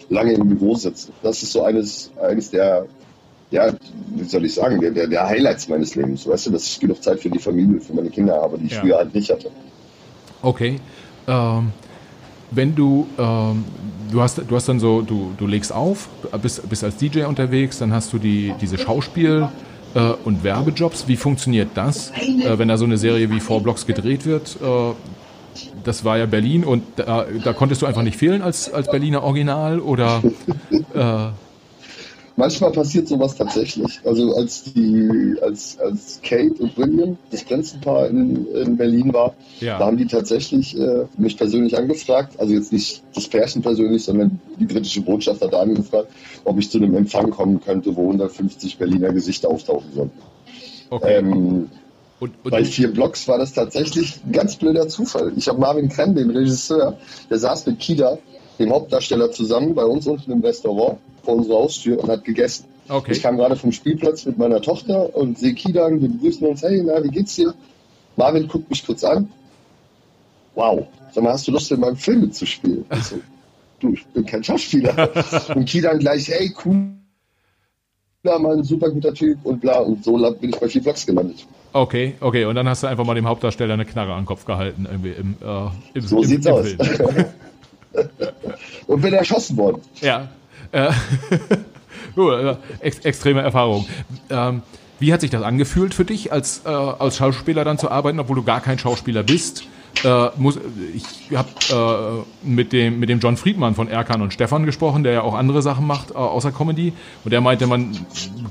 lange 0.09 0.33
im 0.33 0.47
Büro 0.47 0.75
sitzen. 0.75 1.13
Das 1.23 1.41
ist 1.41 1.51
so 1.51 1.63
eines, 1.63 2.11
eines 2.21 2.51
der 2.51 2.85
ja, 3.53 3.71
wie 4.15 4.23
soll 4.23 4.45
ich 4.45 4.55
sagen, 4.55 4.81
der, 4.81 4.89
der, 4.89 5.07
der 5.07 5.27
Highlights 5.27 5.69
meines 5.69 5.93
Lebens. 5.93 6.27
Weißt 6.27 6.47
du, 6.47 6.51
dass 6.51 6.65
ich 6.67 6.79
genug 6.79 7.03
Zeit 7.03 7.19
für 7.19 7.29
die 7.29 7.37
Familie, 7.37 7.79
für 7.79 7.93
meine 7.93 8.09
Kinder 8.09 8.41
habe, 8.41 8.57
die 8.57 8.65
ich 8.65 8.73
ja. 8.73 8.81
früher 8.81 8.97
halt 8.97 9.13
nicht 9.13 9.29
hatte. 9.29 9.51
Okay. 10.41 10.79
Ähm, 11.27 11.71
wenn 12.49 12.73
du, 12.73 13.07
ähm, 13.19 13.63
du 14.11 14.21
hast, 14.21 14.39
du 14.39 14.55
hast 14.55 14.67
dann 14.67 14.79
so, 14.79 15.01
du, 15.01 15.33
du 15.37 15.45
legst 15.45 15.71
auf, 15.71 16.09
bist, 16.41 16.67
bist 16.67 16.83
als 16.83 16.97
DJ 16.97 17.25
unterwegs, 17.25 17.77
dann 17.77 17.93
hast 17.93 18.11
du 18.11 18.17
die, 18.17 18.53
diese 18.59 18.77
Schauspiel- 18.77 19.47
äh, 19.93 20.13
und 20.25 20.43
Werbejobs. 20.43 21.07
Wie 21.07 21.15
funktioniert 21.15 21.69
das, 21.75 22.09
äh, 22.09 22.57
wenn 22.57 22.67
da 22.67 22.77
so 22.77 22.85
eine 22.85 22.97
Serie 22.97 23.29
wie 23.29 23.39
Four 23.39 23.61
Blocks 23.61 23.85
gedreht 23.85 24.25
wird? 24.25 24.57
Äh, 24.59 24.93
das 25.83 26.03
war 26.03 26.17
ja 26.17 26.25
Berlin 26.25 26.63
und 26.63 26.81
da, 26.95 27.27
da, 27.43 27.53
konntest 27.53 27.83
du 27.83 27.85
einfach 27.85 28.01
nicht 28.01 28.17
fehlen 28.17 28.41
als, 28.41 28.73
als 28.73 28.89
Berliner 28.89 29.21
Original 29.21 29.79
oder 29.79 30.23
äh, 30.71 31.27
Manchmal 32.35 32.71
passiert 32.71 33.07
sowas 33.07 33.35
tatsächlich. 33.35 33.99
Also 34.03 34.35
als 34.35 34.63
die, 34.63 35.35
als, 35.41 35.77
als 35.79 36.19
Kate 36.23 36.55
und 36.63 36.75
William, 36.77 37.17
das 37.29 37.43
Prinzenpaar 37.43 38.07
in, 38.07 38.47
in 38.47 38.75
Berlin 38.75 39.13
war, 39.13 39.35
ja. 39.59 39.77
da 39.77 39.85
haben 39.85 39.97
die 39.97 40.07
tatsächlich 40.07 40.75
äh, 40.77 41.05
mich 41.15 41.37
persönlich 41.37 41.77
angefragt, 41.77 42.39
also 42.39 42.53
jetzt 42.53 42.73
nicht 42.73 43.03
das 43.13 43.27
Pärchen 43.27 43.61
persönlich, 43.61 44.03
sondern 44.03 44.39
die 44.59 44.65
britische 44.65 45.01
Botschaft 45.01 45.43
hat 45.43 45.53
da 45.53 45.59
angefragt, 45.59 46.07
ob 46.43 46.57
ich 46.57 46.71
zu 46.71 46.79
einem 46.79 46.95
Empfang 46.95 47.29
kommen 47.29 47.61
könnte, 47.61 47.95
wo 47.95 48.01
150 48.01 48.79
Berliner 48.79 49.13
Gesichter 49.13 49.49
auftauchen 49.49 49.91
sollten. 49.93 50.19
Okay. 50.89 51.17
Ähm, 51.19 51.69
und, 52.19 52.33
und 52.43 52.51
bei 52.51 52.65
vier 52.65 52.91
Blocks 52.91 53.27
war 53.27 53.37
das 53.37 53.53
tatsächlich 53.53 54.21
ein 54.25 54.31
ganz 54.31 54.55
blöder 54.55 54.87
Zufall. 54.87 55.33
Ich 55.35 55.49
habe 55.49 55.59
Marvin 55.59 55.89
Krenn, 55.89 56.15
den 56.15 56.31
Regisseur, 56.31 56.97
der 57.29 57.37
saß 57.37 57.67
mit 57.67 57.79
Kida, 57.79 58.17
dem 58.57 58.71
Hauptdarsteller, 58.71 59.31
zusammen 59.31 59.75
bei 59.75 59.83
uns 59.83 60.07
unten 60.07 60.31
im 60.31 60.41
Restaurant 60.41 60.97
vor 61.23 61.35
unserer 61.35 61.57
Haustür 61.57 62.01
und 62.01 62.09
hat 62.09 62.23
gegessen. 62.25 62.65
Okay. 62.89 63.13
Ich 63.13 63.21
kam 63.21 63.37
gerade 63.37 63.55
vom 63.55 63.71
Spielplatz 63.71 64.25
mit 64.25 64.37
meiner 64.37 64.61
Tochter 64.61 65.15
und 65.15 65.37
sehe 65.37 65.53
Kidan, 65.53 66.01
wir 66.01 66.09
begrüßen 66.09 66.45
uns, 66.45 66.61
hey, 66.61 66.81
na, 66.85 67.03
wie 67.03 67.09
geht's 67.09 67.35
dir? 67.35 67.53
Marvin 68.17 68.47
guckt 68.47 68.69
mich 68.69 68.85
kurz 68.85 69.03
an. 69.03 69.31
Wow, 70.55 70.87
sag 71.13 71.23
mal, 71.23 71.33
hast 71.33 71.47
du 71.47 71.51
Lust, 71.51 71.71
in 71.71 71.79
meinem 71.79 71.95
Film 71.95 72.21
mitzuspielen? 72.21 72.85
Ich 72.91 73.03
so, 73.03 73.19
du, 73.79 73.93
ich 73.93 74.05
bin 74.07 74.25
kein 74.25 74.43
Schauspieler. 74.43 75.09
und 75.55 75.65
Kidan 75.65 75.99
gleich, 75.99 76.27
hey, 76.27 76.53
cool, 76.65 76.89
ja, 78.23 78.39
mal 78.39 78.57
ein 78.57 78.63
super 78.63 78.89
guter 78.89 79.13
Typ 79.13 79.39
und 79.43 79.59
bla. 79.61 79.79
Und 79.79 80.03
so 80.03 80.17
bin 80.33 80.49
ich 80.49 80.59
bei 80.59 80.67
vier 80.67 80.81
Vlogs 80.81 81.05
gelandet. 81.05 81.45
Okay, 81.73 82.15
okay. 82.19 82.45
Und 82.45 82.55
dann 82.55 82.69
hast 82.69 82.83
du 82.83 82.87
einfach 82.87 83.05
mal 83.05 83.15
dem 83.15 83.27
Hauptdarsteller 83.27 83.73
eine 83.73 83.85
Knarre 83.85 84.13
an 84.13 84.21
den 84.21 84.25
Kopf 84.25 84.45
gehalten. 84.45 84.87
Irgendwie 84.89 85.11
im, 85.11 85.35
äh, 85.41 85.69
im, 85.97 86.01
so 86.01 86.21
im, 86.21 86.27
sieht's 86.27 86.45
im 86.45 86.53
aus. 86.53 86.67
und 88.87 89.01
bin 89.01 89.13
erschossen 89.13 89.57
worden. 89.57 89.81
Ja. 89.99 90.29
Äh, 90.73 90.91
uh, 92.17 92.55
ex 92.79 92.99
extreme 92.99 93.41
Erfahrung. 93.41 93.87
Ähm, 94.29 94.63
wie 94.99 95.13
hat 95.13 95.21
sich 95.21 95.29
das 95.29 95.43
angefühlt 95.43 95.93
für 95.93 96.05
dich, 96.05 96.31
als, 96.31 96.63
äh, 96.65 96.69
als 96.69 97.17
Schauspieler 97.17 97.63
dann 97.63 97.77
zu 97.77 97.91
arbeiten, 97.91 98.19
obwohl 98.19 98.37
du 98.37 98.43
gar 98.43 98.59
kein 98.59 98.79
Schauspieler 98.79 99.23
bist? 99.23 99.65
Äh, 100.03 100.29
muss, 100.37 100.59
ich 100.93 101.37
habe 101.37 102.25
äh, 102.43 102.47
mit, 102.47 102.73
dem, 102.73 102.99
mit 102.99 103.09
dem 103.09 103.19
John 103.19 103.37
Friedmann 103.37 103.75
von 103.75 103.87
Erkan 103.87 104.21
und 104.21 104.33
Stefan 104.33 104.65
gesprochen, 104.65 105.03
der 105.03 105.13
ja 105.13 105.21
auch 105.21 105.35
andere 105.35 105.61
Sachen 105.61 105.85
macht, 105.85 106.11
äh, 106.11 106.15
außer 106.15 106.51
Comedy. 106.51 106.93
Und 107.23 107.31
der 107.31 107.41
meinte, 107.41 107.67
man 107.67 107.95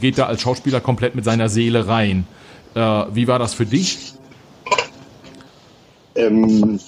geht 0.00 0.18
da 0.18 0.26
als 0.26 0.42
Schauspieler 0.42 0.80
komplett 0.80 1.14
mit 1.14 1.24
seiner 1.24 1.48
Seele 1.48 1.88
rein. 1.88 2.26
Äh, 2.74 2.80
wie 2.80 3.26
war 3.26 3.40
das 3.40 3.54
für 3.54 3.66
dich? 3.66 4.14
Ähm, 6.14 6.78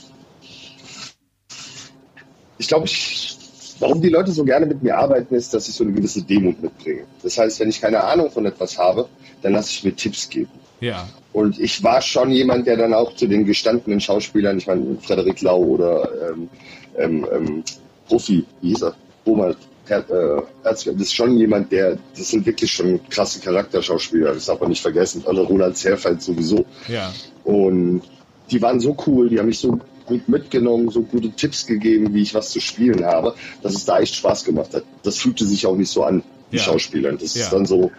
ich 2.58 2.68
glaube, 2.68 2.86
ich 2.86 3.33
warum 3.80 4.00
die 4.00 4.08
Leute 4.08 4.32
so 4.32 4.44
gerne 4.44 4.66
mit 4.66 4.82
mir 4.82 4.96
arbeiten, 4.96 5.34
ist, 5.34 5.52
dass 5.54 5.68
ich 5.68 5.74
so 5.74 5.84
eine 5.84 5.92
gewisse 5.92 6.22
Demut 6.22 6.62
mitbringe. 6.62 7.04
Das 7.22 7.38
heißt, 7.38 7.60
wenn 7.60 7.68
ich 7.68 7.80
keine 7.80 8.02
Ahnung 8.02 8.30
von 8.30 8.46
etwas 8.46 8.78
habe, 8.78 9.08
dann 9.42 9.52
lasse 9.52 9.70
ich 9.70 9.84
mir 9.84 9.94
Tipps 9.94 10.28
geben. 10.28 10.50
Ja. 10.80 11.08
Und 11.32 11.58
ich 11.58 11.82
war 11.82 12.00
schon 12.00 12.30
jemand, 12.30 12.66
der 12.66 12.76
dann 12.76 12.94
auch 12.94 13.14
zu 13.14 13.26
den 13.26 13.44
gestandenen 13.44 14.00
Schauspielern, 14.00 14.58
ich 14.58 14.66
meine, 14.66 14.96
Frederik 15.00 15.40
Lau 15.42 15.58
oder 15.58 16.08
ähm, 16.30 16.48
ähm, 16.96 17.26
ähm, 17.32 17.64
Profi, 18.06 18.44
wie 18.60 18.68
hieß 18.68 18.82
er? 18.82 18.94
Roman 19.26 19.56
Her 19.87 20.04
äh, 20.08 20.42
das 20.62 20.87
ist 20.87 21.14
schon 21.14 21.37
jemand, 21.37 21.70
der, 21.70 21.98
das 22.16 22.30
sind 22.30 22.46
wirklich 22.46 22.72
schon 22.72 23.00
krasse 23.08 23.40
Charakterschauspieler, 23.40 24.32
das 24.32 24.46
darf 24.46 24.60
man 24.60 24.70
nicht 24.70 24.80
vergessen. 24.80 25.22
Also 25.26 25.42
Roland 25.42 25.76
Zerfeld 25.76 26.22
sowieso. 26.22 26.64
Ja. 26.88 27.12
Und 27.44 28.02
die 28.50 28.62
waren 28.62 28.80
so 28.80 28.96
cool, 29.06 29.28
die 29.28 29.38
haben 29.38 29.46
mich 29.46 29.58
so 29.58 29.78
gut 30.06 30.28
mitgenommen, 30.28 30.90
so 30.90 31.02
gute 31.02 31.30
Tipps 31.30 31.66
gegeben, 31.66 32.12
wie 32.14 32.22
ich 32.22 32.34
was 32.34 32.50
zu 32.50 32.60
spielen 32.60 33.04
habe, 33.04 33.34
dass 33.62 33.74
es 33.74 33.84
da 33.84 34.00
echt 34.00 34.14
Spaß 34.16 34.44
gemacht 34.44 34.74
hat. 34.74 34.84
Das 35.02 35.18
fühlte 35.18 35.44
sich 35.46 35.66
auch 35.66 35.76
nicht 35.76 35.90
so 35.90 36.04
an, 36.04 36.22
die 36.52 36.56
Ja. 36.56 36.62
Schauspieler. 36.62 37.12
Das 37.12 37.34
Ja. 37.34 37.42
ist 37.44 37.52
dann 37.52 37.66
so, 37.66 37.90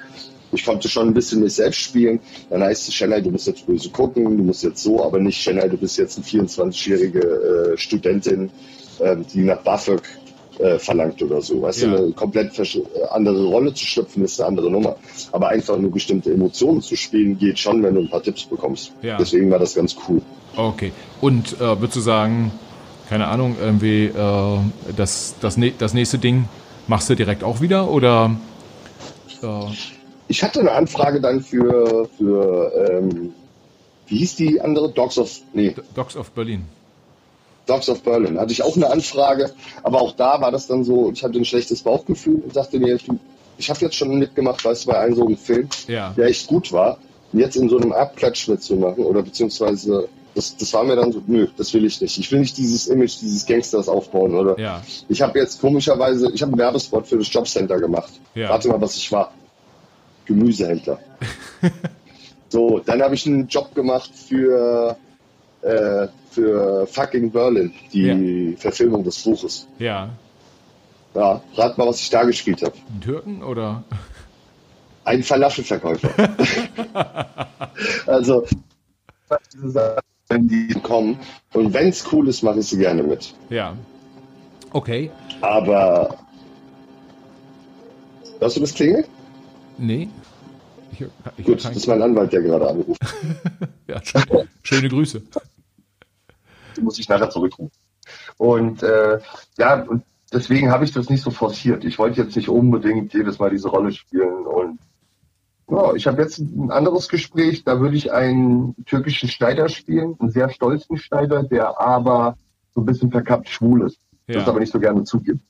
ich 0.52 0.64
konnte 0.66 0.88
schon 0.88 1.08
ein 1.08 1.14
bisschen 1.14 1.42
mich 1.42 1.54
selbst 1.56 1.80
spielen. 1.80 2.20
Dann 2.50 2.64
heißt 2.64 2.88
es, 2.88 2.94
Chennai, 2.94 3.22
du 3.22 3.32
musst 3.32 3.48
jetzt 3.48 3.66
böse 3.66 3.90
gucken, 3.90 4.38
du 4.38 4.44
musst 4.44 4.64
jetzt 4.64 4.82
so, 4.82 5.04
aber 5.04 5.20
nicht, 5.20 5.42
Chennai, 5.42 5.68
du 5.68 5.78
bist 5.78 5.98
jetzt 5.98 6.18
eine 6.18 6.26
24-jährige 6.26 7.74
äh, 7.74 7.78
Studentin, 7.78 8.50
ähm, 9.02 9.26
die 9.34 9.40
nach 9.42 9.62
BAföG 9.64 10.02
äh, 10.60 10.80
verlangt 10.80 11.22
oder 11.22 11.42
so. 11.42 11.62
Weißt 11.62 11.82
Ja. 11.84 11.90
du, 11.92 11.98
eine 12.04 12.12
komplett 12.14 12.58
äh, 12.60 12.82
andere 13.12 13.46
Rolle 13.46 13.74
zu 13.74 13.86
schlüpfen, 13.86 14.24
ist 14.24 14.40
eine 14.40 14.48
andere 14.48 14.72
Nummer. 14.72 14.96
Aber 15.32 15.50
einfach 15.50 15.78
nur 15.78 15.92
bestimmte 15.92 16.32
Emotionen 16.32 16.82
zu 16.82 16.96
spielen, 16.96 17.38
geht 17.38 17.60
schon, 17.60 17.84
wenn 17.84 17.96
du 17.96 18.02
ein 18.02 18.10
paar 18.10 18.24
Tipps 18.24 18.44
bekommst. 18.46 18.92
Ja. 19.02 19.18
Deswegen 19.18 19.50
war 19.52 19.60
das 19.60 19.76
ganz 19.76 19.96
cool. 20.08 20.22
Okay. 20.56 20.92
Und 21.22 21.54
äh, 21.54 21.80
würdest 21.80 21.96
du 21.98 22.02
sagen, 22.02 22.52
keine 23.10 23.28
Ahnung, 23.28 23.56
irgendwie 23.62 24.06
äh, 24.06 24.58
das, 24.96 25.36
das, 25.42 25.58
das 25.78 25.94
nächste 25.94 26.18
Ding 26.18 26.46
machst 26.88 27.10
du 27.10 27.16
direkt 27.16 27.44
auch 27.44 27.62
wieder 27.62 27.90
oder 27.90 28.36
äh, 29.44 29.48
Ich 30.28 30.44
hatte 30.44 30.60
eine 30.60 30.72
Anfrage 30.72 31.22
dann 31.22 31.42
für, 31.42 32.08
für 32.18 32.72
ähm, 32.90 33.34
wie 34.08 34.18
hieß 34.18 34.36
die 34.36 34.62
andere? 34.62 34.92
Dogs 34.92 35.18
of, 35.18 35.32
nee, 35.54 35.76
Dogs 35.96 36.16
of 36.16 36.32
Berlin? 36.32 36.66
Dogs 37.66 37.90
of 37.90 38.02
Berlin. 38.04 38.40
Hatte 38.40 38.52
ich 38.52 38.64
auch 38.64 38.76
eine 38.76 38.90
Anfrage, 38.90 39.52
aber 39.84 40.02
auch 40.02 40.14
da 40.14 40.40
war 40.42 40.52
das 40.52 40.68
dann 40.68 40.84
so, 40.84 41.12
ich 41.12 41.24
hatte 41.24 41.38
ein 41.38 41.46
schlechtes 41.46 41.82
Bauchgefühl 41.82 42.36
und 42.44 42.56
dachte 42.56 42.80
mir, 42.80 42.98
du, 42.98 43.20
ich 43.58 43.70
habe 43.70 43.80
jetzt 43.82 43.96
schon 43.96 44.18
mitgemacht, 44.18 44.64
weißt 44.64 44.86
du, 44.86 44.92
bei 44.92 45.00
einem 45.00 45.16
so 45.16 45.26
einem 45.26 45.38
Film, 45.38 45.68
Ja. 45.88 46.14
der 46.16 46.28
echt 46.28 46.48
gut 46.48 46.72
war, 46.72 46.98
und 47.32 47.40
jetzt 47.40 47.56
in 47.56 47.70
so 47.70 47.78
einem 47.78 47.92
Abklatsch 47.92 48.48
mitzumachen 48.48 49.04
oder 49.04 49.22
beziehungsweise 49.24 50.08
das, 50.36 50.56
das 50.58 50.74
war 50.74 50.84
mir 50.84 50.98
dann 50.98 51.14
so, 51.14 51.22
nö, 51.28 51.48
das 51.56 51.74
will 51.74 51.86
ich 51.86 52.02
nicht. 52.02 52.18
Ich 52.18 52.30
will 52.32 52.40
nicht 52.42 52.58
dieses 52.58 52.88
Image 52.88 53.22
dieses 53.22 53.46
Gangsters 53.46 53.88
aufbauen 53.88 54.36
oder 54.36 54.60
Ja. 54.60 54.82
ich 55.08 55.22
habe 55.22 55.40
jetzt 55.40 55.62
komischerweise, 55.62 56.30
ich 56.34 56.42
habe 56.42 56.52
einen 56.52 56.60
Werbespot 56.60 57.08
für 57.08 57.18
das 57.18 57.32
Jobcenter 57.32 57.80
gemacht. 57.80 58.12
Ja. 58.36 58.50
Warte 58.50 58.68
mal, 58.68 58.82
was 58.82 58.96
ich 58.98 59.10
war. 59.14 59.32
Gemüsehändler. 60.26 61.00
so, 62.50 62.80
dann 62.86 63.02
habe 63.02 63.16
ich 63.16 63.26
einen 63.26 63.48
Job 63.48 63.74
gemacht 63.76 64.12
für, 64.14 64.98
äh, 65.62 66.08
für 66.36 66.86
fucking 66.88 67.32
Berlin, 67.32 67.72
die 67.94 68.56
Verfilmung 68.58 69.04
des 69.04 69.24
Buches. 69.24 69.68
Ja. 69.80 70.10
Ja, 71.14 71.42
rat 71.56 71.78
mal, 71.78 71.88
was 71.88 72.02
ich 72.02 72.10
da 72.10 72.24
gespielt 72.24 72.62
habe. 72.62 72.74
Einen 72.90 73.02
Türken 73.02 73.44
oder? 73.44 73.84
Ein 75.06 75.24
Falafelverkäufer. 75.24 76.10
also, 78.08 78.46
wenn 80.28 80.48
die 80.48 80.74
kommen. 80.82 81.18
Und 81.54 81.74
wenn 81.74 81.90
es 81.90 82.12
cool 82.12 82.28
ist, 82.28 82.42
mache 82.44 82.60
ich 82.60 82.68
sie 82.68 82.78
gerne 82.78 83.04
mit. 83.04 83.34
Ja. 83.50 83.76
Okay. 84.72 85.10
Aber. 85.42 86.18
Hörst 88.40 88.58
du 88.58 88.62
das 88.62 88.74
klingeln? 88.74 89.06
Nee. 89.78 90.10
Ich, 90.92 91.06
ich 91.38 91.46
Gut, 91.46 91.64
das 91.64 91.76
ist 91.76 91.88
mein 91.88 92.02
Anwalt, 92.02 92.34
der 92.34 92.42
gerade 92.42 92.70
anruft. 92.70 93.02
ja, 93.88 94.02
schön, 94.04 94.50
schöne 94.64 94.90
Grüße. 94.90 95.22
Muss 96.82 97.00
ich 97.00 97.10
nachher 97.10 97.30
zurückrufen. 97.30 97.72
Und 98.38 98.84
äh, 98.84 99.20
ja, 99.58 99.82
und 99.84 100.04
deswegen 100.32 100.72
habe 100.72 100.86
ich 100.86 100.92
das 100.92 101.10
nicht 101.10 101.24
so 101.24 101.32
forciert. 101.32 101.86
Ich 101.86 101.98
wollte 101.98 102.22
jetzt 102.22 102.36
nicht 102.36 102.50
unbedingt 102.50 103.14
jedes 103.14 103.40
Mal 103.40 103.50
diese 103.50 103.70
Rolle 103.70 103.92
spielen. 103.92 104.46
Und 104.46 104.80
ja, 105.70 105.94
ich 105.94 106.08
habe 106.08 106.22
jetzt 106.22 106.40
ein 106.40 106.72
anderes 106.72 107.10
Gespräch. 107.10 107.64
Da 107.64 107.80
würde 107.80 107.98
ich 107.98 108.12
einen 108.12 108.76
türkischen 108.86 109.30
Schneider 109.30 109.70
spielen, 109.70 110.16
einen 110.20 110.30
sehr 110.30 110.50
stolzen 110.50 110.98
Schneider, 110.98 111.44
der 111.44 111.80
aber 111.80 112.38
so 112.74 112.82
ein 112.82 112.86
bisschen 112.86 113.12
verkappt 113.12 113.50
schwul 113.50 113.86
ist. 113.86 114.00
Ja. 114.28 114.40
Das 114.40 114.48
aber 114.48 114.60
nicht 114.60 114.72
so 114.72 114.80
gerne 114.80 115.04
zugibt. 115.04 115.42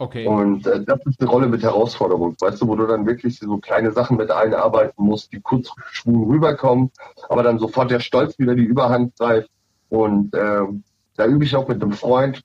Okay. 0.00 0.26
Und 0.26 0.66
äh, 0.66 0.82
das 0.82 0.98
ist 1.04 1.20
eine 1.20 1.28
Rolle 1.28 1.46
mit 1.46 1.62
Herausforderung, 1.62 2.34
weißt 2.40 2.62
du, 2.62 2.68
wo 2.68 2.74
du 2.74 2.86
dann 2.86 3.06
wirklich 3.06 3.38
so 3.38 3.58
kleine 3.58 3.92
Sachen 3.92 4.16
mit 4.16 4.30
allen 4.30 4.54
arbeiten 4.54 5.02
musst, 5.02 5.30
die 5.30 5.40
kurz 5.42 5.70
schwul 5.90 6.26
rüberkommen, 6.26 6.90
aber 7.28 7.42
dann 7.42 7.58
sofort 7.58 7.90
der 7.90 8.00
Stolz 8.00 8.38
wieder 8.38 8.54
die 8.54 8.64
Überhand 8.64 9.14
greift. 9.18 9.50
Und 9.90 10.34
ähm, 10.34 10.82
da 11.16 11.26
übe 11.26 11.44
ich 11.44 11.54
auch 11.54 11.68
mit 11.68 11.82
einem 11.82 11.92
Freund 11.92 12.40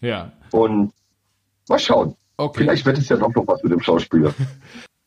Ja. 0.00 0.32
und 0.50 0.92
mal 1.68 1.78
schauen. 1.78 2.14
Okay. 2.36 2.64
Vielleicht 2.64 2.84
wird 2.86 2.98
es 2.98 3.08
ja 3.08 3.16
doch 3.16 3.32
noch 3.34 3.46
was 3.46 3.62
mit 3.62 3.72
dem 3.72 3.80
Schauspieler. 3.80 4.34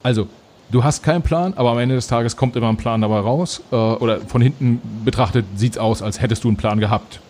Also, 0.05 0.27
du 0.69 0.83
hast 0.83 1.01
keinen 1.01 1.21
Plan, 1.21 1.53
aber 1.53 1.71
am 1.71 1.77
Ende 1.79 1.95
des 1.95 2.07
Tages 2.07 2.35
kommt 2.35 2.57
immer 2.57 2.67
ein 2.67 2.75
Plan 2.75 2.99
dabei 2.99 3.19
raus. 3.19 3.61
Äh, 3.71 3.75
oder 3.75 4.19
von 4.19 4.41
hinten 4.41 4.81
betrachtet 5.05 5.45
sieht's 5.55 5.77
aus, 5.77 6.01
als 6.01 6.21
hättest 6.21 6.43
du 6.43 6.49
einen 6.49 6.57
Plan 6.57 6.81
gehabt. 6.81 7.21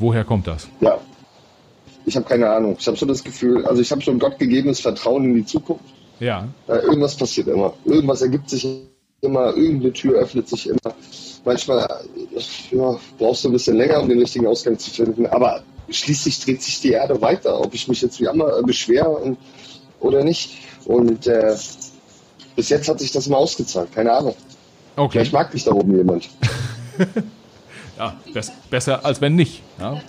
Woher 0.00 0.24
kommt 0.24 0.48
das? 0.48 0.66
Ja. 0.80 0.98
Ich 2.06 2.16
habe 2.16 2.26
keine 2.26 2.50
Ahnung. 2.50 2.76
Ich 2.76 2.86
habe 2.88 2.96
so 2.96 3.06
das 3.06 3.22
Gefühl, 3.22 3.64
also 3.64 3.80
ich 3.80 3.92
habe 3.92 4.02
so 4.02 4.10
ein 4.10 4.18
gottgegebenes 4.18 4.80
Vertrauen 4.80 5.24
in 5.26 5.34
die 5.34 5.44
Zukunft. 5.46 5.84
Ja. 6.18 6.48
Ja, 6.66 6.74
irgendwas 6.82 7.16
passiert 7.16 7.46
immer. 7.46 7.72
Irgendwas 7.84 8.20
ergibt 8.22 8.50
sich 8.50 8.66
immer. 9.24 9.56
Irgendeine 9.56 9.92
Tür 9.92 10.18
öffnet 10.20 10.48
sich 10.48 10.68
immer. 10.68 10.94
Manchmal 11.44 12.04
ja, 12.70 12.96
brauchst 13.18 13.44
du 13.44 13.48
ein 13.48 13.52
bisschen 13.52 13.76
länger, 13.76 14.00
um 14.00 14.08
den 14.08 14.18
richtigen 14.18 14.46
Ausgang 14.46 14.78
zu 14.78 14.90
finden. 14.90 15.26
Aber 15.26 15.62
schließlich 15.90 16.40
dreht 16.40 16.62
sich 16.62 16.80
die 16.80 16.92
Erde 16.92 17.20
weiter, 17.20 17.60
ob 17.60 17.74
ich 17.74 17.88
mich 17.88 18.00
jetzt 18.02 18.20
wie 18.20 18.26
immer 18.26 18.62
beschwere 18.62 19.10
und, 19.10 19.38
oder 20.00 20.24
nicht. 20.24 20.58
Und 20.86 21.26
äh, 21.26 21.56
bis 22.56 22.68
jetzt 22.68 22.88
hat 22.88 23.00
sich 23.00 23.12
das 23.12 23.28
mal 23.28 23.36
ausgezahlt. 23.36 23.92
Keine 23.92 24.12
Ahnung. 24.12 24.36
Okay. 24.96 25.12
Vielleicht 25.12 25.32
mag 25.32 25.52
mich 25.52 25.64
da 25.64 25.72
oben 25.72 25.96
jemand. 25.96 26.28
Ja, 27.98 28.16
bess, 28.32 28.52
besser 28.70 29.04
als 29.04 29.20
wenn 29.20 29.36
nicht. 29.36 29.62
Ja. 29.78 30.00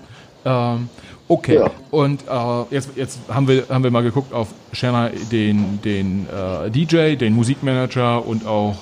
Ähm, 0.46 0.90
okay. 1.28 1.56
Ja. 1.56 1.72
Und 1.92 2.22
äh, 2.28 2.74
jetzt, 2.74 2.90
jetzt 2.96 3.20
haben, 3.30 3.48
wir, 3.48 3.66
haben 3.70 3.84
wir 3.84 3.92
mal 3.92 4.04
geguckt 4.04 4.34
auf 4.34 4.50
Shanna, 4.72 5.10
den, 5.32 5.80
den 5.84 6.28
äh, 6.30 6.72
DJ, 6.72 7.16
den 7.16 7.34
Musikmanager 7.34 8.26
und 8.26 8.46
auch 8.46 8.76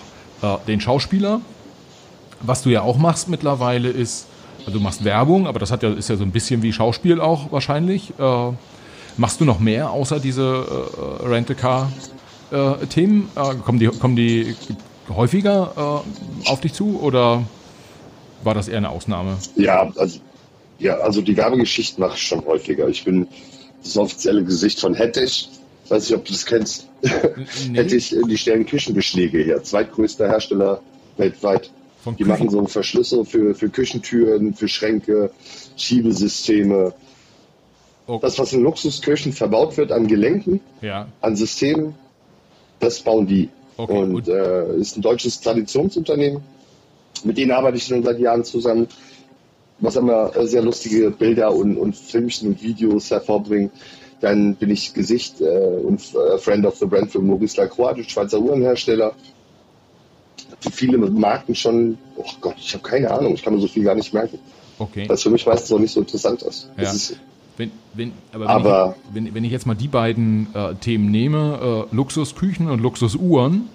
äh, 0.43 0.57
den 0.67 0.81
Schauspieler. 0.81 1.41
Was 2.41 2.61
du 2.61 2.69
ja 2.69 2.81
auch 2.81 2.97
machst 2.97 3.29
mittlerweile 3.29 3.89
ist, 3.89 4.27
also 4.59 4.77
du 4.77 4.83
machst 4.83 5.03
Werbung, 5.03 5.47
aber 5.47 5.59
das 5.59 5.71
hat 5.71 5.83
ja, 5.83 5.93
ist 5.93 6.09
ja 6.09 6.15
so 6.15 6.23
ein 6.23 6.31
bisschen 6.31 6.61
wie 6.61 6.73
Schauspiel 6.73 7.21
auch 7.21 7.51
wahrscheinlich. 7.51 8.13
Äh, 8.19 8.51
machst 9.17 9.41
du 9.41 9.45
noch 9.45 9.59
mehr 9.59 9.91
außer 9.91 10.19
diese 10.19 10.65
äh, 11.21 11.25
Rent-A-Car-Themen? 11.25 13.29
Äh, 13.35 13.55
kommen, 13.63 13.79
die, 13.79 13.87
kommen 13.87 14.15
die 14.15 14.55
häufiger 15.09 16.03
äh, 16.45 16.49
auf 16.49 16.61
dich 16.61 16.73
zu 16.73 16.99
oder 17.01 17.43
war 18.43 18.53
das 18.53 18.67
eher 18.67 18.77
eine 18.77 18.89
Ausnahme? 18.89 19.37
Ja, 19.55 19.91
also, 19.95 20.19
ja, 20.79 20.97
also 20.97 21.21
die 21.21 21.37
Werbegeschichten 21.37 22.03
mache 22.03 22.15
ich 22.15 22.23
schon 22.23 22.43
häufiger. 22.45 22.87
Ich 22.87 23.05
bin 23.05 23.27
das 23.83 23.97
offizielle 23.97 24.43
Gesicht 24.43 24.79
von 24.79 24.93
Hettich. 24.93 25.49
Ich 25.85 25.91
weiß 25.91 26.09
nicht, 26.09 26.17
ob 26.17 26.25
du 26.25 26.33
das 26.33 26.45
kennst. 26.45 26.87
Nee. 27.69 27.77
Hettich, 27.79 28.15
äh, 28.15 28.21
die 28.27 28.37
stellen 28.37 28.65
Küchenbeschläge 28.65 29.39
her. 29.39 29.61
Zweitgrößter 29.63 30.27
Hersteller 30.27 30.81
weltweit. 31.17 31.69
Von 32.03 32.15
Die 32.15 32.23
Küchen- 32.23 32.29
machen 32.29 32.49
so 32.49 32.65
Verschlüsse 32.67 33.23
für, 33.25 33.55
für 33.55 33.69
Küchentüren, 33.69 34.53
für 34.53 34.67
Schränke, 34.67 35.31
Schiebesysteme. 35.77 36.93
Oh, 38.07 38.19
Das, 38.21 38.37
was 38.39 38.51
in 38.53 38.63
Luxusküchen 38.63 39.31
verbaut 39.31 39.77
wird 39.77 39.91
an 39.91 40.07
Gelenken, 40.07 40.59
ja, 40.81 41.07
an 41.21 41.35
Systemen, 41.37 41.95
das 42.79 42.99
bauen 43.01 43.27
die. 43.27 43.49
Okay, 43.77 43.97
und 43.97 44.15
und- 44.15 44.27
äh, 44.27 44.75
ist 44.77 44.97
ein 44.97 45.01
deutsches 45.01 45.39
Traditionsunternehmen. 45.39 46.41
Mit 47.23 47.37
denen 47.37 47.51
arbeite 47.51 47.77
ich 47.77 47.83
schon 47.85 48.03
seit 48.03 48.19
Jahren 48.19 48.43
zusammen, 48.43 48.87
was 49.79 49.95
immer 49.95 50.35
äh, 50.35 50.45
sehr 50.45 50.61
lustige 50.61 51.09
Bilder 51.11 51.53
und, 51.55 51.77
und 51.77 51.95
Filmchen 51.95 52.49
und 52.49 52.61
Videos 52.61 53.09
hervorbringt. 53.11 53.71
Dann 54.23 54.55
bin 54.55 54.69
ich 54.69 54.93
Gesicht 54.93 55.41
äh, 55.41 55.45
und 55.83 55.99
äh, 56.15 56.37
Friend 56.37 56.65
of 56.65 56.77
the 56.77 56.85
Brand 56.85 57.11
für 57.11 57.19
Maurice 57.19 57.59
Lacroix, 57.59 57.93
der 57.93 58.03
Schweizer 58.03 58.39
Uhrenhersteller. 58.39 59.11
Für 60.61 60.71
viele 60.71 60.97
Marken 60.97 61.53
schon, 61.53 61.97
oh 62.15 62.23
Gott, 62.39 62.55
ich 62.57 62.73
habe 62.73 62.83
keine 62.87 63.11
Ahnung, 63.11 63.33
ich 63.33 63.43
kann 63.43 63.53
mir 63.53 63.59
so 63.59 63.67
viel 63.67 63.83
gar 63.83 63.95
nicht 63.95 64.13
merken. 64.13 64.39
okay. 64.79 65.03
Was 65.09 65.23
für 65.23 65.29
mich 65.29 65.45
meistens 65.45 65.73
auch 65.73 65.79
nicht 65.79 65.91
so 65.91 65.99
interessant 65.99 66.41
ist. 66.43 66.69
Ja. 66.77 66.89
ist 66.89 67.17
Wenn, 67.57 67.71
wenn, 67.93 68.13
aber 68.31 68.45
wenn, 68.45 68.49
Aber- 68.49 68.95
ich, 69.09 69.15
wenn, 69.15 69.35
wenn 69.35 69.43
ich 69.43 69.51
jetzt 69.51 69.65
mal 69.65 69.75
die 69.75 69.89
beiden 69.89 70.47
äh, 70.55 70.75
Themen 70.75 71.11
nehme, 71.11 71.87
äh, 71.91 71.93
Luxusküchen 71.95 72.69
und 72.69 72.79
Luxusuhren, 72.79 73.67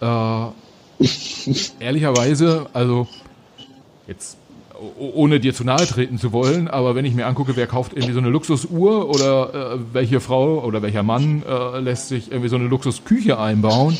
äh, 0.00 0.46
ehrlicherweise, 1.80 2.64
also 2.72 3.08
jetzt 4.06 4.38
ohne 4.98 5.40
dir 5.40 5.54
zu 5.54 5.64
nahe 5.64 5.86
treten 5.86 6.18
zu 6.18 6.32
wollen, 6.32 6.68
aber 6.68 6.94
wenn 6.94 7.04
ich 7.04 7.14
mir 7.14 7.26
angucke, 7.26 7.56
wer 7.56 7.66
kauft 7.66 7.92
irgendwie 7.92 8.12
so 8.12 8.20
eine 8.20 8.28
Luxusuhr 8.28 9.08
oder 9.08 9.74
äh, 9.74 9.78
welche 9.92 10.20
Frau 10.20 10.62
oder 10.64 10.82
welcher 10.82 11.02
Mann 11.02 11.42
äh, 11.48 11.80
lässt 11.80 12.08
sich 12.08 12.30
irgendwie 12.30 12.48
so 12.48 12.56
eine 12.56 12.66
Luxusküche 12.66 13.38
einbauen, 13.38 13.96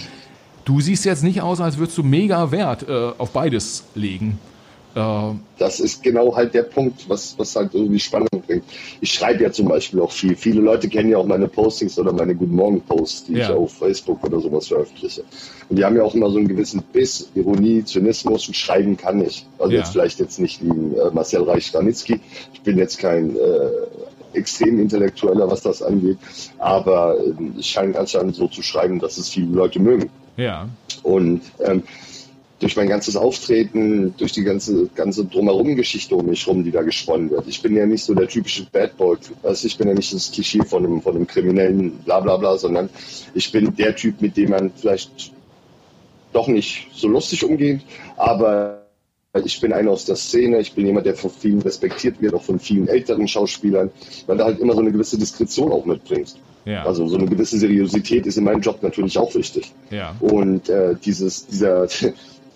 du 0.65 0.81
siehst 0.81 1.05
jetzt 1.05 1.23
nicht 1.23 1.43
aus, 1.43 1.61
als 1.61 1.79
würdest 1.79 1.97
du 1.99 2.03
mega 2.03 2.51
Wert 2.51 2.89
äh, 2.89 3.11
auf 3.19 3.31
beides 3.31 3.85
legen. 3.95 4.39
Äh, 4.97 5.35
das 5.59 5.79
ist 5.79 6.03
genau 6.03 6.35
halt 6.35 6.55
der 6.55 6.63
Punkt, 6.63 7.09
was, 7.09 7.39
was 7.39 7.55
halt 7.55 7.75
irgendwie 7.75 8.01
Spannung 8.01 8.29
bringt. 8.47 8.65
Ich 9.03 9.13
schreibe 9.13 9.43
ja 9.43 9.53
zum 9.53 9.69
Beispiel 9.69 10.01
auch 10.01 10.11
viel. 10.11 10.35
Viele 10.35 10.63
Leute 10.63 10.89
kennen 10.89 11.11
ja 11.11 11.19
auch 11.19 11.27
meine 11.27 11.49
Postings 11.49 11.99
oder 11.99 12.13
meine 12.13 12.35
Guten 12.35 12.57
Morgen 12.57 12.81
Posts, 12.81 13.27
die 13.27 13.35
ja. 13.35 13.45
ich 13.45 13.51
auf 13.51 13.75
Facebook 13.75 14.25
oder 14.25 14.41
sowas 14.41 14.69
veröffentliche. 14.69 15.23
Und 15.69 15.77
die 15.77 15.85
haben 15.85 15.97
ja 15.97 16.03
auch 16.03 16.15
immer 16.15 16.31
so 16.31 16.39
einen 16.39 16.49
gewissen 16.49 16.83
Biss, 16.93 17.31
Ironie, 17.35 17.85
Zynismus 17.85 18.49
und 18.49 18.55
schreiben 18.55 18.97
kann 18.97 19.23
ich. 19.23 19.45
Also 19.59 19.73
ja. 19.73 19.81
jetzt 19.81 19.93
vielleicht 19.93 20.19
jetzt 20.19 20.39
nicht 20.39 20.63
wie 20.65 20.97
äh, 20.97 21.11
Marcel 21.13 21.43
Reich-Stanitzky. 21.43 22.19
Ich 22.55 22.63
bin 22.63 22.79
jetzt 22.79 22.99
kein 22.99 23.37
äh, 23.37 23.71
extrem 24.33 24.81
intellektueller, 24.81 25.51
was 25.51 25.61
das 25.61 25.83
angeht, 25.83 26.19
aber 26.59 27.19
äh, 27.19 27.59
es 27.59 27.67
scheint 27.67 27.97
anscheinend 27.97 28.35
so 28.35 28.49
zu 28.49 28.63
schreiben, 28.63 28.99
dass 28.99 29.19
es 29.19 29.29
viele 29.29 29.49
Leute 29.49 29.79
mögen. 29.79 30.09
Ja. 30.39 30.69
Und 31.03 31.43
ähm, 31.61 31.83
durch 32.59 32.77
mein 32.77 32.89
ganzes 32.89 33.17
Auftreten, 33.17 34.15
durch 34.17 34.33
die 34.33 34.43
ganze, 34.43 34.89
ganze 34.95 35.25
Drumherum-Geschichte 35.27 36.15
um 36.15 36.27
mich 36.27 36.47
rum, 36.47 36.65
die 36.65 36.71
da 36.71 36.83
gesponnen 36.83 37.31
wird. 37.31 37.47
Ich 37.47 37.61
bin 37.61 37.77
ja 37.77 37.85
nicht 37.85 38.05
so 38.05 38.15
der 38.15 38.29
typische 38.29 38.67
Bad 38.73 38.97
Boy. 38.97 39.19
Also 39.43 39.67
ich 39.67 39.77
bin 39.77 39.89
ja 39.89 39.95
nicht 39.95 40.13
das 40.13 40.33
Klischee 40.33 40.63
von 40.65 40.85
einem, 40.85 41.03
von 41.03 41.17
einem 41.17 41.27
kriminellen 41.27 41.99
Blablabla, 42.05 42.37
bla 42.37 42.51
bla, 42.51 42.59
sondern 42.59 42.89
ich 43.35 43.53
bin 43.53 43.77
der 43.77 43.95
Typ, 43.95 44.23
mit 44.23 44.37
dem 44.37 44.51
man 44.51 44.73
vielleicht 44.75 45.33
doch 46.33 46.49
nicht 46.49 46.89
so 46.95 47.09
lustig 47.09 47.45
umgeht, 47.45 47.81
aber 48.17 48.87
ich 49.45 49.61
bin 49.61 49.73
einer 49.73 49.91
aus 49.91 50.07
der 50.07 50.17
Szene, 50.17 50.61
ich 50.61 50.73
bin 50.73 50.87
jemand, 50.87 51.07
der 51.07 51.15
von 51.15 51.31
vielen 51.31 51.61
respektiert 51.61 52.21
wird, 52.23 52.35
auch 52.35 52.43
von 52.43 52.59
vielen 52.59 52.89
älteren 52.89 53.29
Schauspielern, 53.29 53.91
weil 54.27 54.39
da 54.39 54.45
halt 54.47 54.61
immer 54.61 54.73
so 54.73 54.81
eine 54.81 54.93
gewisse 54.93 55.19
Diskretion 55.19 55.73
auch 55.73 55.85
mitbringst. 55.85 56.39
Ja. 56.65 56.85
Also 56.85 57.07
so 57.07 57.17
eine 57.17 57.27
gewisse 57.27 57.59
Seriosität 57.59 58.27
ist 58.27 58.39
in 58.39 58.45
meinem 58.45 58.61
Job 58.61 58.83
natürlich 58.83 59.19
auch 59.19 59.35
wichtig. 59.35 59.73
Ja. 59.91 60.17
Und 60.21 60.69
äh, 60.69 60.97
dieses, 61.05 61.47
dieser, 61.47 61.87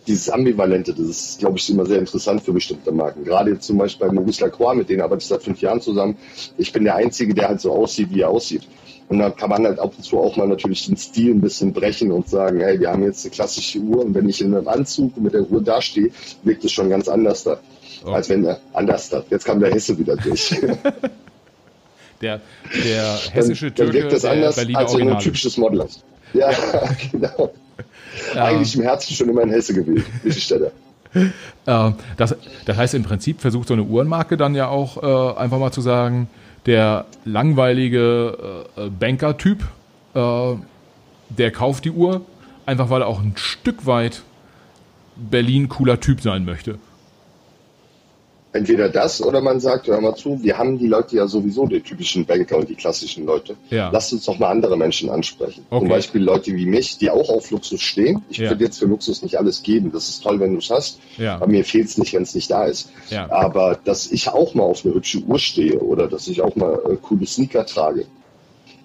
dieses 0.07 0.31
Ambivalente, 0.31 0.93
das 0.93 1.07
ist, 1.07 1.39
glaube 1.41 1.59
ich, 1.59 1.69
immer 1.71 1.87
sehr 1.87 1.99
interessant 1.99 2.43
für 2.43 2.53
bestimmte 2.53 2.93
Marken. 2.93 3.25
Gerade 3.25 3.59
zum 3.59 3.79
Beispiel 3.79 4.09
bei 4.09 4.13
Maurice 4.13 4.43
Lacroix, 4.43 4.75
mit 4.75 4.89
denen 4.89 5.03
arbeite 5.03 5.23
ich 5.23 5.29
seit 5.29 5.43
fünf 5.43 5.61
Jahren 5.61 5.81
zusammen. 5.81 6.17
Ich 6.57 6.73
bin 6.73 6.85
der 6.85 6.97
Einzige, 6.97 7.35
der 7.35 7.49
halt 7.49 7.61
so 7.61 7.73
aussieht, 7.73 8.09
wie 8.11 8.21
er 8.21 8.31
aussieht. 8.31 8.63
Und 9.09 9.19
da 9.19 9.29
kann 9.31 9.51
man 9.51 9.67
halt 9.67 9.81
ab 9.81 9.93
und 9.97 10.05
zu 10.05 10.19
auch 10.19 10.37
mal 10.37 10.47
natürlich 10.47 10.87
den 10.87 10.97
Stil 10.97 11.33
ein 11.33 11.41
bisschen 11.41 11.73
brechen 11.73 12.13
und 12.13 12.29
sagen, 12.29 12.61
hey, 12.61 12.79
wir 12.79 12.91
haben 12.91 13.03
jetzt 13.03 13.25
eine 13.25 13.35
klassische 13.35 13.81
Uhr 13.81 14.05
und 14.05 14.15
wenn 14.15 14.29
ich 14.29 14.41
in 14.41 14.55
einem 14.55 14.69
Anzug 14.69 15.17
mit 15.17 15.35
der 15.35 15.51
Uhr 15.51 15.61
dastehe, 15.61 16.11
wirkt 16.45 16.65
es 16.65 16.71
schon 16.71 16.89
ganz 16.89 17.09
anders 17.09 17.43
da. 17.43 17.59
Oh. 18.07 18.11
Als 18.11 18.29
wenn 18.29 18.45
er 18.45 18.61
anders 18.73 19.09
da. 19.11 19.25
Jetzt 19.29 19.45
kam 19.45 19.59
der 19.59 19.73
Hesse 19.73 19.99
wieder 19.99 20.17
durch. 20.17 20.51
der, 22.21 22.41
der 22.85 23.19
hessische 23.33 23.75
Türke, 23.75 23.93
dann 23.93 24.01
wirkt 24.01 24.13
das 24.13 24.25
anders, 24.25 24.59
als 24.59 24.97
wenn 24.97 25.09
du 25.09 25.15
ein 25.15 25.19
typisches 25.19 25.57
Model 25.57 25.83
hast. 25.83 26.05
Ja, 26.33 26.53
ja. 26.53 26.89
genau. 27.13 27.53
Ja. 28.35 28.45
Eigentlich 28.45 28.75
im 28.77 28.83
Herzen 28.83 29.15
schon 29.15 29.29
immer 29.29 29.43
ein 29.43 29.51
Hesse 29.51 29.75
gewählt, 29.75 30.05
Mittelstädter. 30.23 30.73
Äh, 31.15 31.93
das, 32.17 32.37
das 32.65 32.77
heißt, 32.77 32.95
im 32.95 33.03
Prinzip 33.03 33.41
versucht 33.41 33.69
so 33.69 33.75
eine 33.75 33.83
Uhrenmarke 33.83 34.37
dann 34.37 34.55
ja 34.55 34.69
auch 34.69 35.03
äh, 35.03 35.39
einfach 35.39 35.59
mal 35.59 35.73
zu 35.73 35.81
sagen, 35.81 36.29
der 36.67 37.07
langweilige 37.25 38.63
äh, 38.77 38.89
Banker-Typ, 38.91 39.65
äh, 40.15 40.55
der 41.31 41.51
kauft 41.51 41.85
die 41.85 41.91
Uhr, 41.91 42.23
einfach 42.67 42.91
weil 42.91 43.03
er 43.03 43.07
auch 43.07 43.21
ein 43.21 43.33
Stück 43.37 43.87
weit 43.87 44.23
Berlin 45.17 45.69
cooler 45.69 46.01
Typ 46.01 46.21
sein 46.21 46.45
möchte. 46.45 46.79
Entweder 48.53 48.89
das 48.89 49.23
oder 49.23 49.41
man 49.41 49.61
sagt, 49.61 49.87
hör 49.87 50.01
mal 50.01 50.17
zu, 50.17 50.43
wir 50.43 50.59
haben 50.59 50.77
die 50.77 50.89
Leute 50.89 51.15
ja 51.17 51.29
sowieso, 51.29 51.67
die 51.67 51.81
typischen 51.81 52.27
Banker 52.27 52.57
und 52.57 52.69
die 52.69 52.75
klassischen 52.75 53.25
Leute. 53.25 53.57
Ja. 53.71 53.91
Lasst 53.91 54.13
uns 54.13 54.25
doch 54.25 54.39
mal 54.41 54.49
andere 54.49 54.77
Menschen 54.77 55.09
ansprechen. 55.09 55.65
Okay. 55.71 55.81
Zum 55.81 55.89
Beispiel 55.89 56.23
Leute 56.23 56.53
wie 56.55 56.67
mich, 56.67 56.99
die 56.99 57.11
auch 57.11 57.29
auf 57.29 57.51
Luxus 57.53 57.81
stehen. 57.81 58.25
Ich 58.29 58.39
ja. 58.39 58.49
könnte 58.49 58.65
jetzt 58.65 58.81
für 58.81 58.87
Luxus 58.87 59.23
nicht 59.23 59.39
alles 59.39 59.63
geben. 59.63 59.93
Das 59.93 60.09
ist 60.09 60.25
toll, 60.25 60.41
wenn 60.41 60.53
du 60.53 60.59
es 60.59 60.69
hast. 60.69 60.99
Ja. 61.17 61.37
Aber 61.37 61.47
mir 61.47 61.65
fehlt 61.65 61.87
es 61.87 61.97
nicht, 61.97 62.13
wenn 62.13 62.25
es 62.25 62.35
nicht 62.35 62.51
da 62.51 62.65
ist. 62.65 62.91
Ja. 63.09 63.31
Aber 63.31 63.79
dass 63.85 64.11
ich 64.11 64.29
auch 64.29 64.55
mal 64.55 64.65
auf 64.65 64.85
eine 64.85 64.95
hübsche 64.95 65.21
Uhr 65.21 65.39
stehe 65.39 65.79
oder 65.79 66.09
dass 66.09 66.27
ich 66.27 66.43
auch 66.43 66.57
mal 66.57 66.75
äh, 66.89 66.97
coole 67.01 67.27
Sneaker 67.27 67.67
trage, 67.67 68.07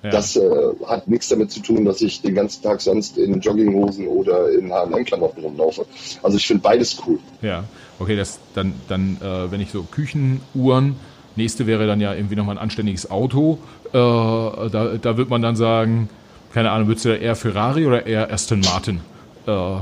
ja. 0.06 0.12
Das 0.12 0.36
äh, 0.36 0.42
hat 0.86 1.08
nichts 1.08 1.30
damit 1.30 1.52
zu 1.52 1.62
tun, 1.62 1.84
dass 1.84 2.00
ich 2.02 2.22
den 2.22 2.36
ganzen 2.36 2.62
Tag 2.62 2.80
sonst 2.80 3.18
in 3.18 3.42
Jogginghosen 3.42 4.08
oder 4.08 4.52
in 4.52 4.72
H&M-Klamotten 4.72 5.42
rumlaufe. 5.42 5.86
Also 6.22 6.38
ich 6.38 6.46
finde 6.46 6.62
beides 6.62 6.98
cool. 7.08 7.18
Ja, 7.42 7.64
okay, 7.98 8.16
das 8.16 8.40
dann, 8.54 8.74
dann 8.88 9.18
äh, 9.20 9.52
wenn 9.52 9.62
ich 9.62 9.72
so 9.72 9.82
Küchenuhren, 9.82 10.96
nächste 11.36 11.66
wäre 11.66 11.88
dann 11.88 12.02
ja 12.02 12.14
irgendwie 12.14 12.36
nochmal 12.36 12.56
ein 12.58 12.62
anständiges 12.62 13.10
Auto, 13.10 13.58
äh, 13.88 13.98
da, 13.98 14.98
da 15.02 15.18
wird 15.18 15.30
man 15.30 15.42
dann 15.42 15.56
sagen, 15.56 16.10
keine 16.54 16.70
Ahnung, 16.70 16.88
würdest 16.88 17.06
du 17.06 17.10
da 17.10 17.16
eher 17.16 17.36
Ferrari 17.36 17.88
oder 17.88 18.06
eher 18.06 18.32
Aston 18.32 18.60
Martin 18.60 19.02
äh, 19.48 19.78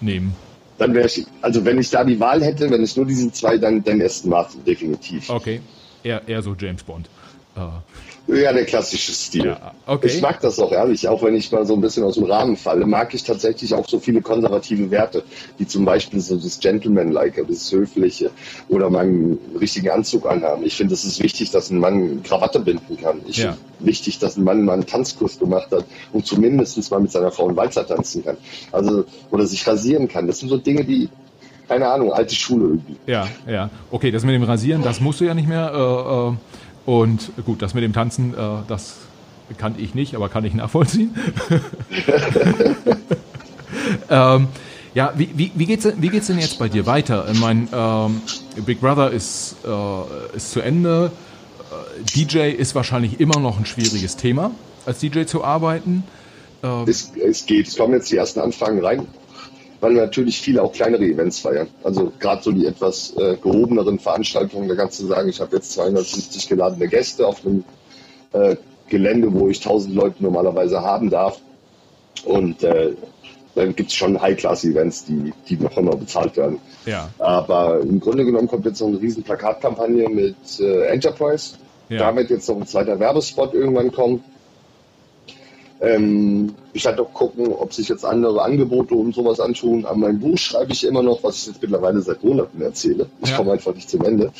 nehmen? 0.00 0.34
Dann 0.78 0.94
wäre 0.94 1.06
ich, 1.06 1.24
also 1.42 1.64
wenn 1.64 1.78
ich 1.78 1.90
da 1.90 2.02
die 2.02 2.18
Wahl 2.18 2.42
hätte, 2.42 2.68
wenn 2.70 2.82
es 2.82 2.96
nur 2.96 3.06
diese 3.06 3.30
zwei, 3.30 3.56
dann, 3.56 3.84
dann 3.84 4.02
Aston 4.02 4.30
Martin, 4.30 4.64
definitiv. 4.64 5.30
Okay, 5.30 5.60
eher, 6.02 6.26
eher 6.26 6.42
so 6.42 6.56
James 6.58 6.82
Bond. 6.82 7.08
Ja, 8.26 8.52
der 8.52 8.64
klassische 8.64 9.12
Stil. 9.12 9.46
Ja, 9.46 9.72
okay. 9.86 10.06
Ich 10.06 10.20
mag 10.20 10.40
das 10.40 10.58
auch 10.58 10.70
ehrlich, 10.70 11.08
auch 11.08 11.22
wenn 11.22 11.34
ich 11.34 11.50
mal 11.50 11.66
so 11.66 11.74
ein 11.74 11.80
bisschen 11.80 12.04
aus 12.04 12.14
dem 12.14 12.24
Rahmen 12.24 12.56
falle, 12.56 12.86
mag 12.86 13.12
ich 13.14 13.24
tatsächlich 13.24 13.74
auch 13.74 13.88
so 13.88 13.98
viele 13.98 14.20
konservative 14.22 14.90
Werte, 14.90 15.24
wie 15.58 15.66
zum 15.66 15.84
Beispiel 15.84 16.20
so 16.20 16.36
das 16.36 16.60
Gentleman-like, 16.60 17.44
das 17.48 17.72
Höfliche 17.72 18.30
oder 18.68 18.88
mal 18.88 19.06
einen 19.06 19.38
richtigen 19.58 19.90
Anzug 19.90 20.26
anhaben. 20.26 20.64
Ich 20.64 20.76
finde, 20.76 20.94
es 20.94 21.04
ist 21.04 21.22
wichtig, 21.22 21.50
dass 21.50 21.70
ein 21.70 21.78
Mann 21.78 22.22
Krawatte 22.22 22.60
binden 22.60 22.96
kann. 23.00 23.20
Ich 23.26 23.38
ja. 23.38 23.52
finde 23.52 23.70
wichtig, 23.80 24.18
dass 24.18 24.36
ein 24.36 24.44
Mann 24.44 24.64
mal 24.64 24.74
einen 24.74 24.86
Tanzkurs 24.86 25.38
gemacht 25.38 25.70
hat 25.72 25.84
und 26.12 26.26
zumindest 26.26 26.90
mal 26.90 27.00
mit 27.00 27.10
seiner 27.10 27.30
Frau 27.30 27.48
einen 27.48 27.56
Walzer 27.56 27.86
tanzen 27.86 28.24
kann. 28.24 28.36
Also, 28.72 29.04
oder 29.30 29.46
sich 29.46 29.66
rasieren 29.66 30.08
kann. 30.08 30.26
Das 30.26 30.38
sind 30.38 30.48
so 30.48 30.56
Dinge, 30.56 30.84
die 30.84 31.08
keine 31.68 31.88
Ahnung, 31.88 32.12
alte 32.12 32.34
Schule 32.34 32.64
irgendwie. 32.64 32.96
Ja, 33.06 33.28
ja. 33.46 33.70
Okay, 33.92 34.10
das 34.10 34.24
mit 34.24 34.34
dem 34.34 34.42
Rasieren, 34.42 34.82
das 34.82 35.00
musst 35.00 35.20
du 35.20 35.24
ja 35.24 35.34
nicht 35.34 35.48
mehr. 35.48 35.72
Äh, 35.72 36.30
äh 36.30 36.36
und 36.90 37.30
gut, 37.44 37.62
das 37.62 37.72
mit 37.72 37.84
dem 37.84 37.92
Tanzen, 37.92 38.34
äh, 38.34 38.36
das 38.66 38.96
kann 39.58 39.76
ich 39.78 39.94
nicht, 39.94 40.16
aber 40.16 40.28
kann 40.28 40.44
ich 40.44 40.54
nachvollziehen. 40.54 41.14
ähm, 44.10 44.48
ja, 44.92 45.12
wie, 45.16 45.30
wie, 45.36 45.52
wie, 45.54 45.66
geht's, 45.66 45.86
wie 45.98 46.08
geht's 46.08 46.26
denn 46.26 46.40
jetzt 46.40 46.58
bei 46.58 46.68
dir 46.68 46.86
weiter? 46.86 47.28
Ich 47.30 47.38
meine, 47.38 47.68
ähm, 47.72 48.20
Big 48.66 48.80
Brother 48.80 49.12
ist, 49.12 49.54
äh, 49.64 50.36
ist 50.36 50.50
zu 50.50 50.62
Ende. 50.62 51.12
Äh, 51.70 52.02
DJ 52.16 52.50
ist 52.50 52.74
wahrscheinlich 52.74 53.20
immer 53.20 53.38
noch 53.38 53.60
ein 53.60 53.66
schwieriges 53.66 54.16
Thema, 54.16 54.50
als 54.84 54.98
DJ 54.98 55.26
zu 55.26 55.44
arbeiten. 55.44 56.02
Ähm, 56.64 56.86
es, 56.88 57.12
es 57.14 57.46
geht. 57.46 57.68
Es 57.68 57.76
kommen 57.76 57.94
jetzt 57.94 58.10
die 58.10 58.16
ersten 58.16 58.40
Anfragen 58.40 58.84
rein 58.84 59.06
weil 59.80 59.92
natürlich 59.94 60.40
viele 60.40 60.62
auch 60.62 60.72
kleinere 60.72 61.04
Events 61.04 61.40
feiern. 61.40 61.68
Also 61.82 62.12
gerade 62.18 62.42
so 62.42 62.52
die 62.52 62.66
etwas 62.66 63.14
äh, 63.16 63.36
gehobeneren 63.36 63.98
Veranstaltungen, 63.98 64.68
da 64.68 64.74
kannst 64.74 65.00
du 65.00 65.06
sagen, 65.06 65.28
ich 65.28 65.40
habe 65.40 65.56
jetzt 65.56 65.72
250 65.72 66.48
geladene 66.48 66.88
Gäste 66.88 67.26
auf 67.26 67.44
einem 67.44 67.64
äh, 68.32 68.56
Gelände, 68.88 69.32
wo 69.32 69.48
ich 69.48 69.58
1000 69.58 69.94
Leute 69.94 70.22
normalerweise 70.22 70.82
haben 70.82 71.10
darf. 71.10 71.40
Und 72.24 72.62
äh, 72.62 72.92
dann 73.54 73.74
gibt 73.74 73.90
es 73.90 73.96
schon 73.96 74.20
High-Class-Events, 74.20 75.06
die, 75.06 75.32
die 75.48 75.56
noch 75.56 75.76
immer 75.76 75.96
bezahlt 75.96 76.36
werden. 76.36 76.60
Ja. 76.86 77.08
Aber 77.18 77.80
im 77.80 78.00
Grunde 78.00 78.24
genommen 78.24 78.48
kommt 78.48 78.64
jetzt 78.66 78.80
noch 78.80 78.88
eine 78.88 79.00
riesen 79.00 79.22
Plakatkampagne 79.22 80.08
mit 80.08 80.36
äh, 80.60 80.86
Enterprise. 80.86 81.54
Ja. 81.88 81.98
Da 81.98 82.16
wird 82.16 82.30
jetzt 82.30 82.48
noch 82.48 82.56
ein 82.56 82.66
zweiter 82.66 83.00
Werbespot 83.00 83.54
irgendwann 83.54 83.90
kommen. 83.90 84.22
Ähm, 85.80 86.54
ich 86.72 86.84
werde 86.84 87.02
auch 87.02 87.14
gucken, 87.14 87.48
ob 87.48 87.72
sich 87.72 87.88
jetzt 87.88 88.04
andere 88.04 88.42
Angebote 88.42 88.94
und 88.94 89.14
sowas 89.14 89.40
anschauen. 89.40 89.86
An 89.86 90.00
meinem 90.00 90.20
Buch 90.20 90.36
schreibe 90.36 90.72
ich 90.72 90.84
immer 90.84 91.02
noch, 91.02 91.22
was 91.22 91.38
ich 91.38 91.46
jetzt 91.46 91.62
mittlerweile 91.62 92.00
seit 92.02 92.22
Monaten 92.22 92.60
erzähle. 92.60 93.06
Ich 93.22 93.30
ja. 93.30 93.36
komme 93.36 93.52
einfach 93.52 93.74
nicht 93.74 93.88
zum 93.88 94.04
Ende. 94.04 94.32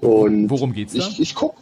Und 0.00 0.48
Worum 0.48 0.72
geht's 0.72 0.94
da? 0.94 1.00
Ich, 1.00 1.20
ich 1.20 1.34
gucke 1.34 1.56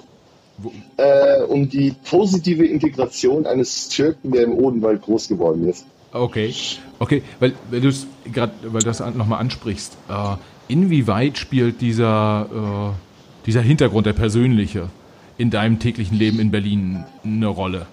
äh, 0.97 1.43
um 1.43 1.69
die 1.69 1.95
positive 2.09 2.65
Integration 2.65 3.47
eines 3.47 3.89
Türken, 3.89 4.31
der 4.31 4.45
im 4.45 4.55
Odenwald 4.55 5.03
groß 5.03 5.29
geworden 5.29 5.69
ist. 5.69 5.85
Okay, 6.13 6.53
okay, 6.99 7.23
weil, 7.39 7.55
weil 7.71 7.81
du 7.81 7.93
gerade, 8.33 8.53
weil 8.65 8.83
das 8.83 9.01
nochmal 9.01 9.41
ansprichst, 9.41 9.97
äh, 10.09 10.37
inwieweit 10.69 11.39
spielt 11.39 11.81
dieser, 11.81 12.95
äh, 12.95 13.47
dieser 13.47 13.63
Hintergrund, 13.63 14.07
der 14.07 14.13
persönliche, 14.13 14.91
in 15.39 15.51
deinem 15.51 15.79
täglichen 15.79 16.19
Leben 16.19 16.39
in 16.39 16.51
Berlin 16.51 17.05
eine 17.25 17.47
Rolle? 17.47 17.87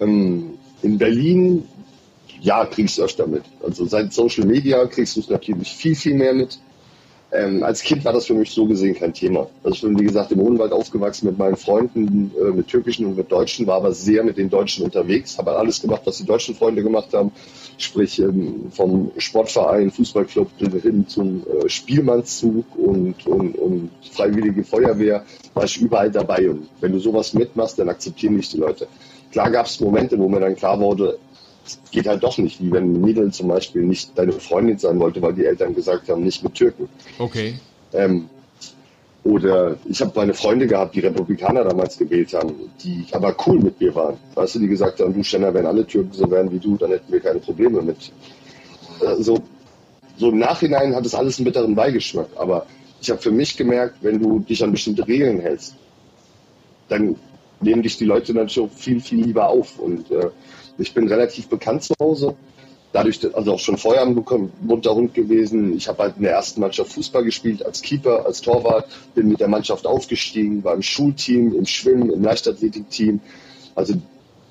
Ähm, 0.00 0.54
in 0.82 0.98
Berlin, 0.98 1.64
ja, 2.40 2.64
kriegst 2.66 2.98
du 2.98 3.02
öfter 3.02 3.26
mit. 3.26 3.42
Also 3.62 3.86
seit 3.86 4.12
Social 4.12 4.46
Media 4.46 4.84
kriegst 4.86 5.16
du 5.16 5.20
es 5.20 5.28
natürlich 5.28 5.72
viel, 5.72 5.94
viel 5.94 6.14
mehr 6.14 6.34
mit. 6.34 6.58
Ähm, 7.32 7.64
als 7.64 7.82
Kind 7.82 8.04
war 8.04 8.12
das 8.12 8.26
für 8.26 8.34
mich 8.34 8.50
so 8.50 8.66
gesehen 8.66 8.94
kein 8.94 9.12
Thema. 9.12 9.48
Also 9.64 9.74
ich 9.74 9.82
bin, 9.82 9.98
wie 9.98 10.04
gesagt, 10.04 10.30
im 10.30 10.40
Odenwald 10.40 10.72
aufgewachsen 10.72 11.26
mit 11.26 11.36
meinen 11.36 11.56
Freunden, 11.56 12.30
äh, 12.40 12.52
mit 12.52 12.68
türkischen 12.68 13.04
und 13.04 13.16
mit 13.16 13.32
Deutschen, 13.32 13.66
war 13.66 13.76
aber 13.76 13.92
sehr 13.92 14.22
mit 14.22 14.38
den 14.38 14.48
Deutschen 14.48 14.84
unterwegs, 14.84 15.36
habe 15.36 15.56
alles 15.56 15.82
gemacht, 15.82 16.02
was 16.04 16.18
die 16.18 16.24
deutschen 16.24 16.54
Freunde 16.54 16.84
gemacht 16.84 17.12
haben. 17.12 17.32
Sprich 17.78 18.20
ähm, 18.20 18.70
vom 18.70 19.10
Sportverein, 19.18 19.90
Fußballclub 19.90 20.48
hin 20.80 21.08
zum 21.08 21.42
äh, 21.42 21.68
Spielmannszug 21.68 22.64
und, 22.76 23.26
und, 23.26 23.58
und 23.58 23.90
Freiwillige 24.12 24.62
Feuerwehr, 24.62 25.24
war 25.52 25.64
ich 25.64 25.80
überall 25.80 26.12
dabei. 26.12 26.48
Und 26.48 26.68
wenn 26.80 26.92
du 26.92 27.00
sowas 27.00 27.34
mitmachst, 27.34 27.78
dann 27.78 27.88
akzeptieren 27.88 28.36
dich 28.36 28.50
die 28.50 28.58
Leute. 28.58 28.86
Klar 29.36 29.50
gab 29.50 29.66
es 29.66 29.78
Momente, 29.80 30.18
wo 30.18 30.30
mir 30.30 30.40
dann 30.40 30.56
klar 30.56 30.80
wurde, 30.80 31.18
es 31.66 31.78
geht 31.90 32.06
halt 32.06 32.22
doch 32.22 32.38
nicht, 32.38 32.58
wie 32.58 32.72
wenn 32.72 32.84
ein 32.84 33.00
Mädel 33.02 33.30
zum 33.32 33.48
Beispiel 33.48 33.82
nicht 33.82 34.16
deine 34.16 34.32
Freundin 34.32 34.78
sein 34.78 34.98
wollte, 34.98 35.20
weil 35.20 35.34
die 35.34 35.44
Eltern 35.44 35.74
gesagt 35.74 36.08
haben, 36.08 36.24
nicht 36.24 36.42
mit 36.42 36.54
Türken. 36.54 36.88
Okay. 37.18 37.58
Ähm, 37.92 38.30
oder 39.24 39.76
ich 39.84 40.00
habe 40.00 40.10
meine 40.14 40.32
Freunde 40.32 40.66
gehabt, 40.66 40.94
die 40.94 41.00
Republikaner 41.00 41.64
damals 41.64 41.98
gewählt 41.98 42.32
haben, 42.32 42.54
die 42.82 43.04
aber 43.12 43.36
cool 43.46 43.58
mit 43.58 43.78
mir 43.78 43.94
waren. 43.94 44.16
Weißt 44.34 44.54
du, 44.54 44.60
die 44.60 44.68
gesagt 44.68 45.00
haben, 45.00 45.12
du 45.12 45.22
Stenner, 45.22 45.52
wenn 45.52 45.66
alle 45.66 45.86
Türken 45.86 46.14
so 46.14 46.30
wären 46.30 46.50
wie 46.50 46.58
du, 46.58 46.78
dann 46.78 46.92
hätten 46.92 47.12
wir 47.12 47.20
keine 47.20 47.40
Probleme 47.40 47.82
mit. 47.82 48.10
Äh, 49.02 49.22
so, 49.22 49.38
so 50.16 50.30
im 50.30 50.38
Nachhinein 50.38 50.96
hat 50.96 51.04
es 51.04 51.14
alles 51.14 51.36
einen 51.36 51.44
bitteren 51.44 51.74
Beigeschmack. 51.74 52.28
Aber 52.36 52.64
ich 53.02 53.10
habe 53.10 53.20
für 53.20 53.32
mich 53.32 53.54
gemerkt, 53.54 53.96
wenn 54.00 54.18
du 54.18 54.38
dich 54.38 54.64
an 54.64 54.72
bestimmte 54.72 55.06
Regeln 55.06 55.40
hältst, 55.40 55.74
dann 56.88 57.16
nehmen 57.60 57.82
dich 57.82 57.96
die 57.96 58.04
Leute 58.04 58.34
natürlich 58.34 58.70
auch 58.70 58.74
viel, 58.76 59.00
viel 59.00 59.24
lieber 59.24 59.48
auf. 59.48 59.78
Und 59.78 60.10
äh, 60.10 60.30
ich 60.78 60.92
bin 60.94 61.08
relativ 61.08 61.48
bekannt 61.48 61.84
zu 61.84 61.94
Hause 62.00 62.36
dadurch, 62.96 63.20
also 63.34 63.52
auch 63.52 63.58
schon 63.58 63.76
vorher 63.76 64.02
ein 64.02 64.14
bunter 64.14 64.94
Hund 64.94 65.14
gewesen. 65.14 65.76
Ich 65.76 65.86
habe 65.88 66.04
halt 66.04 66.16
in 66.16 66.22
der 66.22 66.32
ersten 66.32 66.60
Mannschaft 66.60 66.92
Fußball 66.92 67.24
gespielt, 67.24 67.64
als 67.64 67.82
Keeper, 67.82 68.24
als 68.24 68.40
Torwart, 68.40 68.88
bin 69.14 69.28
mit 69.28 69.40
der 69.40 69.48
Mannschaft 69.48 69.86
aufgestiegen, 69.86 70.64
war 70.64 70.74
im 70.74 70.82
Schulteam, 70.82 71.54
im 71.54 71.66
Schwimmen, 71.66 72.10
im 72.10 72.22
Leichtathletikteam. 72.22 73.20
Also 73.74 73.94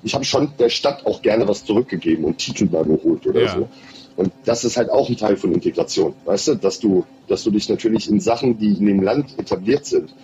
ich 0.04 0.14
habe 0.14 0.24
schon 0.24 0.52
der 0.58 0.68
Stadt 0.68 1.04
auch 1.06 1.22
gerne 1.22 1.48
was 1.48 1.64
zurückgegeben 1.64 2.24
und 2.24 2.38
Titel 2.38 2.68
mal 2.70 2.84
geholt 2.84 3.26
oder 3.26 3.42
ja. 3.42 3.54
so. 3.54 3.68
Und 4.16 4.32
das 4.44 4.64
ist 4.64 4.76
halt 4.76 4.90
auch 4.90 5.08
ein 5.08 5.16
Teil 5.16 5.36
von 5.36 5.52
Integration, 5.52 6.14
weißt 6.24 6.48
du, 6.48 6.54
dass 6.54 6.78
du, 6.78 7.04
dass 7.28 7.42
du 7.42 7.50
dich 7.50 7.68
natürlich 7.68 8.08
in 8.08 8.20
Sachen, 8.20 8.58
die 8.58 8.72
in 8.78 8.86
dem 8.86 9.02
Land 9.02 9.38
etabliert 9.38 9.84
sind, 9.84 10.14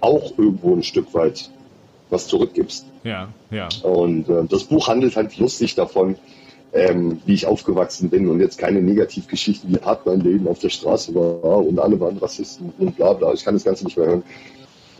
auch 0.00 0.36
irgendwo 0.36 0.74
ein 0.74 0.82
Stück 0.82 1.14
weit 1.14 1.48
was 2.10 2.26
zurückgibst. 2.26 2.86
Ja, 3.04 3.28
ja. 3.50 3.68
Und 3.82 4.28
äh, 4.28 4.44
das 4.48 4.64
Buch 4.64 4.88
handelt 4.88 5.16
halt 5.16 5.36
lustig 5.38 5.74
davon, 5.74 6.16
ähm, 6.72 7.20
wie 7.26 7.34
ich 7.34 7.46
aufgewachsen 7.46 8.10
bin 8.10 8.28
und 8.28 8.40
jetzt 8.40 8.58
keine 8.58 8.80
Negativgeschichten, 8.80 9.74
wie 9.74 9.80
hart 9.80 10.06
mein 10.06 10.20
Leben 10.20 10.46
auf 10.46 10.60
der 10.60 10.68
Straße 10.68 11.14
war 11.14 11.66
und 11.66 11.78
alle 11.78 11.98
waren 11.98 12.18
Rassisten 12.18 12.72
und 12.78 12.96
bla 12.96 13.12
bla. 13.12 13.32
Ich 13.32 13.44
kann 13.44 13.54
das 13.54 13.64
Ganze 13.64 13.84
nicht 13.84 13.96
mehr 13.96 14.06
hören. 14.06 14.22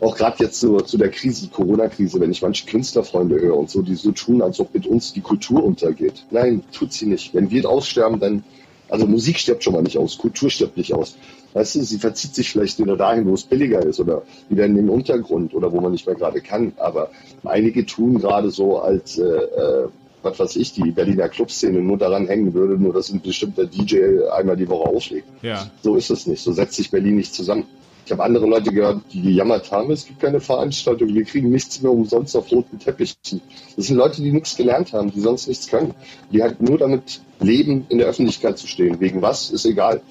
Auch 0.01 0.17
gerade 0.17 0.43
jetzt 0.43 0.59
zu, 0.59 0.77
zu 0.77 0.97
der 0.97 1.09
Krise, 1.09 1.47
Corona-Krise, 1.49 2.19
wenn 2.19 2.31
ich 2.31 2.41
manche 2.41 2.65
Künstlerfreunde 2.65 3.39
höre 3.39 3.55
und 3.55 3.69
so, 3.69 3.83
die 3.83 3.93
so 3.93 4.11
tun, 4.11 4.41
als 4.41 4.59
ob 4.59 4.73
mit 4.73 4.87
uns 4.87 5.13
die 5.13 5.21
Kultur 5.21 5.63
untergeht. 5.63 6.25
Nein, 6.31 6.63
tut 6.71 6.91
sie 6.91 7.05
nicht. 7.05 7.35
Wenn 7.35 7.51
wir 7.51 7.69
aussterben, 7.69 8.19
dann, 8.19 8.43
also 8.89 9.05
Musik 9.05 9.37
stirbt 9.37 9.63
schon 9.63 9.73
mal 9.73 9.83
nicht 9.83 9.99
aus, 9.99 10.17
Kultur 10.17 10.49
stirbt 10.49 10.75
nicht 10.75 10.93
aus. 10.93 11.15
Weißt 11.53 11.75
du, 11.75 11.83
sie 11.83 11.99
verzieht 11.99 12.35
sich 12.35 12.51
vielleicht 12.51 12.79
wieder 12.79 12.95
dahin, 12.95 13.27
wo 13.27 13.33
es 13.33 13.43
billiger 13.43 13.85
ist 13.85 13.99
oder 13.99 14.23
wieder 14.49 14.65
in 14.65 14.75
den 14.75 14.89
Untergrund 14.89 15.53
oder 15.53 15.71
wo 15.71 15.81
man 15.81 15.91
nicht 15.91 16.05
mehr 16.05 16.15
gerade 16.15 16.41
kann. 16.41 16.73
Aber 16.77 17.11
einige 17.43 17.85
tun 17.85 18.19
gerade 18.19 18.51
so, 18.51 18.79
als 18.79 19.17
äh, 19.17 19.23
äh 19.23 19.87
was 20.23 20.37
weiß 20.37 20.55
ich, 20.57 20.73
die 20.73 20.91
Berliner 20.91 21.29
Clubszene 21.29 21.81
nur 21.81 21.97
daran 21.97 22.27
hängen 22.27 22.53
würde, 22.53 22.77
nur 22.81 22.93
dass 22.93 23.09
ein 23.09 23.21
bestimmter 23.21 23.65
DJ 23.65 24.19
einmal 24.31 24.55
die 24.55 24.69
Woche 24.69 24.87
auflegt. 24.87 25.27
Ja. 25.41 25.69
So 25.81 25.95
ist 25.95 26.11
es 26.11 26.27
nicht. 26.27 26.43
So 26.43 26.51
setzt 26.51 26.75
sich 26.75 26.91
Berlin 26.91 27.15
nicht 27.15 27.33
zusammen. 27.33 27.65
Ich 28.05 28.11
habe 28.11 28.23
andere 28.23 28.47
Leute 28.47 28.71
gehört, 28.71 29.01
die 29.13 29.21
gejammert 29.21 29.71
haben, 29.71 29.91
es 29.91 30.05
gibt 30.05 30.19
keine 30.19 30.39
Veranstaltung, 30.39 31.13
wir 31.13 31.23
kriegen 31.23 31.49
nichts 31.49 31.81
mehr 31.81 31.91
umsonst 31.91 32.35
auf 32.35 32.51
roten 32.51 32.79
Teppichen. 32.79 33.41
Das 33.75 33.87
sind 33.87 33.95
Leute, 33.95 34.21
die 34.21 34.31
nichts 34.31 34.57
gelernt 34.57 34.91
haben, 34.91 35.11
die 35.11 35.21
sonst 35.21 35.47
nichts 35.47 35.67
können. 35.67 35.93
Die 36.31 36.41
halt 36.41 36.61
nur 36.61 36.77
damit 36.77 37.21
leben, 37.39 37.85
in 37.89 37.99
der 37.99 38.07
Öffentlichkeit 38.07 38.57
zu 38.57 38.67
stehen. 38.67 38.99
Wegen 38.99 39.21
was, 39.21 39.51
ist 39.51 39.65
egal. 39.65 40.01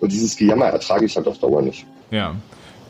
Und 0.00 0.12
dieses 0.12 0.36
Gejammer 0.36 0.66
ertrage 0.66 1.06
ich 1.06 1.16
halt 1.16 1.26
auf 1.26 1.38
Dauer 1.38 1.62
nicht. 1.62 1.86
Ja. 2.10 2.34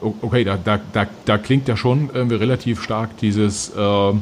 Okay, 0.00 0.44
da, 0.44 0.58
da, 0.62 0.78
da, 0.92 1.06
da 1.24 1.38
klingt 1.38 1.68
ja 1.68 1.76
schon 1.76 2.10
irgendwie 2.12 2.36
relativ 2.36 2.82
stark 2.82 3.16
dieses, 3.18 3.72
äh, 3.74 4.12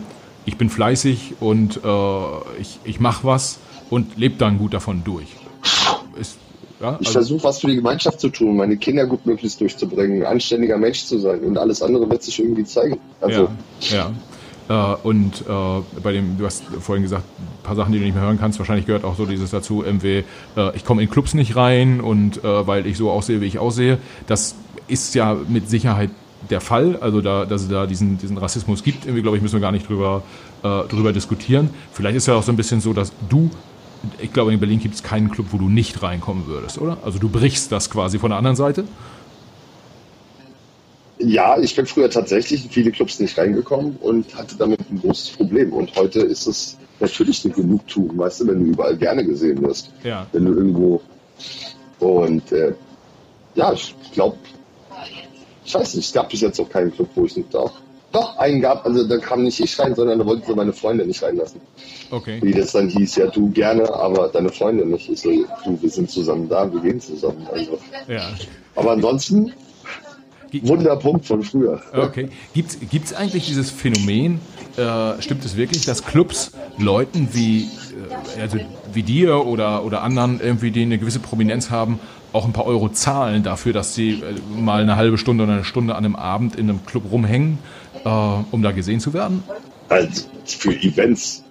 ich 0.45 0.57
bin 0.57 0.71
fleißig 0.71 1.35
und 1.41 1.81
äh, 1.85 2.61
ich, 2.61 2.79
ich 2.85 3.01
mache 3.01 3.27
was 3.27 3.59
und 3.91 4.17
lebe 4.17 4.37
dann 4.37 4.59
gut 4.59 4.75
davon 4.75 5.03
durch. 5.05 5.27
Ist, 6.21 6.39
ja, 6.81 6.91
also 6.91 7.01
ich 7.01 7.11
versuche 7.11 7.45
was 7.45 7.59
für 7.61 7.67
die 7.67 7.77
Gemeinschaft 7.77 8.21
zu 8.21 8.29
tun, 8.29 8.57
meine 8.57 8.77
Kinder 8.77 9.07
gut 9.07 9.27
möglichst 9.27 9.61
durchzubringen, 9.61 10.23
ein 10.23 10.27
anständiger 10.27 10.77
Mensch 10.77 11.05
zu 11.05 11.19
sein 11.19 11.41
und 11.41 11.59
alles 11.59 11.83
andere 11.83 12.09
wird 12.09 12.23
sich 12.23 12.39
irgendwie 12.39 12.65
zeigen. 12.65 13.01
Also, 13.21 13.49
ja, 13.81 13.97
ja. 13.97 14.13
Äh, 14.69 14.75
und 15.03 15.43
äh, 15.43 16.01
bei 16.03 16.13
dem, 16.13 16.39
du 16.39 16.47
hast 16.47 16.65
vorhin 16.81 17.03
gesagt, 17.03 17.25
ein 17.39 17.63
paar 17.65 17.77
Sachen, 17.77 17.93
die 17.93 17.99
du 17.99 18.05
nicht 18.05 18.15
mehr 18.15 18.25
hören 18.25 18.39
kannst, 18.39 18.59
wahrscheinlich 18.59 18.87
gehört 18.87 19.05
auch 19.05 19.17
so 19.17 19.27
dieses 19.27 19.51
dazu, 19.51 19.83
irgendwie, 19.85 20.25
äh, 20.57 20.77
ich 20.77 20.85
komme 20.85 21.03
in 21.03 21.11
Clubs 21.11 21.35
nicht 21.35 21.57
rein 21.57 22.01
und 22.01 22.43
äh, 22.43 22.67
weil 22.67 22.87
ich 22.87 22.97
so 22.97 23.11
aussehe, 23.11 23.41
wie 23.41 23.47
ich 23.47 23.59
aussehe. 23.59 23.99
Das 24.27 24.55
ist 24.87 25.15
ja 25.15 25.37
mit 25.49 25.69
Sicherheit 25.69 26.11
der 26.51 26.61
Fall, 26.61 26.97
also 26.97 27.21
da, 27.21 27.45
dass 27.45 27.63
es 27.63 27.69
da 27.69 27.87
diesen, 27.87 28.19
diesen 28.19 28.37
Rassismus 28.37 28.83
gibt, 28.83 29.07
irgendwie 29.07 29.23
glaube 29.23 29.37
ich, 29.37 29.43
müssen 29.43 29.55
wir 29.55 29.61
gar 29.61 29.73
nicht 29.73 29.89
drüber, 29.89 30.23
äh, 30.63 30.83
drüber 30.89 31.13
diskutieren. 31.13 31.71
Vielleicht 31.93 32.17
ist 32.17 32.27
ja 32.27 32.35
auch 32.35 32.43
so 32.43 32.53
ein 32.53 32.57
bisschen 32.57 32.81
so, 32.81 32.93
dass 32.93 33.13
du, 33.29 33.51
ich 34.21 34.33
glaube 34.33 34.53
in 34.53 34.61
Berlin 34.61 34.79
gibt 34.79 34.95
es 34.95 35.03
keinen 35.03 35.31
Club, 35.31 35.47
wo 35.51 35.59
du 35.59 35.69
nicht 35.69 36.03
reinkommen 36.03 36.47
würdest, 36.47 36.79
oder? 36.79 36.99
Also 37.03 37.19
du 37.19 37.29
brichst 37.29 37.73
das 37.73 37.91
quasi 37.91 38.19
von 38.19 38.31
der 38.31 38.39
anderen 38.39 38.57
Seite? 38.57 38.85
Ja, 41.25 41.59
ich 41.59 41.75
bin 41.75 41.87
früher 41.87 42.11
tatsächlich 42.11 42.65
in 42.65 42.71
viele 42.71 42.91
Clubs 42.91 43.19
nicht 43.21 43.37
reingekommen 43.39 43.97
und 44.01 44.35
hatte 44.35 44.57
damit 44.57 44.81
ein 44.91 45.01
großes 45.01 45.31
Problem. 45.31 45.73
Und 45.73 45.95
heute 45.97 46.21
ist 46.21 46.47
es 46.47 46.77
natürlich 47.01 47.45
eine 47.45 47.55
Genugtuung, 47.55 48.19
weißt 48.19 48.41
du, 48.41 48.49
wenn 48.49 48.61
du 48.61 48.67
überall 48.67 48.97
gerne 48.97 49.25
gesehen 49.25 49.63
wirst. 49.63 49.91
Ja. 50.03 50.27
Wenn 50.33 50.45
du 50.45 50.53
irgendwo. 50.53 51.01
Und 51.99 52.53
äh, 52.53 52.75
ja, 53.55 53.73
ich 53.73 53.95
glaube, 54.13 54.37
ich 55.65 55.75
weiß 55.75 55.95
nicht, 55.95 56.07
es 56.07 56.13
gab 56.13 56.29
bis 56.29 56.41
jetzt 56.41 56.61
auch 56.61 56.69
keinen 56.69 56.93
Club, 56.93 57.09
wo 57.15 57.25
ich 57.25 57.37
nicht 57.37 57.55
doch. 57.55 57.73
Doch, 58.13 58.37
einen 58.37 58.61
gab, 58.61 58.87
also 58.87 59.09
da 59.09 59.17
kam 59.19 59.43
nicht 59.43 59.59
ich 59.59 59.77
rein, 59.77 59.95
sondern 59.95 60.21
da 60.21 60.27
wollten 60.27 60.47
sie 60.47 60.55
meine 60.55 60.73
Freunde 60.73 61.05
nicht 61.05 61.21
reinlassen. 61.23 61.61
Okay. 62.11 62.39
Wie 62.43 62.53
das 62.53 62.71
dann 62.71 62.89
hieß, 62.89 63.17
ja, 63.17 63.27
du 63.27 63.51
gerne, 63.51 63.93
aber 63.93 64.29
deine 64.29 64.51
Freunde 64.51 64.87
nicht. 64.87 65.09
Ich 65.09 65.21
so, 65.21 65.31
du, 65.65 65.83
wir 65.83 65.91
sind 65.91 66.09
zusammen 66.11 66.49
da, 66.49 66.73
wir 66.73 66.81
gehen 66.81 67.01
zusammen. 67.01 67.45
Also. 67.51 67.79
Ja. 68.07 68.29
Aber 68.77 68.93
ansonsten, 68.93 69.53
Wunderpunkt 70.63 71.27
von 71.27 71.43
früher. 71.43 71.83
Okay. 71.93 72.29
Gibt 72.55 73.07
es 73.07 73.15
eigentlich 73.15 73.47
dieses 73.47 73.71
Phänomen, 73.71 74.41
äh, 74.77 75.21
stimmt 75.23 75.45
es 75.45 75.57
wirklich, 75.57 75.85
dass 75.85 76.05
Clubs 76.05 76.53
Leuten 76.79 77.29
wie, 77.33 77.63
äh, 78.37 78.41
also 78.41 78.59
wie 78.93 79.03
dir 79.03 79.47
oder, 79.47 79.85
oder 79.85 80.03
anderen 80.03 80.41
irgendwie, 80.41 80.71
die 80.71 80.83
eine 80.83 80.99
gewisse 80.99 81.21
Prominenz 81.21 81.71
haben, 81.71 81.99
auch 82.33 82.45
ein 82.45 82.53
paar 82.53 82.67
Euro 82.67 82.89
zahlen 82.89 83.43
dafür, 83.43 83.73
dass 83.73 83.95
sie 83.95 84.15
äh, 84.15 84.61
mal 84.61 84.83
eine 84.83 84.97
halbe 84.97 85.19
Stunde 85.19 85.45
oder 85.45 85.53
eine 85.55 85.65
Stunde 85.65 85.95
an 85.95 86.05
einem 86.05 86.17
Abend 86.17 86.57
in 86.57 86.69
einem 86.69 86.85
Club 86.85 87.05
rumhängen, 87.11 87.59
äh, 88.05 88.09
um 88.09 88.63
da 88.63 88.73
gesehen 88.73 89.01
zu 89.01 89.15
werden? 89.15 89.45
Also 89.89 90.25
für 90.45 90.73
Events 90.73 91.45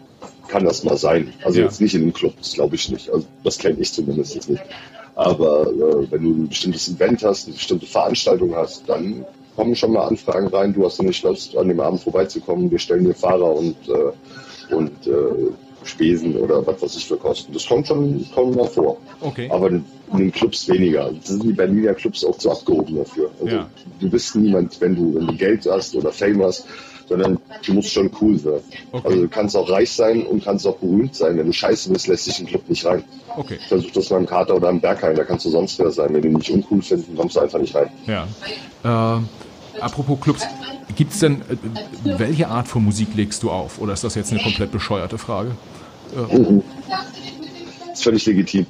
kann 0.50 0.66
das 0.66 0.84
mal 0.84 0.98
sein. 0.98 1.34
Also 1.44 1.60
ja. 1.60 1.66
jetzt 1.66 1.80
nicht 1.80 1.96
in 1.96 2.02
einem 2.02 2.14
Club, 2.14 2.34
das 2.38 2.54
glaube 2.54 2.76
ich 2.76 2.90
nicht. 2.90 3.10
Also 3.10 3.26
das 3.44 3.58
kenne 3.58 3.78
ich 3.80 3.94
zumindest 3.94 4.36
jetzt 4.36 4.50
nicht. 4.50 4.62
Aber 5.16 5.68
äh, 5.68 6.12
wenn 6.12 6.24
du 6.24 6.30
ein 6.32 6.48
bestimmtes 6.50 6.90
Event 6.90 7.24
hast, 7.24 7.48
eine 7.48 7.56
bestimmte 7.56 7.86
Veranstaltung 7.86 8.56
hast, 8.56 8.88
dann 8.88 9.26
kommen 9.56 9.76
schon 9.76 9.94
mal 9.94 10.08
Anfragen 10.08 10.48
rein. 10.48 10.74
Du 10.74 10.86
hast 10.86 10.98
ja 10.98 11.06
nicht 11.06 11.24
Lust, 11.24 11.56
an 11.56 11.68
dem 11.68 11.80
Abend 11.80 12.02
vorbeizukommen. 12.02 12.72
Wir 12.72 12.80
stellen 12.80 13.06
dir 13.06 13.14
Fahrer 13.14 13.54
und, 13.54 13.76
äh, 13.88 14.74
und 14.74 15.08
äh, 15.08 15.52
Spesen 15.86 16.38
oder 16.38 16.66
was 16.66 16.82
weiß 16.82 16.96
ich 16.96 17.06
für 17.06 17.18
Kosten. 17.18 17.54
Das 17.54 17.68
kommt 17.68 17.88
schon 17.88 18.26
kommt 18.34 18.56
mal 18.56 18.68
vor. 18.68 18.98
Okay. 19.22 19.50
Aber 19.52 19.70
in, 19.70 19.86
den 20.14 20.32
Clubs 20.32 20.68
weniger. 20.70 21.12
Das 21.12 21.28
sind 21.28 21.44
die 21.44 21.54
Berliner 21.54 21.94
Clubs 21.94 22.24
auch 22.24 22.38
zu 22.38 22.52
abgehoben 22.52 22.98
dafür. 22.98 23.32
Also 23.42 23.56
ja. 23.56 23.70
Du 24.00 24.10
bist 24.10 24.36
niemand, 24.36 24.80
wenn 24.80 24.96
du, 24.96 25.16
wenn 25.16 25.28
du 25.28 25.36
Geld 25.36 25.66
hast 25.66 25.96
oder 25.96 26.12
Fame 26.12 26.44
hast, 26.44 26.68
sondern 27.08 27.40
du 27.66 27.74
musst 27.74 27.92
schon 27.92 28.10
cool 28.22 28.38
sein. 28.38 28.60
Okay. 28.92 29.08
Also 29.08 29.22
du 29.22 29.28
kannst 29.28 29.56
auch 29.56 29.70
reich 29.70 29.92
sein 29.92 30.26
und 30.26 30.44
kannst 30.44 30.66
auch 30.68 30.78
berühmt 30.78 31.16
sein. 31.16 31.38
Wenn 31.38 31.48
du 31.48 31.54
scheiße 31.54 31.92
bist, 31.92 32.08
lässt 32.08 32.26
sich 32.26 32.40
ein 32.40 32.48
Club 32.48 32.68
nicht 32.70 32.86
rein. 32.86 33.04
Okay. 33.36 33.58
Versuch 33.68 33.92
das 33.92 34.10
mal 34.10 34.18
im 34.18 34.26
Kater 34.26 34.56
oder 34.56 34.70
im 34.70 34.80
Bergheim, 34.80 35.16
da 35.16 35.24
kannst 35.24 35.46
du 35.46 35.50
sonst 35.50 35.80
wer 35.80 35.92
sein. 35.92 36.14
Wenn 36.14 36.22
du 36.22 36.30
nicht 36.30 36.50
uncool 36.50 36.82
findest, 36.82 37.16
kommst 37.16 37.36
du 37.36 37.40
einfach 37.40 37.60
nicht 37.60 37.76
rein. 37.76 37.90
Ja. 38.06 38.28
Äh, 38.84 39.80
apropos 39.80 40.20
Clubs, 40.22 40.44
gibt 40.96 41.14
es 41.14 41.20
denn, 41.20 41.42
äh, 41.42 41.56
welche 42.04 42.48
Art 42.48 42.68
von 42.68 42.84
Musik 42.84 43.10
legst 43.16 43.44
du 43.44 43.52
auf? 43.52 43.80
Oder 43.80 43.94
ist 43.94 44.04
das 44.04 44.16
jetzt 44.16 44.32
eine 44.32 44.42
komplett 44.42 44.72
bescheuerte 44.72 45.18
Frage? 45.18 45.52
Mhm. 46.32 46.62
Das 46.88 48.00
ist 48.00 48.04
völlig 48.04 48.26
legitim. 48.26 48.66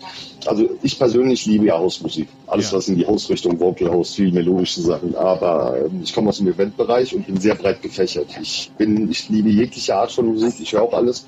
Also 0.48 0.70
ich 0.82 0.98
persönlich 0.98 1.46
liebe 1.46 1.66
ja 1.66 1.78
Hausmusik. 1.78 2.28
Alles, 2.48 2.72
ja. 2.72 2.78
was 2.78 2.88
in 2.88 2.98
die 2.98 3.06
Hausrichtung, 3.06 3.60
Vocal 3.60 3.90
House, 3.90 4.16
viel 4.16 4.32
melodische 4.32 4.82
Sachen. 4.82 5.16
Aber 5.16 5.78
ähm, 5.86 6.02
ich 6.04 6.14
komme 6.14 6.30
aus 6.30 6.38
dem 6.38 6.48
Eventbereich 6.48 7.16
und 7.16 7.26
bin 7.26 7.38
sehr 7.38 7.56
breit 7.56 7.82
gefächert. 7.82 8.28
Ich 8.42 8.72
bin, 8.78 9.10
ich 9.10 9.30
liebe 9.30 9.50
jegliche 9.50 9.96
Art 9.96 10.12
von 10.12 10.28
Musik. 10.28 10.56
Ich 10.60 10.74
höre 10.74 10.84
auch 10.84 10.94
alles. 10.94 11.26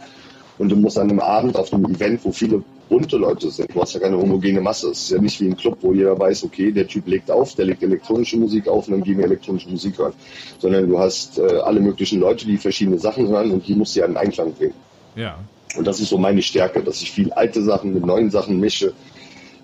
Und 0.58 0.70
du 0.70 0.76
musst 0.76 0.98
an 0.98 1.10
einem 1.10 1.20
Abend 1.20 1.58
auf 1.58 1.74
einem 1.74 1.86
Event, 1.86 2.24
wo 2.24 2.32
viele 2.32 2.64
bunte 2.88 3.18
Leute 3.18 3.52
sind. 3.52 3.74
Du 3.74 3.82
hast 3.82 3.94
ja 3.94 4.00
keine 4.00 4.18
homogene 4.18 4.62
Masse. 4.62 4.90
Es 4.90 5.04
ist 5.04 5.12
ja 5.12 5.20
nicht 5.20 5.40
wie 5.42 5.48
ein 5.48 5.58
Club, 5.58 5.80
wo 5.82 5.94
jeder 5.94 6.18
weiß, 6.18 6.44
okay, 6.46 6.72
der 6.72 6.88
Typ 6.88 7.08
legt 7.08 7.30
auf, 7.30 7.56
der 7.56 7.66
legt 7.66 7.84
elektronische 7.84 8.38
Musik 8.38 8.68
auf 8.68 8.88
und 8.88 8.94
dann 8.94 9.04
gehen 9.04 9.18
wir 9.18 9.26
elektronische 9.26 9.70
Musik 9.70 9.98
hören. 9.98 10.14
Sondern 10.60 10.88
du 10.88 10.98
hast 11.00 11.40
äh, 11.40 11.58
alle 11.58 11.82
möglichen 11.82 12.20
Leute, 12.20 12.46
die 12.46 12.58
verschiedene 12.58 13.00
Sachen 13.00 13.28
hören 13.28 13.52
und 13.52 13.68
die 13.68 13.76
musst 13.76 13.96
du 13.96 14.00
ja 14.00 14.06
in 14.06 14.16
Einklang 14.16 14.54
bringen. 14.54 14.76
Ja. 15.16 15.38
Und 15.78 15.86
das 15.86 16.00
ist 16.00 16.10
so 16.10 16.18
meine 16.18 16.42
Stärke, 16.42 16.82
dass 16.82 17.02
ich 17.02 17.12
viel 17.12 17.32
alte 17.34 17.64
Sachen 17.64 17.94
mit 17.94 18.06
neuen 18.06 18.30
Sachen 18.30 18.60
mische. 18.60 18.94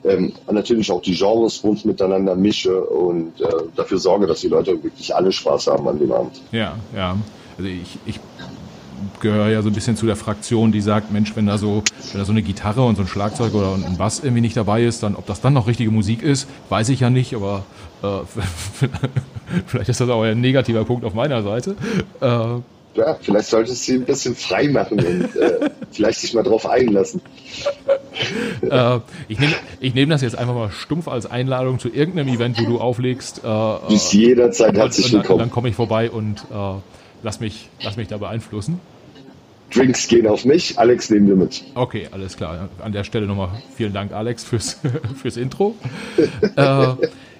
Ähm, 0.03 0.34
natürlich 0.51 0.91
auch 0.91 1.01
die 1.01 1.14
Genres 1.14 1.64
rund 1.64 1.86
miteinander 1.86 2.36
mische 2.36 2.84
und 2.84 3.39
äh, 3.39 3.47
dafür 3.76 3.99
sorge, 3.99 4.26
dass 4.26 4.41
die 4.41 4.47
Leute 4.47 4.84
wirklich 4.84 5.14
alle 5.16 5.32
Spaß 5.32 5.68
haben 5.68 5.88
an 5.88 5.99
dem 5.99 6.12
Abend. 6.12 6.41
Ja, 6.51 6.76
ja. 6.95 7.16
Also 7.57 7.70
ich, 7.70 7.99
ich 8.07 8.20
gehöre 9.20 9.49
ja 9.49 9.62
so 9.62 9.70
ein 9.70 9.74
bisschen 9.74 9.95
zu 9.95 10.05
der 10.05 10.16
Fraktion, 10.16 10.72
die 10.72 10.82
sagt, 10.82 11.12
Mensch, 11.12 11.36
wenn 11.36 11.45
da 11.45 11.57
so, 11.57 11.84
wenn 12.12 12.20
da 12.20 12.26
so 12.26 12.32
eine 12.32 12.41
Gitarre 12.41 12.84
und 12.84 12.95
so 12.95 13.03
ein 13.03 13.07
Schlagzeug 13.07 13.53
oder 13.53 13.76
ein 13.76 13.97
Bass 13.97 14.20
irgendwie 14.20 14.41
nicht 14.41 14.57
dabei 14.57 14.84
ist, 14.84 15.03
dann 15.03 15.16
ob 15.16 15.26
das 15.28 15.41
dann 15.41 15.53
noch 15.53 15.68
richtige 15.68 15.91
Musik 15.91 16.24
ist, 16.24 16.47
weiß 16.70 16.89
ich 16.89 17.01
ja 17.01 17.09
nicht, 17.09 17.36
aber 17.36 17.64
äh, 18.01 18.07
vielleicht 19.68 19.89
ist 19.89 20.01
das 20.01 20.09
auch 20.09 20.24
ein 20.24 20.41
negativer 20.41 20.84
Punkt 20.84 21.05
auf 21.05 21.14
meiner 21.14 21.43
Seite. 21.43 21.76
Äh, 22.20 22.62
ja, 22.96 23.18
vielleicht 23.22 23.48
solltest 23.48 23.88
du 23.88 23.92
sie 23.92 23.98
ein 24.00 24.06
bisschen 24.06 24.36
frei 24.36 24.68
machen 24.68 25.00
und 25.00 25.36
äh, 25.36 25.70
vielleicht 25.92 26.20
sich 26.20 26.34
mal 26.34 26.44
drauf 26.44 26.66
einlassen. 26.66 27.22
äh, 28.62 29.00
ich 29.28 29.39
nehme 29.39 29.54
ich 29.80 29.94
nehm 29.94 30.10
das 30.10 30.22
jetzt 30.22 30.38
einfach 30.38 30.54
mal 30.54 30.72
stumpf 30.72 31.08
als 31.08 31.26
Einladung 31.26 31.80
zu 31.80 31.89
irgendeinem 31.89 32.34
Event, 32.34 32.60
wo 32.60 32.66
du 32.66 32.80
auflegst. 32.80 33.42
Äh, 33.44 33.88
Bis 33.88 34.12
jederzeit 34.12 34.76
herzlich 34.76 35.12
willkommen. 35.12 35.39
Dann, 35.39 35.48
dann 35.48 35.52
komme 35.52 35.70
ich 35.70 35.76
vorbei 35.76 36.12
und 36.12 36.46
äh, 36.52 36.74
lass, 37.24 37.39
mich, 37.39 37.70
lass 37.82 37.98
mich 37.98 38.08
da 38.08 38.18
beeinflussen. 38.18 38.80
Drinks 39.74 40.08
gehen 40.08 40.28
auf 40.28 40.44
mich, 40.44 40.78
Alex 40.78 41.10
nehmen 41.10 41.28
wir 41.28 41.36
mit. 41.36 41.64
Okay, 41.76 42.10
alles 42.12 42.36
klar. 42.36 42.70
An 42.84 42.92
der 42.92 43.06
Stelle 43.06 43.26
nochmal 43.26 43.50
vielen 43.76 43.94
Dank, 43.94 44.12
Alex, 44.12 44.44
fürs, 44.44 44.78
fürs 45.22 45.38
Intro. 45.38 45.76
äh, 46.58 46.88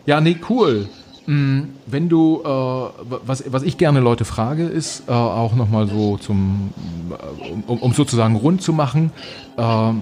ja, 0.06 0.22
nee, 0.22 0.38
cool. 0.50 0.88
Mm, 1.28 1.62
wenn 1.86 2.10
du, 2.10 2.42
äh, 2.44 2.48
was, 3.26 3.44
was 3.48 3.64
ich 3.64 3.78
gerne 3.78 4.00
Leute 4.00 4.26
frage, 4.26 4.66
ist 4.66 5.04
äh, 5.08 5.12
auch 5.12 5.54
nochmal 5.56 5.88
so 5.88 6.18
zum, 6.18 6.72
äh, 7.12 7.52
um, 7.68 7.80
um 7.80 7.94
sozusagen 7.94 8.36
rund 8.36 8.62
zu 8.62 8.74
machen, 8.74 9.12
äh, 9.58 9.94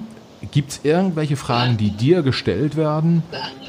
gibt 0.51 0.72
es 0.72 0.80
irgendwelche 0.84 1.36
Fragen, 1.36 1.78
die 1.78 1.91
dir 1.91 2.22
gestellt 2.22 2.78
werden, 2.78 3.24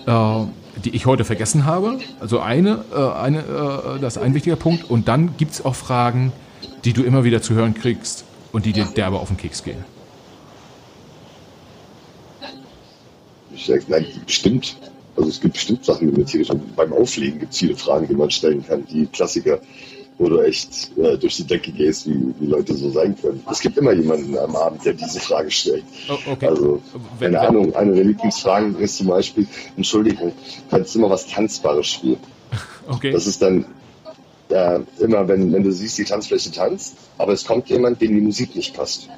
äh, 0.06 0.44
die 0.84 0.90
ich 0.90 1.06
heute 1.06 1.24
vergessen 1.24 1.64
habe? 1.64 1.98
Also 2.20 2.40
eine, 2.40 2.84
äh, 2.94 3.12
eine 3.20 3.38
äh, 3.40 4.00
das 4.00 4.16
ist 4.16 4.22
ein 4.22 4.34
wichtiger 4.34 4.56
Punkt. 4.56 4.88
Und 4.88 5.08
dann 5.08 5.36
gibt 5.36 5.52
es 5.52 5.64
auch 5.64 5.74
Fragen, 5.74 6.32
die 6.84 6.92
du 6.92 7.02
immer 7.02 7.24
wieder 7.24 7.42
zu 7.42 7.54
hören 7.54 7.74
kriegst 7.74 8.24
und 8.52 8.64
die 8.64 8.72
dir 8.72 8.84
derbe 8.84 9.18
auf 9.18 9.28
den 9.28 9.36
Keks 9.36 9.64
gehen. 9.64 9.84
Ich 13.52 13.66
sage, 13.66 13.84
nein, 13.88 14.06
bestimmt. 14.24 14.76
Also 15.16 15.28
es 15.28 15.40
gibt 15.40 15.54
bestimmt 15.54 15.84
Sachen, 15.84 16.10
die 16.10 16.16
man 16.16 16.26
tierisch 16.26 16.48
beim 16.76 16.92
Auflegen 16.92 17.40
gibt 17.40 17.52
es 17.52 17.58
viele 17.58 17.76
Fragen, 17.76 18.06
die 18.08 18.14
man 18.14 18.30
stellen 18.30 18.64
kann. 18.66 18.86
Die 18.86 19.06
Klassiker, 19.06 19.60
wo 20.18 20.28
du 20.28 20.40
echt 20.40 20.90
äh, 20.98 21.16
durch 21.16 21.36
die 21.36 21.44
Decke 21.44 21.72
gehst, 21.72 22.06
wie, 22.06 22.34
wie 22.38 22.46
Leute 22.46 22.74
so 22.74 22.90
sein 22.90 23.16
können. 23.20 23.42
Es 23.50 23.60
gibt 23.60 23.76
immer 23.78 23.92
jemanden 23.92 24.38
am 24.38 24.54
Abend, 24.54 24.84
der 24.84 24.94
diese 24.94 25.20
Frage 25.20 25.50
stellt. 25.50 25.84
Oh, 26.08 26.32
okay. 26.32 26.46
Also, 26.46 26.80
keine 27.18 27.34
wenn, 27.34 27.36
Ahnung, 27.36 27.74
eine 27.74 27.94
der 27.94 28.04
Lieblingsfragen 28.04 28.78
ist 28.78 28.98
zum 28.98 29.08
Beispiel, 29.08 29.46
Entschuldigung, 29.76 30.32
kannst 30.70 30.94
du 30.94 30.98
immer 30.98 31.10
was 31.10 31.26
Tanzbares 31.26 31.86
spielen? 31.86 32.18
Okay. 32.88 33.12
Das 33.12 33.28
ist 33.28 33.40
dann 33.40 33.66
ja, 34.50 34.80
immer, 34.98 35.28
wenn, 35.28 35.52
wenn 35.52 35.62
du 35.62 35.70
siehst, 35.70 35.96
die 35.98 36.04
Tanzfläche 36.04 36.50
tanzt, 36.50 36.96
aber 37.18 37.32
es 37.32 37.44
kommt 37.44 37.68
jemand, 37.68 38.00
dem 38.00 38.14
die 38.14 38.20
Musik 38.20 38.56
nicht 38.56 38.74
passt. 38.74 39.08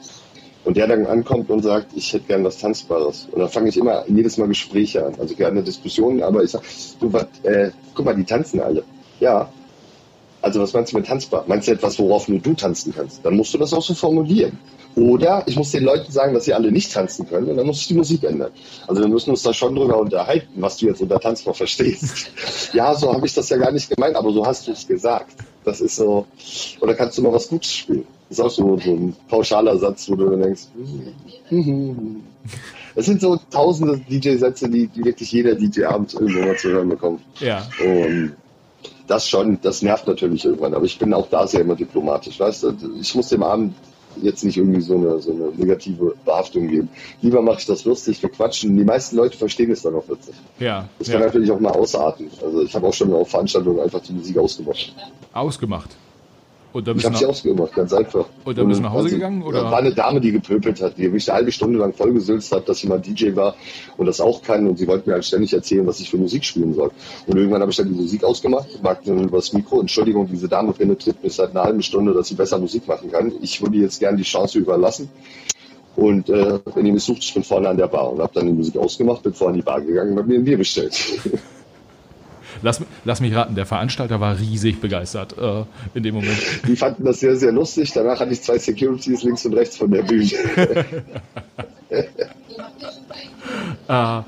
Und 0.64 0.76
der 0.76 0.86
dann 0.86 1.06
ankommt 1.06 1.50
und 1.50 1.62
sagt, 1.62 1.88
ich 1.94 2.12
hätte 2.12 2.26
gern 2.26 2.44
was 2.44 2.58
Tanzbares. 2.58 3.28
Und 3.32 3.40
dann 3.40 3.48
fange 3.48 3.68
ich 3.68 3.76
immer 3.76 4.04
jedes 4.08 4.38
Mal 4.38 4.48
Gespräche 4.48 5.04
an. 5.04 5.14
Also 5.18 5.34
gerne 5.34 5.62
Diskussionen, 5.62 6.22
aber 6.22 6.44
ich 6.44 6.50
sage, 6.50 6.64
du, 7.00 7.12
was, 7.12 7.26
äh, 7.42 7.70
guck 7.94 8.04
mal, 8.04 8.14
die 8.14 8.24
tanzen 8.24 8.60
alle. 8.60 8.84
Ja. 9.18 9.48
Also 10.40 10.60
was 10.60 10.72
meinst 10.72 10.92
du 10.92 10.96
mit 10.96 11.06
tanzbar? 11.06 11.44
Meinst 11.46 11.68
du 11.68 11.72
etwas, 11.72 11.98
worauf 11.98 12.28
nur 12.28 12.40
du 12.40 12.54
tanzen 12.54 12.92
kannst? 12.94 13.24
Dann 13.24 13.36
musst 13.36 13.54
du 13.54 13.58
das 13.58 13.72
auch 13.72 13.82
so 13.82 13.94
formulieren. 13.94 14.58
Oder 14.94 15.42
ich 15.46 15.56
muss 15.56 15.70
den 15.70 15.84
Leuten 15.84 16.12
sagen, 16.12 16.34
dass 16.34 16.44
sie 16.44 16.52
alle 16.52 16.70
nicht 16.70 16.92
tanzen 16.92 17.26
können 17.26 17.48
und 17.48 17.56
dann 17.56 17.66
muss 17.66 17.80
ich 17.80 17.88
die 17.88 17.94
Musik 17.94 18.24
ändern. 18.24 18.50
Also 18.86 19.00
wir 19.00 19.08
müssen 19.08 19.30
uns 19.30 19.42
da 19.42 19.54
schon 19.54 19.74
drüber 19.74 19.98
unterhalten, 19.98 20.60
was 20.60 20.76
du 20.76 20.86
jetzt 20.86 21.00
unter 21.00 21.18
Tanzbar 21.18 21.54
verstehst. 21.54 22.30
ja, 22.74 22.94
so 22.94 23.12
habe 23.12 23.24
ich 23.24 23.32
das 23.32 23.48
ja 23.48 23.56
gar 23.56 23.72
nicht 23.72 23.88
gemeint, 23.88 24.16
aber 24.16 24.32
so 24.32 24.44
hast 24.44 24.66
du 24.66 24.72
es 24.72 24.86
gesagt. 24.86 25.34
Das 25.64 25.80
ist 25.80 25.96
so, 25.96 26.26
oder 26.80 26.94
kannst 26.94 27.16
du 27.16 27.22
mal 27.22 27.32
was 27.32 27.48
Gutes 27.48 27.72
spielen? 27.72 28.06
Das 28.32 28.38
ist 28.38 28.44
auch 28.46 28.50
so, 28.50 28.78
so 28.78 28.92
ein 28.92 29.14
pauschaler 29.28 29.76
Satz, 29.76 30.08
wo 30.08 30.16
du 30.16 30.30
dann 30.30 30.40
denkst, 30.40 30.62
es 32.94 33.04
sind 33.04 33.20
so 33.20 33.38
tausende 33.50 33.98
DJ-Sätze, 33.98 34.70
die, 34.70 34.86
die, 34.86 35.04
wirklich 35.04 35.30
jeder 35.30 35.54
DJ 35.54 35.84
abends 35.84 36.14
irgendwo 36.14 36.40
mal 36.40 36.56
zu 36.56 36.70
hören 36.70 36.88
bekommt. 36.88 37.20
Ja. 37.40 37.68
Und 37.78 38.32
das 39.06 39.28
schon, 39.28 39.58
das 39.60 39.82
nervt 39.82 40.06
natürlich 40.06 40.46
irgendwann, 40.46 40.72
aber 40.72 40.86
ich 40.86 40.98
bin 40.98 41.12
auch 41.12 41.28
da 41.28 41.46
sehr 41.46 41.60
immer 41.60 41.74
diplomatisch. 41.74 42.40
Weißt 42.40 42.62
du, 42.62 42.74
ich 42.98 43.14
muss 43.14 43.28
dem 43.28 43.42
Abend 43.42 43.74
jetzt 44.22 44.44
nicht 44.44 44.56
irgendwie 44.56 44.80
so 44.80 44.96
eine, 44.96 45.20
so 45.20 45.32
eine 45.32 45.50
negative 45.54 46.14
Behaftung 46.24 46.68
geben. 46.68 46.88
Lieber 47.20 47.42
mache 47.42 47.58
ich 47.58 47.66
das 47.66 47.84
lustig, 47.84 48.22
wir 48.22 48.30
quatschen. 48.30 48.74
Die 48.74 48.84
meisten 48.84 49.16
Leute 49.16 49.36
verstehen 49.36 49.70
es 49.72 49.82
dann 49.82 49.94
auch 49.94 50.08
witzig. 50.08 50.34
Ja. 50.58 50.88
Das 50.98 51.10
kann 51.10 51.20
ja. 51.20 51.26
natürlich 51.26 51.50
auch 51.50 51.60
mal 51.60 51.72
ausarten. 51.72 52.30
Also 52.42 52.62
ich 52.62 52.74
habe 52.74 52.86
auch 52.86 52.94
schon 52.94 53.12
auf 53.12 53.28
Veranstaltungen 53.28 53.80
einfach 53.80 54.00
die 54.00 54.14
Musik 54.14 54.38
ausgemacht. 54.38 54.94
Ausgemacht? 55.34 55.90
Und 56.72 56.88
ich 56.88 57.04
habe 57.04 57.16
sie 57.16 57.26
ausgemacht, 57.26 57.74
ganz 57.74 57.92
einfach. 57.92 58.26
Und 58.44 58.56
dann 58.56 58.68
bist 58.68 58.80
du 58.80 58.84
nach 58.84 58.92
Hause 58.92 59.10
gegangen? 59.10 59.42
Oder? 59.42 59.64
war 59.64 59.78
eine 59.78 59.94
Dame, 59.94 60.20
die 60.20 60.32
gepöpelt 60.32 60.80
hat, 60.80 60.96
die 60.96 61.08
mich 61.08 61.28
eine 61.28 61.38
halbe 61.38 61.52
Stunde 61.52 61.78
lang 61.78 61.92
vollgesülzt 61.92 62.50
hat, 62.52 62.68
dass 62.68 62.78
sie 62.78 62.86
mal 62.86 62.98
DJ 62.98 63.36
war 63.36 63.54
und 63.98 64.06
das 64.06 64.20
auch 64.20 64.42
kann. 64.42 64.66
Und 64.66 64.78
sie 64.78 64.86
wollte 64.86 65.08
mir 65.08 65.14
halt 65.14 65.24
ständig 65.24 65.52
erzählen, 65.52 65.86
was 65.86 66.00
ich 66.00 66.10
für 66.10 66.16
Musik 66.16 66.44
spielen 66.44 66.72
soll. 66.74 66.90
Und 67.26 67.36
irgendwann 67.36 67.60
habe 67.60 67.70
ich 67.70 67.76
dann 67.76 67.88
die 67.88 67.94
Musik 67.94 68.24
ausgemacht, 68.24 68.68
mag 68.82 69.04
dann 69.04 69.22
über 69.22 69.38
das 69.38 69.52
Mikro, 69.52 69.80
Entschuldigung, 69.80 70.26
diese 70.26 70.48
Dame 70.48 70.72
penetriert 70.72 71.22
mich 71.22 71.34
seit 71.34 71.50
einer 71.50 71.64
halben 71.64 71.82
Stunde, 71.82 72.14
dass 72.14 72.28
sie 72.28 72.34
besser 72.34 72.58
Musik 72.58 72.88
machen 72.88 73.10
kann. 73.10 73.32
Ich 73.42 73.60
würde 73.60 73.76
jetzt 73.76 74.00
gerne 74.00 74.16
die 74.16 74.22
Chance 74.22 74.58
überlassen. 74.58 75.10
Und 75.94 76.30
äh, 76.30 76.58
wenn 76.74 76.86
ihr 76.86 76.92
mich 76.94 77.02
sucht, 77.02 77.22
ich 77.22 77.34
bin 77.34 77.42
vorne 77.42 77.68
an 77.68 77.76
der 77.76 77.86
Bar 77.86 78.12
und 78.12 78.20
habe 78.20 78.32
dann 78.32 78.46
die 78.46 78.52
Musik 78.52 78.76
ausgemacht, 78.78 79.22
bin 79.22 79.34
vorne 79.34 79.54
in 79.54 79.60
die 79.60 79.64
Bar 79.64 79.80
gegangen 79.82 80.12
und 80.12 80.18
habe 80.18 80.28
mir 80.28 80.38
ein 80.38 80.44
Bier 80.44 80.56
bestellt. 80.56 80.98
Lass, 82.60 82.80
lass 83.04 83.20
mich 83.20 83.34
raten, 83.34 83.54
der 83.54 83.66
Veranstalter 83.66 84.20
war 84.20 84.38
riesig 84.38 84.80
begeistert 84.80 85.36
äh, 85.38 85.64
in 85.94 86.02
dem 86.02 86.14
Moment. 86.14 86.38
Die 86.66 86.76
fanden 86.76 87.04
das 87.04 87.20
sehr, 87.20 87.36
sehr 87.36 87.52
lustig. 87.52 87.92
Danach 87.92 88.20
hatte 88.20 88.32
ich 88.32 88.42
zwei 88.42 88.58
Securities 88.58 89.22
links 89.22 89.46
und 89.46 89.54
rechts 89.54 89.76
von 89.76 89.90
der 89.90 90.02
Bühne. 90.02 90.32
ah, 93.88 94.24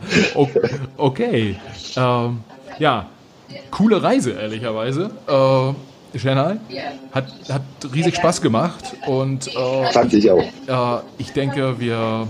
okay. 0.96 1.56
Ähm, 1.96 2.40
ja, 2.78 3.08
coole 3.70 4.02
Reise, 4.02 4.32
ehrlicherweise. 4.32 5.10
Äh, 5.26 6.18
Chennai. 6.18 6.58
Hat, 7.12 7.26
hat 7.48 7.62
riesig 7.92 8.16
Spaß 8.16 8.40
gemacht 8.40 8.94
und 9.06 9.48
äh, 9.48 9.92
fand 9.92 10.12
ich 10.14 10.30
auch. 10.30 10.44
Äh, 10.66 11.02
ich 11.18 11.32
denke, 11.32 11.80
wir 11.80 12.28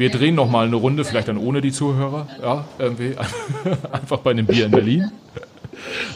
wir 0.00 0.10
drehen 0.10 0.34
noch 0.34 0.50
mal 0.50 0.66
eine 0.66 0.76
Runde, 0.76 1.04
vielleicht 1.04 1.28
dann 1.28 1.36
ohne 1.36 1.60
die 1.60 1.72
Zuhörer. 1.72 2.26
Ja, 2.42 2.64
irgendwie. 2.78 3.14
Einfach 3.92 4.18
bei 4.20 4.30
einem 4.30 4.46
Bier 4.46 4.64
in 4.64 4.70
Berlin. 4.70 5.12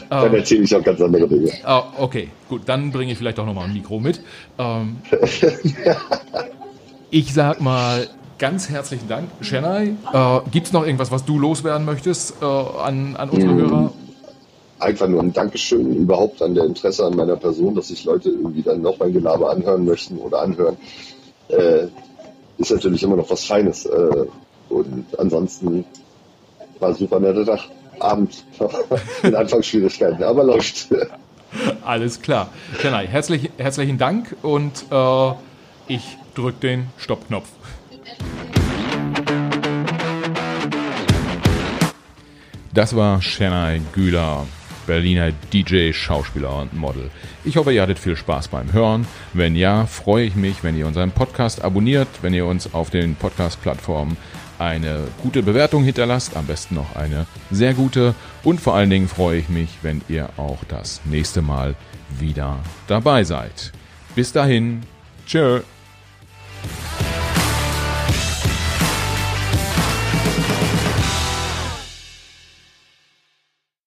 Dann 0.09 0.33
erzähle 0.33 0.63
ich 0.63 0.75
auch 0.75 0.83
ganz 0.83 0.99
andere 0.99 1.27
Dinge. 1.27 1.51
Ah, 1.63 1.83
okay, 1.99 2.29
gut, 2.49 2.63
dann 2.65 2.91
bringe 2.91 3.11
ich 3.11 3.17
vielleicht 3.17 3.39
auch 3.39 3.45
noch 3.45 3.53
mal 3.53 3.65
ein 3.65 3.73
Mikro 3.73 3.99
mit. 3.99 4.21
Ähm, 4.57 4.97
ich 7.11 7.31
sag 7.31 7.61
mal 7.61 8.07
ganz 8.39 8.69
herzlichen 8.69 9.07
Dank, 9.07 9.29
Chennai. 9.41 9.93
Äh, 10.11 10.39
Gibt 10.51 10.67
es 10.67 10.73
noch 10.73 10.83
irgendwas, 10.83 11.11
was 11.11 11.23
du 11.23 11.37
loswerden 11.37 11.85
möchtest 11.85 12.41
äh, 12.41 12.45
an, 12.45 13.15
an 13.15 13.29
unsere 13.29 13.51
hm. 13.51 13.59
Hörer? 13.59 13.93
Einfach 14.79 15.07
nur 15.07 15.21
ein 15.21 15.31
Dankeschön 15.31 15.95
überhaupt 15.95 16.41
an 16.41 16.55
der 16.55 16.65
Interesse 16.65 17.05
an 17.05 17.15
meiner 17.15 17.35
Person, 17.35 17.75
dass 17.75 17.89
sich 17.89 18.03
Leute 18.03 18.29
irgendwie 18.29 18.63
dann 18.63 18.81
noch 18.81 18.97
mein 18.97 19.13
Gelaber 19.13 19.51
anhören 19.51 19.85
möchten 19.85 20.17
oder 20.17 20.41
anhören. 20.41 20.75
Äh, 21.49 21.87
ist 22.57 22.71
natürlich 22.71 23.03
immer 23.03 23.15
noch 23.15 23.29
was 23.29 23.45
Feines. 23.45 23.85
Äh, 23.85 24.25
und 24.69 25.05
ansonsten 25.19 25.85
war 26.79 26.93
super 26.93 27.19
netter 27.19 27.45
Tag. 27.45 27.59
Abend 27.99 28.43
mit 29.23 29.33
Anfangsschwierigkeiten, 29.33 30.21
aber 30.21 30.43
läuft. 30.43 30.87
Alles 31.85 32.21
klar. 32.21 32.49
Kenai, 32.79 33.07
herzlich, 33.07 33.49
herzlichen 33.57 33.97
Dank 33.97 34.35
und 34.41 34.83
äh, 34.91 35.31
ich 35.87 36.17
drücke 36.33 36.59
den 36.59 36.87
Stoppknopf. 36.97 37.47
Das 42.73 42.93
war 42.93 43.21
Shanai 43.21 43.79
Güler 43.93 44.45
Berliner 44.85 45.31
DJ, 45.51 45.91
Schauspieler 45.91 46.61
und 46.61 46.73
Model. 46.73 47.09
Ich 47.43 47.57
hoffe, 47.57 47.73
ihr 47.73 47.81
hattet 47.81 47.99
viel 47.99 48.15
Spaß 48.15 48.47
beim 48.49 48.73
Hören. 48.73 49.07
Wenn 49.33 49.55
ja, 49.55 49.85
freue 49.85 50.25
ich 50.25 50.35
mich, 50.35 50.63
wenn 50.63 50.77
ihr 50.77 50.87
unseren 50.87 51.11
Podcast 51.11 51.63
abonniert, 51.63 52.07
wenn 52.21 52.33
ihr 52.33 52.45
uns 52.45 52.73
auf 52.73 52.89
den 52.89 53.15
Podcast-Plattformen 53.15 54.17
eine 54.59 55.07
gute 55.21 55.43
Bewertung 55.43 55.83
hinterlasst, 55.83 56.37
am 56.37 56.45
besten 56.45 56.75
noch 56.75 56.95
eine 56.95 57.25
sehr 57.51 57.73
gute. 57.73 58.15
Und 58.43 58.61
vor 58.61 58.75
allen 58.75 58.89
Dingen 58.89 59.07
freue 59.07 59.39
ich 59.39 59.49
mich, 59.49 59.69
wenn 59.81 60.01
ihr 60.07 60.29
auch 60.37 60.63
das 60.67 61.01
nächste 61.05 61.41
Mal 61.41 61.75
wieder 62.19 62.59
dabei 62.87 63.23
seid. 63.23 63.71
Bis 64.15 64.31
dahin, 64.31 64.81
tschö. 65.25 65.61